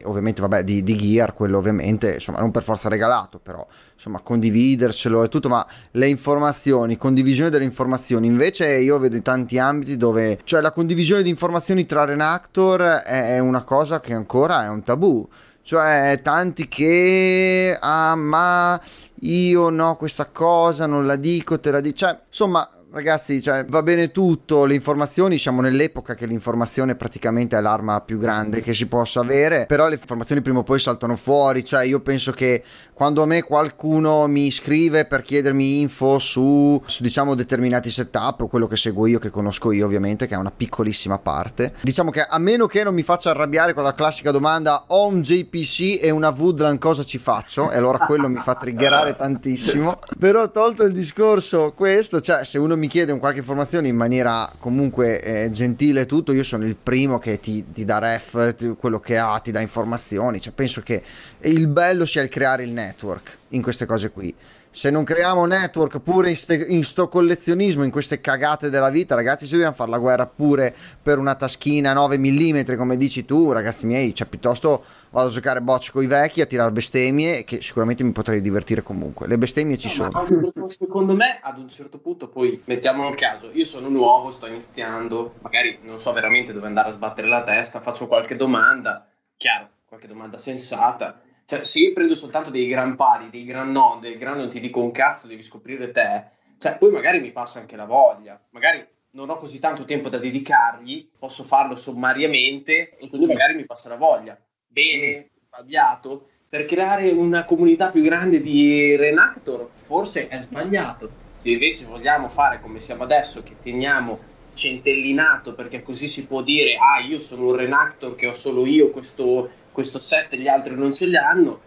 ovviamente 0.04 0.40
vabbè 0.40 0.62
di, 0.62 0.84
di, 0.84 0.96
gear 0.96 1.34
quello 1.34 1.58
ovviamente 1.58 2.14
insomma 2.14 2.38
non 2.38 2.52
per 2.52 2.62
forza 2.62 2.88
regalato 2.88 3.40
però 3.40 3.66
insomma 3.94 4.20
condividercelo 4.20 5.24
e 5.24 5.28
tutto 5.28 5.48
ma 5.48 5.66
le 5.92 6.08
informazioni 6.08 6.96
condivisione 6.96 7.50
delle 7.50 7.64
informazioni. 7.64 8.26
Invece 8.26 8.78
io 8.78 8.98
vedo 8.98 9.16
in 9.16 9.22
tanti 9.22 9.58
ambiti 9.58 9.96
dove 9.96 10.38
cioè 10.44 10.60
la 10.60 10.72
condivisione 10.72 11.22
di 11.22 11.28
informazioni 11.28 11.86
tra 11.86 12.04
Renactor 12.04 12.80
è, 12.80 13.34
è 13.34 13.38
una 13.38 13.62
cosa 13.62 14.00
che 14.00 14.14
ancora 14.14 14.64
è 14.64 14.68
un 14.68 14.82
tabù. 14.82 15.28
Cioè 15.62 16.20
tanti 16.22 16.66
che 16.68 17.76
ah 17.78 18.14
ma 18.16 18.80
io 19.20 19.68
no 19.68 19.94
questa 19.96 20.26
cosa 20.26 20.86
non 20.86 21.06
la 21.06 21.16
dico 21.16 21.60
te 21.60 21.70
la 21.70 21.80
dico 21.80 21.96
cioè 21.96 22.18
insomma 22.26 22.68
ragazzi, 22.92 23.40
cioè, 23.40 23.64
va 23.66 23.82
bene 23.82 24.10
tutto, 24.10 24.64
le 24.64 24.74
informazioni, 24.74 25.38
siamo 25.38 25.60
nell'epoca 25.60 26.14
che 26.14 26.26
l'informazione 26.26 26.96
praticamente 26.96 27.56
è 27.56 27.60
l'arma 27.60 28.00
più 28.00 28.18
grande 28.18 28.62
che 28.62 28.74
si 28.74 28.86
possa 28.86 29.20
avere, 29.20 29.66
però 29.66 29.88
le 29.88 29.94
informazioni 29.94 30.42
prima 30.42 30.60
o 30.60 30.62
poi 30.62 30.80
saltano 30.80 31.16
fuori, 31.16 31.64
cioè 31.64 31.84
io 31.84 32.00
penso 32.00 32.32
che 32.32 32.62
quando 32.92 33.22
a 33.22 33.26
me 33.26 33.42
qualcuno 33.42 34.26
mi 34.26 34.50
scrive 34.50 35.06
per 35.06 35.22
chiedermi 35.22 35.80
info 35.80 36.18
su, 36.18 36.82
su 36.84 37.02
diciamo 37.02 37.34
determinati 37.34 37.90
setup 37.90 38.42
o 38.42 38.46
quello 38.48 38.66
che 38.66 38.76
seguo 38.76 39.06
io, 39.06 39.18
che 39.18 39.30
conosco 39.30 39.72
io 39.72 39.86
ovviamente, 39.86 40.26
che 40.26 40.34
è 40.34 40.38
una 40.38 40.50
piccolissima 40.50 41.18
parte, 41.18 41.74
diciamo 41.80 42.10
che 42.10 42.22
a 42.22 42.38
meno 42.38 42.66
che 42.66 42.82
non 42.82 42.94
mi 42.94 43.02
faccia 43.02 43.30
arrabbiare 43.30 43.72
con 43.72 43.84
la 43.84 43.94
classica 43.94 44.30
domanda 44.30 44.84
ho 44.88 45.06
un 45.06 45.22
JPC 45.22 45.98
e 46.02 46.10
una 46.10 46.34
Woodland 46.36 46.78
cosa 46.78 47.04
ci 47.04 47.18
faccio? 47.18 47.70
E 47.70 47.76
allora 47.76 47.98
quello 47.98 48.28
mi 48.28 48.40
fa 48.42 48.54
triggerare 48.54 49.14
tantissimo, 49.14 50.00
però 50.18 50.50
tolto 50.50 50.82
il 50.82 50.92
discorso 50.92 51.72
questo, 51.74 52.20
cioè 52.20 52.44
se 52.44 52.58
uno 52.58 52.76
mi 52.79 52.79
chiede 52.88 53.12
un 53.12 53.18
qualche 53.18 53.40
informazione 53.40 53.88
in 53.88 53.96
maniera 53.96 54.52
comunque 54.58 55.20
eh, 55.20 55.50
gentile 55.50 56.02
e 56.02 56.06
tutto, 56.06 56.32
io 56.32 56.44
sono 56.44 56.64
il 56.64 56.76
primo 56.76 57.18
che 57.18 57.40
ti, 57.40 57.72
ti 57.72 57.84
dà 57.84 57.98
ref, 57.98 58.54
ti, 58.54 58.74
quello 58.78 59.00
che 59.00 59.18
ha, 59.18 59.38
ti 59.38 59.50
dà 59.50 59.60
informazioni. 59.60 60.40
Cioè, 60.40 60.52
penso 60.52 60.80
che 60.82 61.02
il 61.40 61.66
bello 61.66 62.04
sia 62.06 62.22
il 62.22 62.28
creare 62.28 62.62
il 62.62 62.72
network 62.72 63.38
in 63.48 63.62
queste 63.62 63.86
cose 63.86 64.10
qui 64.10 64.34
se 64.72 64.90
non 64.90 65.02
creiamo 65.02 65.44
network 65.46 65.98
pure 65.98 66.30
in, 66.30 66.36
ste, 66.36 66.54
in, 66.54 66.84
sto 66.84 67.08
collezionismo, 67.08 67.82
in 67.82 67.90
queste 67.90 68.20
cagate 68.20 68.70
della 68.70 68.88
vita, 68.88 69.16
ragazzi, 69.16 69.44
se 69.44 69.52
dobbiamo 69.52 69.74
fare 69.74 69.90
la 69.90 69.98
guerra 69.98 70.26
pure 70.26 70.74
per 71.02 71.18
una 71.18 71.34
taschina 71.34 71.92
9 71.92 72.18
mm, 72.18 72.76
come 72.76 72.96
dici 72.96 73.24
tu, 73.24 73.50
ragazzi 73.50 73.86
miei, 73.86 74.14
cioè 74.14 74.28
piuttosto 74.28 74.84
vado 75.10 75.28
a 75.28 75.30
giocare 75.30 75.60
bocce 75.60 75.90
con 75.90 76.04
i 76.04 76.06
vecchi, 76.06 76.40
a 76.40 76.46
tirare 76.46 76.70
bestemmie, 76.70 77.42
che 77.42 77.60
sicuramente 77.60 78.04
mi 78.04 78.12
potrei 78.12 78.40
divertire 78.40 78.82
comunque. 78.82 79.26
Le 79.26 79.38
bestemmie 79.38 79.76
ci 79.76 79.88
no, 79.88 80.10
sono. 80.10 80.68
secondo 80.68 81.16
me, 81.16 81.40
ad 81.42 81.58
un 81.58 81.68
certo 81.68 81.98
punto, 81.98 82.28
poi 82.28 82.62
mettiamo 82.66 83.06
un 83.06 83.14
caso, 83.14 83.50
io 83.52 83.64
sono 83.64 83.88
nuovo, 83.88 84.30
sto 84.30 84.46
iniziando, 84.46 85.34
magari 85.40 85.80
non 85.82 85.98
so 85.98 86.12
veramente 86.12 86.52
dove 86.52 86.68
andare 86.68 86.90
a 86.90 86.92
sbattere 86.92 87.26
la 87.26 87.42
testa, 87.42 87.80
faccio 87.80 88.06
qualche 88.06 88.36
domanda, 88.36 89.04
chiaro, 89.36 89.68
qualche 89.86 90.06
domanda 90.06 90.38
sensata 90.38 91.22
cioè, 91.50 91.64
se 91.64 91.80
io 91.80 91.92
prendo 91.92 92.14
soltanto 92.14 92.48
dei 92.48 92.68
gran 92.68 92.94
pali, 92.94 93.28
dei 93.28 93.44
gran 93.44 93.72
non, 93.72 93.98
del 93.98 94.16
gran 94.16 94.36
non 94.36 94.48
ti 94.48 94.60
dico 94.60 94.80
un 94.80 94.92
cazzo, 94.92 95.26
devi 95.26 95.42
scoprire 95.42 95.90
te, 95.90 96.24
cioè, 96.60 96.76
poi 96.78 96.92
magari 96.92 97.18
mi 97.18 97.32
passa 97.32 97.58
anche 97.58 97.74
la 97.74 97.86
voglia. 97.86 98.40
Magari 98.50 98.86
non 99.12 99.30
ho 99.30 99.36
così 99.36 99.58
tanto 99.58 99.84
tempo 99.84 100.08
da 100.08 100.18
dedicargli, 100.18 101.10
posso 101.18 101.42
farlo 101.42 101.74
sommariamente 101.74 102.96
e 102.96 103.08
quindi 103.08 103.26
magari 103.26 103.56
mi 103.56 103.66
passa 103.66 103.88
la 103.88 103.96
voglia. 103.96 104.40
Bene, 104.64 105.30
sbagliato. 105.44 106.28
Per 106.48 106.66
creare 106.66 107.10
una 107.10 107.44
comunità 107.44 107.90
più 107.90 108.02
grande 108.02 108.40
di 108.40 108.94
Renactor 108.94 109.70
forse 109.74 110.28
è 110.28 110.42
sbagliato. 110.42 111.10
Se 111.42 111.50
invece 111.50 111.86
vogliamo 111.86 112.28
fare 112.28 112.60
come 112.60 112.78
siamo 112.78 113.02
adesso, 113.02 113.42
che 113.42 113.56
teniamo 113.60 114.20
centellinato 114.52 115.54
perché 115.54 115.82
così 115.82 116.06
si 116.06 116.28
può 116.28 116.42
dire 116.42 116.76
ah 116.76 117.00
io 117.00 117.18
sono 117.18 117.46
un 117.46 117.56
Renactor 117.56 118.14
che 118.14 118.26
ho 118.26 118.32
solo 118.32 118.66
io 118.66 118.90
questo 118.90 119.50
questo 119.72 119.98
set 119.98 120.36
gli 120.36 120.48
altri 120.48 120.74
non 120.74 120.92
ce 120.92 121.06
li 121.06 121.16
hanno. 121.16 121.60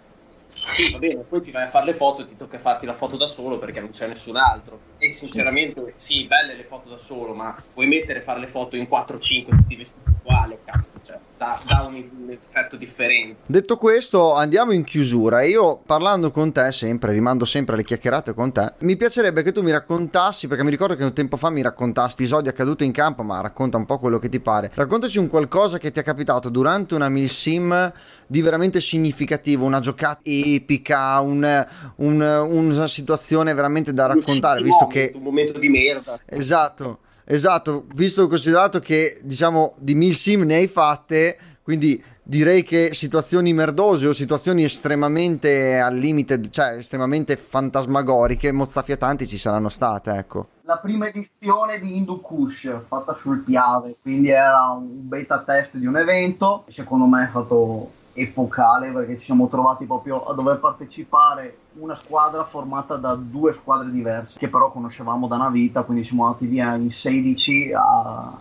Sì, 0.53 0.91
va 0.91 0.99
bene, 0.99 1.23
poi 1.27 1.41
ti 1.41 1.51
vai 1.51 1.63
a 1.63 1.67
fare 1.67 1.85
le 1.85 1.93
foto 1.93 2.21
e 2.21 2.25
ti 2.25 2.35
tocca 2.35 2.57
farti 2.57 2.85
la 2.85 2.93
foto 2.93 3.17
da 3.17 3.27
solo 3.27 3.57
perché 3.57 3.79
non 3.79 3.89
c'è 3.89 4.07
nessun 4.07 4.37
altro. 4.37 4.79
E 4.97 5.11
sinceramente, 5.11 5.93
sì, 5.95 6.25
belle 6.25 6.55
le 6.55 6.63
foto 6.63 6.89
da 6.89 6.97
solo, 6.97 7.33
ma 7.33 7.61
vuoi 7.73 7.87
mettere 7.87 8.19
a 8.19 8.21
fare 8.23 8.39
le 8.39 8.47
foto 8.47 8.75
in 8.75 8.87
4-5 8.87 9.45
tutti 9.49 9.75
vestiti 9.75 10.12
uguali, 10.23 10.57
cazzo, 10.65 10.97
cioè, 11.03 11.19
dà, 11.37 11.61
dà 11.67 11.85
un, 11.87 11.95
un, 11.95 12.29
effetto 12.31 12.75
differente. 12.75 13.41
Detto 13.45 13.77
questo, 13.77 14.33
andiamo 14.33 14.71
in 14.71 14.83
chiusura. 14.83 15.43
Io 15.43 15.77
parlando 15.77 16.31
con 16.31 16.51
te 16.51 16.71
sempre, 16.71 17.11
rimando 17.11 17.45
sempre 17.45 17.75
alle 17.75 17.83
chiacchierate 17.83 18.33
con 18.33 18.51
te, 18.51 18.73
mi 18.79 18.95
piacerebbe 18.95 19.43
che 19.43 19.51
tu 19.51 19.61
mi 19.61 19.71
raccontassi, 19.71 20.47
perché 20.47 20.63
mi 20.63 20.71
ricordo 20.71 20.95
che 20.95 21.03
un 21.03 21.13
tempo 21.13 21.37
fa 21.37 21.49
mi 21.49 21.61
raccontasti 21.61 22.23
episodi 22.23 22.47
accaduti 22.47 22.85
in 22.85 22.93
campo, 22.93 23.21
ma 23.21 23.41
racconta 23.41 23.77
un 23.77 23.85
po' 23.85 23.99
quello 23.99 24.17
che 24.17 24.29
ti 24.29 24.39
pare. 24.39 24.71
Raccontaci 24.73 25.19
un 25.19 25.27
qualcosa 25.27 25.77
che 25.77 25.91
ti 25.91 25.99
è 25.99 26.03
capitato 26.03 26.49
durante 26.49 26.95
una 26.95 27.09
milsim 27.09 27.91
di 28.25 28.41
veramente 28.41 28.79
significativo, 28.79 29.65
una 29.65 29.79
giocata 29.79 30.21
epica, 30.23 31.19
un, 31.19 31.67
un, 31.97 32.21
una 32.21 32.87
situazione 32.87 33.53
veramente 33.53 33.93
da 33.93 34.07
raccontare, 34.07 34.61
visto 34.61 34.87
che... 34.87 35.11
Un 35.13 35.21
momento 35.21 35.59
di 35.59 35.69
merda. 35.69 36.19
Esatto. 36.25 36.99
Esatto, 37.25 37.85
visto 37.95 38.27
considerato 38.27 38.79
che 38.79 39.19
diciamo 39.23 39.75
di 39.77 39.95
mil 39.95 40.13
sim 40.15 40.43
ne 40.43 40.55
hai 40.55 40.67
fatte, 40.67 41.37
Quindi 41.63 42.03
direi 42.21 42.61
che 42.61 42.93
situazioni 42.93 43.53
merdose 43.53 44.07
o 44.07 44.13
situazioni 44.13 44.65
estremamente 44.65 45.79
al 45.79 45.95
limite, 45.95 46.49
cioè 46.49 46.75
estremamente 46.75 47.37
fantasmagoriche, 47.37 48.51
mozzafiatanti 48.51 49.25
ci 49.25 49.37
saranno 49.37 49.69
state, 49.69 50.11
ecco. 50.11 50.47
La 50.63 50.77
prima 50.77 51.07
edizione 51.07 51.79
di 51.79 51.95
Hindu 51.95 52.19
Kush 52.19 52.69
fatta 52.85 53.17
sul 53.21 53.39
Piave, 53.39 53.95
quindi 54.01 54.29
era 54.29 54.75
un 54.77 55.07
beta 55.07 55.39
test 55.39 55.77
di 55.77 55.85
un 55.85 55.95
evento, 55.95 56.65
secondo 56.67 57.05
me 57.05 57.23
è 57.23 57.29
stato 57.29 57.91
epocale 58.13 58.91
perché 58.91 59.17
ci 59.17 59.25
siamo 59.25 59.47
trovati 59.47 59.85
proprio 59.85 60.25
a 60.25 60.33
dover 60.33 60.59
partecipare 60.59 61.57
una 61.73 61.95
squadra 61.95 62.45
formata 62.45 62.95
da 62.95 63.15
due 63.15 63.53
squadre 63.53 63.91
diverse 63.91 64.37
che 64.37 64.49
però 64.49 64.71
conoscevamo 64.71 65.27
da 65.27 65.35
una 65.35 65.49
vita, 65.49 65.83
quindi 65.83 66.03
siamo 66.03 66.25
andati 66.25 66.45
via 66.45 66.75
in 66.75 66.91
16 66.91 67.73
a 67.73 68.39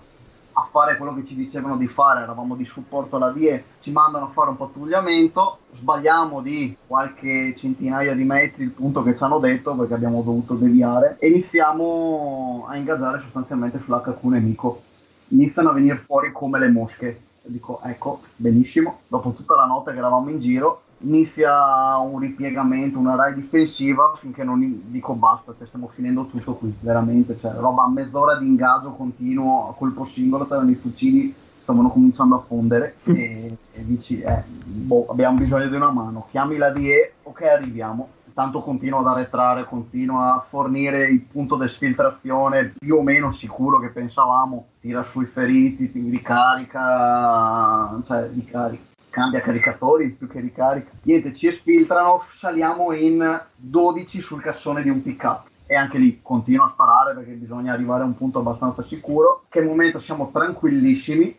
a 0.55 0.69
fare 0.71 0.97
quello 0.97 1.15
che 1.15 1.25
ci 1.25 1.35
dicevano 1.35 1.77
di 1.77 1.87
fare, 1.87 2.23
eravamo 2.23 2.55
di 2.55 2.65
supporto 2.65 3.17
alla 3.17 3.31
VIE, 3.31 3.65
ci 3.81 3.91
mandano 3.91 4.27
a 4.27 4.31
fare 4.31 4.51
un 4.51 4.57
pattugliamento, 4.57 5.59
sbagliamo 5.75 6.41
di 6.41 6.77
qualche 6.87 7.55
centinaia 7.57 8.15
di 8.15 8.25
metri 8.25 8.65
il 8.65 8.71
punto 8.71 9.03
che 9.03 9.15
ci 9.15 9.23
hanno 9.23 9.39
detto 9.39 9.75
perché 9.75 9.95
abbiamo 9.95 10.23
dovuto 10.23 10.55
deviare 10.55 11.17
e 11.19 11.29
iniziamo 11.29 12.67
a 12.69 12.77
ingaggiare 12.77 13.21
sostanzialmente 13.21 13.81
sull'HQ 13.83 14.23
nemico. 14.25 14.83
Iniziano 15.29 15.71
a 15.71 15.73
venire 15.73 15.97
fuori 15.97 16.31
come 16.33 16.59
le 16.59 16.69
mosche. 16.69 17.21
Dico, 17.45 17.81
ecco, 17.83 18.21
benissimo, 18.37 19.01
dopo 19.09 19.33
tutta 19.33 19.57
la 19.57 19.65
notte 19.65 19.93
che 19.93 19.99
eravamo 19.99 20.31
in 20.31 20.39
giro, 20.39 20.83
inizia 20.99 21.97
un 21.99 22.19
ripiegamento, 22.21 22.99
una 22.99 23.17
rai 23.17 23.35
difensiva 23.35 24.17
finché 24.21 24.45
non 24.45 24.83
dico 24.87 25.15
basta, 25.15 25.55
cioè 25.57 25.67
stiamo 25.67 25.91
finendo 25.93 26.27
tutto 26.27 26.55
qui, 26.55 26.73
veramente, 26.81 27.37
cioè 27.41 27.53
roba 27.55 27.89
mezz'ora 27.89 28.37
di 28.37 28.47
ingaggio 28.47 28.93
continuo 28.93 29.69
a 29.71 29.75
colpo 29.75 30.05
singolo, 30.05 30.47
c'erano 30.47 30.71
i 30.71 30.77
fucili 30.77 31.35
stavano 31.63 31.91
cominciando 31.91 32.35
a 32.35 32.41
fondere 32.41 32.97
mm. 33.09 33.15
e, 33.15 33.57
e, 33.73 33.85
dici 33.85 34.21
eh, 34.21 34.43
boh, 34.47 35.07
abbiamo 35.09 35.39
bisogno 35.39 35.69
di 35.69 35.77
una 35.77 35.93
mano, 35.93 36.27
chiami 36.31 36.57
la 36.57 36.71
DE, 36.71 37.15
ok 37.23 37.43
arriviamo, 37.43 38.09
tanto 38.33 38.61
continua 38.61 39.01
ad 39.01 39.07
arretrare, 39.07 39.65
continua 39.65 40.35
a 40.35 40.47
fornire 40.49 41.09
il 41.09 41.21
punto 41.23 41.57
di 41.57 41.69
sfiltrazione 41.69 42.75
più 42.79 42.97
o 42.97 43.03
meno 43.03 43.33
sicuro 43.33 43.79
che 43.79 43.89
pensavamo, 43.89 44.67
tira 44.81 45.03
sui 45.05 45.27
feriti, 45.27 45.91
ricarica, 46.11 48.01
cioè 48.07 48.29
ricarica 48.33 48.91
cambia 49.13 49.43
caricatori 49.43 50.09
più 50.09 50.27
che 50.27 50.41
ricarica. 50.41 50.91
Niente, 51.03 51.35
ci 51.35 51.47
esfiltrano, 51.47 52.25
saliamo 52.35 52.93
in 52.93 53.41
12 53.55 54.23
sul 54.23 54.41
cassone 54.41 54.83
di 54.83 54.89
un 54.89 55.03
pick 55.03 55.23
up 55.25 55.51
e 55.67 55.77
anche 55.77 55.99
lì 55.99 56.21
continuo 56.23 56.65
a 56.65 56.71
sparare 56.73 57.15
perché 57.15 57.33
bisogna 57.33 57.73
arrivare 57.73 58.03
a 58.03 58.07
un 58.07 58.17
punto 58.17 58.39
abbastanza 58.39 58.83
sicuro. 58.83 59.45
Che 59.49 59.61
momento 59.61 60.01
siamo 60.01 60.31
tranquillissimi, 60.33 61.37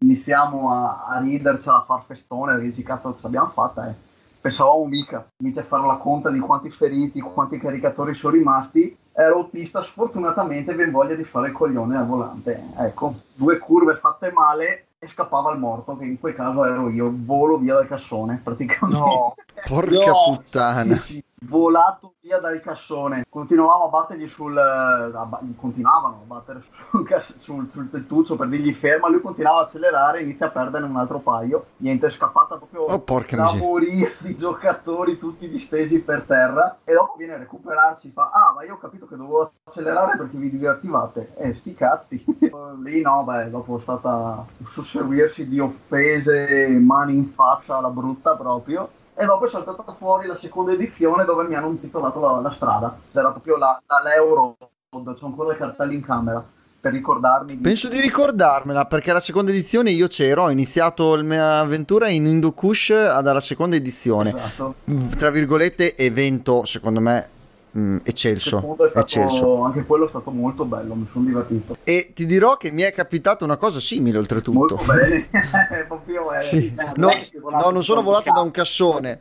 iniziamo 0.00 0.72
a, 0.72 1.06
a 1.06 1.20
ridercela, 1.20 1.76
a 1.76 1.84
far 1.84 2.02
festone, 2.06 2.52
perché 2.54 2.68
dici 2.68 2.82
cazzo 2.82 3.14
ce 3.14 3.20
l'abbiamo 3.22 3.48
fatta 3.48 3.88
eh. 3.88 3.94
Pensavamo 4.42 4.86
mica, 4.86 5.30
inizia 5.36 5.62
a 5.62 5.64
fare 5.64 5.86
la 5.86 5.98
conta 5.98 6.28
di 6.28 6.40
quanti 6.40 6.68
feriti, 6.68 7.20
quanti 7.20 7.58
caricatori 7.58 8.12
sono 8.12 8.34
rimasti. 8.34 8.96
Ero 9.12 9.36
autista, 9.36 9.84
sfortunatamente 9.84 10.74
ben 10.74 10.90
voglia 10.90 11.14
di 11.14 11.22
fare 11.22 11.48
il 11.48 11.54
coglione 11.54 11.96
al 11.96 12.06
volante. 12.06 12.60
Ecco, 12.76 13.14
due 13.34 13.58
curve 13.58 13.98
fatte 13.98 14.32
male, 14.32 14.86
e 14.98 15.06
scappava 15.06 15.52
il 15.52 15.60
morto, 15.60 15.96
che 15.96 16.06
in 16.06 16.18
quel 16.18 16.34
caso 16.34 16.64
ero 16.64 16.88
io, 16.88 17.12
volo 17.14 17.56
via 17.56 17.74
dal 17.74 17.86
cassone 17.86 18.40
praticamente. 18.42 18.98
No, 18.98 19.34
porca 19.68 20.10
no. 20.10 20.34
puttana. 20.34 20.96
Sì, 20.96 21.12
sì, 21.12 21.24
volato 21.42 22.14
via 22.20 22.38
dal 22.38 22.60
cassone. 22.60 23.24
Continuavamo 23.28 23.84
a 23.84 23.88
battergli 23.88 24.28
sul. 24.28 24.56
A, 24.56 25.40
continuavano 25.56 26.20
a 26.22 26.26
battere 26.26 26.62
sul, 26.90 27.06
sul, 27.38 27.68
sul, 27.70 27.90
tettuccio 27.90 28.36
per 28.36 28.48
dirgli 28.48 28.72
ferma. 28.72 29.08
Lui 29.08 29.20
continuava 29.20 29.60
a 29.60 29.62
accelerare 29.62 30.18
e 30.18 30.22
inizia 30.22 30.46
a 30.46 30.50
perdere 30.50 30.84
un 30.84 30.96
altro 30.96 31.18
paio. 31.18 31.66
Niente, 31.78 32.06
è 32.06 32.10
scappata 32.10 32.56
proprio 32.56 32.82
oh, 32.82 33.00
porca 33.00 33.36
da 33.36 33.54
morire 33.54 34.12
di 34.20 34.34
giocatori 34.36 35.18
tutti 35.18 35.48
distesi 35.48 36.00
per 36.00 36.22
terra. 36.22 36.78
E 36.84 36.92
dopo 36.92 37.14
viene 37.16 37.34
a 37.34 37.38
recuperarci. 37.38 38.10
Fa: 38.10 38.30
Ah, 38.32 38.52
ma 38.54 38.64
io 38.64 38.74
ho 38.74 38.78
capito 38.78 39.06
che 39.06 39.16
dovevo 39.16 39.52
accelerare 39.64 40.16
perché 40.16 40.36
vi 40.36 40.50
divertivate. 40.50 41.34
Eh, 41.36 41.54
sti 41.54 41.74
cazzi. 41.74 42.24
Lì 42.82 43.00
no, 43.00 43.24
beh, 43.24 43.50
dopo 43.50 43.78
è 43.78 43.80
stata 43.80 44.44
un 44.56 44.66
susseguirsi 44.66 45.48
di 45.48 45.58
offese, 45.58 46.68
mani 46.68 47.16
in 47.16 47.32
faccia 47.32 47.76
alla 47.76 47.90
brutta 47.90 48.36
proprio 48.36 48.88
e 49.14 49.24
dopo 49.24 49.46
è 49.46 49.50
saltata 49.50 49.94
fuori 49.98 50.26
la 50.26 50.38
seconda 50.38 50.72
edizione 50.72 51.24
dove 51.24 51.44
mi 51.44 51.54
hanno 51.54 51.68
intitolato 51.68 52.20
la, 52.20 52.40
la 52.40 52.52
strada. 52.52 52.96
C'era 53.12 53.30
proprio 53.30 53.56
la, 53.56 53.80
l'Euro, 54.04 54.56
c'ho 54.90 55.26
ancora 55.26 55.54
i 55.54 55.56
cartelli 55.56 55.94
in 55.94 56.02
camera 56.02 56.44
per 56.80 56.92
ricordarmi. 56.92 57.56
Di... 57.56 57.62
Penso 57.62 57.88
di 57.88 58.00
ricordarmela 58.00 58.86
perché 58.86 59.12
la 59.12 59.20
seconda 59.20 59.52
edizione 59.52 59.90
io 59.90 60.08
c'ero, 60.08 60.44
ho 60.44 60.50
iniziato 60.50 61.14
la 61.14 61.22
mia 61.22 61.58
avventura 61.58 62.08
in 62.08 62.26
Hindukush 62.26 63.20
dalla 63.20 63.40
seconda 63.40 63.76
edizione. 63.76 64.34
Esatto. 64.34 64.74
Tra 65.16 65.30
virgolette, 65.30 65.94
evento 65.96 66.64
secondo 66.64 67.00
me 67.00 67.28
Mm, 67.76 67.98
eccelso, 68.02 68.58
stato, 68.58 68.98
eccelso. 68.98 69.62
Anche 69.62 69.84
quello 69.84 70.04
è 70.04 70.08
stato 70.10 70.30
molto 70.30 70.66
bello, 70.66 70.94
mi 70.94 71.06
sono 71.10 71.24
divertito. 71.24 71.76
E 71.84 72.10
ti 72.14 72.26
dirò 72.26 72.58
che 72.58 72.70
mi 72.70 72.82
è 72.82 72.92
capitata 72.92 73.44
una 73.44 73.56
cosa 73.56 73.80
simile 73.80 74.18
oltretutto. 74.18 74.58
Molto 74.58 74.78
bene, 74.84 75.28
proprio, 75.88 76.34
eh, 76.34 76.42
sì. 76.42 76.74
no, 76.96 77.10
no, 77.50 77.70
non 77.70 77.82
sono 77.82 78.02
volato 78.02 78.30
da 78.30 78.40
un 78.40 78.50
cassone. 78.50 79.20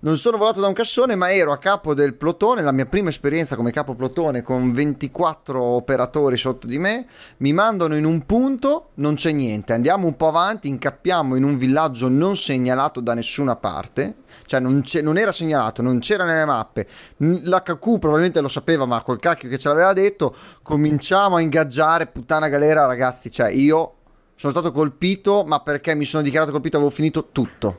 Non 0.00 0.16
sono 0.16 0.36
volato 0.36 0.60
da 0.60 0.68
un 0.68 0.74
cassone, 0.74 1.14
ma 1.14 1.32
ero 1.32 1.52
a 1.52 1.58
capo 1.58 1.92
del 1.92 2.14
plotone, 2.14 2.62
la 2.62 2.72
mia 2.72 2.86
prima 2.86 3.08
esperienza 3.08 3.56
come 3.56 3.72
capo 3.72 3.94
plotone 3.94 4.42
con 4.42 4.72
24 4.72 5.60
operatori 5.60 6.36
sotto 6.36 6.66
di 6.66 6.78
me. 6.78 7.06
Mi 7.38 7.52
mandano 7.52 7.96
in 7.96 8.04
un 8.04 8.24
punto, 8.24 8.90
non 8.94 9.14
c'è 9.14 9.32
niente. 9.32 9.72
Andiamo 9.72 10.06
un 10.06 10.16
po' 10.16 10.28
avanti, 10.28 10.68
incappiamo 10.68 11.34
in 11.34 11.42
un 11.42 11.56
villaggio 11.56 12.08
non 12.08 12.36
segnalato 12.36 13.00
da 13.00 13.14
nessuna 13.14 13.56
parte 13.56 14.26
cioè 14.48 14.60
non, 14.60 14.82
non, 15.02 15.18
era 15.18 15.30
segnalato, 15.30 15.82
non 15.82 15.98
c'era 15.98 16.24
nelle 16.24 16.46
mappe. 16.46 16.86
L'HQ 17.18 17.98
probabilmente 17.98 18.40
lo 18.40 18.48
sapeva, 18.48 18.86
ma 18.86 19.02
col 19.02 19.18
cacchio 19.18 19.46
che 19.46 19.58
ce 19.58 19.68
l'aveva 19.68 19.92
detto, 19.92 20.34
cominciamo 20.62 21.36
a 21.36 21.42
ingaggiare, 21.42 22.06
puttana 22.06 22.48
galera, 22.48 22.86
ragazzi. 22.86 23.30
Cioè, 23.30 23.50
io 23.50 23.96
sono 24.36 24.52
stato 24.52 24.72
colpito, 24.72 25.44
ma 25.44 25.60
perché 25.60 25.94
mi 25.94 26.06
sono 26.06 26.22
dichiarato 26.22 26.50
colpito 26.50 26.76
avevo 26.76 26.90
finito 26.90 27.28
tutto. 27.30 27.78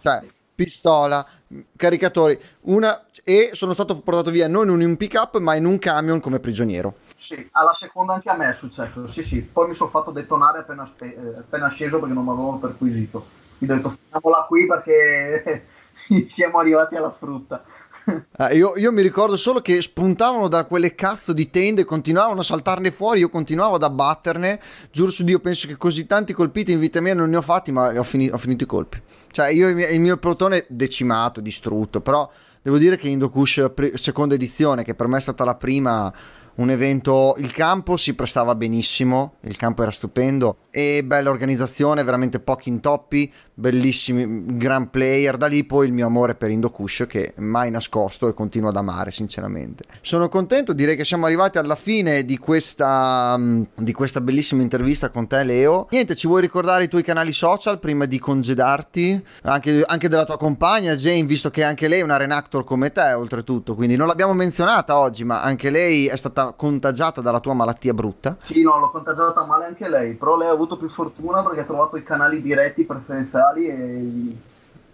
Cioè, 0.00 0.22
pistola, 0.58 1.24
caricatori, 1.76 2.36
una... 2.62 3.04
e 3.22 3.50
sono 3.52 3.72
stato 3.72 4.00
portato 4.00 4.32
via 4.32 4.48
non 4.48 4.68
in 4.68 4.88
un 4.88 4.96
pick 4.96 5.14
up, 5.14 5.38
ma 5.38 5.54
in 5.54 5.64
un 5.64 5.78
camion 5.78 6.18
come 6.18 6.40
prigioniero. 6.40 6.96
Sì, 7.16 7.48
alla 7.52 7.74
seconda 7.74 8.14
anche 8.14 8.28
a 8.28 8.34
me 8.34 8.50
è 8.50 8.54
successo, 8.54 9.06
sì 9.06 9.22
sì, 9.22 9.40
poi 9.40 9.68
mi 9.68 9.74
sono 9.74 9.90
fatto 9.90 10.10
detonare 10.10 10.58
appena, 10.58 10.84
spe... 10.92 11.14
Eh, 11.14 11.38
appena 11.38 11.68
sceso 11.68 12.00
perché 12.00 12.12
non 12.12 12.24
mi 12.24 12.30
avevano 12.30 12.58
perquisito. 12.58 13.24
Mi 13.58 13.70
ho 13.70 13.74
detto 13.76 13.96
finiamola 14.02 14.46
qui 14.48 14.66
perché 14.66 15.66
siamo 16.28 16.58
arrivati 16.58 16.96
alla 16.96 17.12
frutta. 17.16 17.62
Eh, 18.38 18.56
io, 18.56 18.76
io, 18.76 18.92
mi 18.92 19.02
ricordo 19.02 19.36
solo 19.36 19.60
che 19.60 19.82
spuntavano 19.82 20.46
da 20.46 20.64
quelle 20.64 20.94
cazzo 20.94 21.32
di 21.32 21.50
tende, 21.50 21.84
continuavano 21.84 22.40
a 22.40 22.44
saltarne 22.44 22.92
fuori, 22.92 23.18
io 23.20 23.30
continuavo 23.30 23.74
ad 23.74 23.82
abbatterne. 23.82 24.60
Giuro 24.92 25.10
su 25.10 25.24
Dio, 25.24 25.40
penso 25.40 25.66
che 25.66 25.76
così 25.76 26.06
tanti 26.06 26.32
colpiti 26.32 26.70
in 26.70 26.78
vita 26.78 27.00
mia 27.00 27.14
non 27.14 27.30
ne 27.30 27.36
ho 27.36 27.42
fatti, 27.42 27.72
ma 27.72 27.92
ho, 27.98 28.04
fini, 28.04 28.28
ho 28.28 28.38
finito 28.38 28.62
i 28.64 28.66
colpi. 28.68 29.02
Cioè, 29.30 29.48
io 29.48 29.68
il 29.68 30.00
mio 30.00 30.16
protone 30.18 30.66
decimato, 30.68 31.40
distrutto, 31.40 32.00
però 32.00 32.30
devo 32.62 32.78
dire 32.78 32.96
che 32.96 33.08
Indokush 33.08 33.72
seconda 33.94 34.34
edizione, 34.34 34.84
che 34.84 34.94
per 34.94 35.08
me 35.08 35.18
è 35.18 35.20
stata 35.20 35.44
la 35.44 35.56
prima 35.56 36.12
un 36.58 36.70
evento, 36.70 37.34
il 37.38 37.52
campo 37.52 37.96
si 37.96 38.14
prestava 38.14 38.54
benissimo, 38.54 39.34
il 39.42 39.56
campo 39.56 39.82
era 39.82 39.92
stupendo 39.92 40.58
e 40.70 41.04
bella 41.04 41.30
organizzazione, 41.30 42.02
veramente 42.02 42.40
pochi 42.40 42.68
intoppi, 42.68 43.32
bellissimi, 43.58 44.56
gran 44.56 44.88
player, 44.88 45.36
da 45.36 45.48
lì 45.48 45.64
poi 45.64 45.88
il 45.88 45.92
mio 45.92 46.06
amore 46.06 46.36
per 46.36 46.50
Indokush 46.50 47.06
che 47.08 47.34
mai 47.38 47.72
nascosto 47.72 48.28
e 48.28 48.32
continuo 48.32 48.68
ad 48.68 48.76
amare 48.76 49.10
sinceramente. 49.10 49.82
Sono 50.00 50.28
contento, 50.28 50.72
direi 50.72 50.94
che 50.94 51.04
siamo 51.04 51.26
arrivati 51.26 51.58
alla 51.58 51.74
fine 51.74 52.24
di 52.24 52.38
questa, 52.38 53.34
mm, 53.36 53.62
di 53.74 53.92
questa 53.92 54.20
bellissima 54.20 54.62
intervista 54.62 55.08
con 55.08 55.26
te 55.26 55.42
Leo. 55.42 55.88
Niente, 55.90 56.14
ci 56.14 56.28
vuoi 56.28 56.40
ricordare 56.40 56.84
i 56.84 56.88
tuoi 56.88 57.02
canali 57.02 57.32
social 57.32 57.80
prima 57.80 58.04
di 58.04 58.20
congedarti? 58.20 59.24
Anche, 59.42 59.82
anche 59.84 60.08
della 60.08 60.24
tua 60.24 60.38
compagna 60.38 60.94
Jane, 60.94 61.24
visto 61.24 61.50
che 61.50 61.64
anche 61.64 61.88
lei 61.88 62.00
è 62.00 62.04
una 62.04 62.16
renactor 62.16 62.62
come 62.62 62.92
te 62.92 63.12
oltretutto, 63.12 63.74
quindi 63.74 63.96
non 63.96 64.06
l'abbiamo 64.06 64.34
menzionata 64.34 64.96
oggi, 64.96 65.24
ma 65.24 65.42
anche 65.42 65.70
lei 65.70 66.06
è 66.06 66.16
stata 66.16 66.52
contagiata 66.56 67.20
dalla 67.20 67.40
tua 67.40 67.54
malattia 67.54 67.92
brutta? 67.92 68.36
Sì, 68.44 68.62
no, 68.62 68.78
l'ho 68.78 68.90
contagiata 68.90 69.44
male 69.44 69.64
anche 69.64 69.88
lei, 69.88 70.14
però 70.14 70.36
lei 70.36 70.48
ha 70.48 70.52
avuto 70.52 70.76
più 70.76 70.88
fortuna 70.88 71.42
perché 71.42 71.60
ha 71.60 71.64
trovato 71.64 71.96
i 71.96 72.04
canali 72.04 72.40
diretti 72.40 72.84
preferenziali 72.84 73.46
e... 73.56 74.36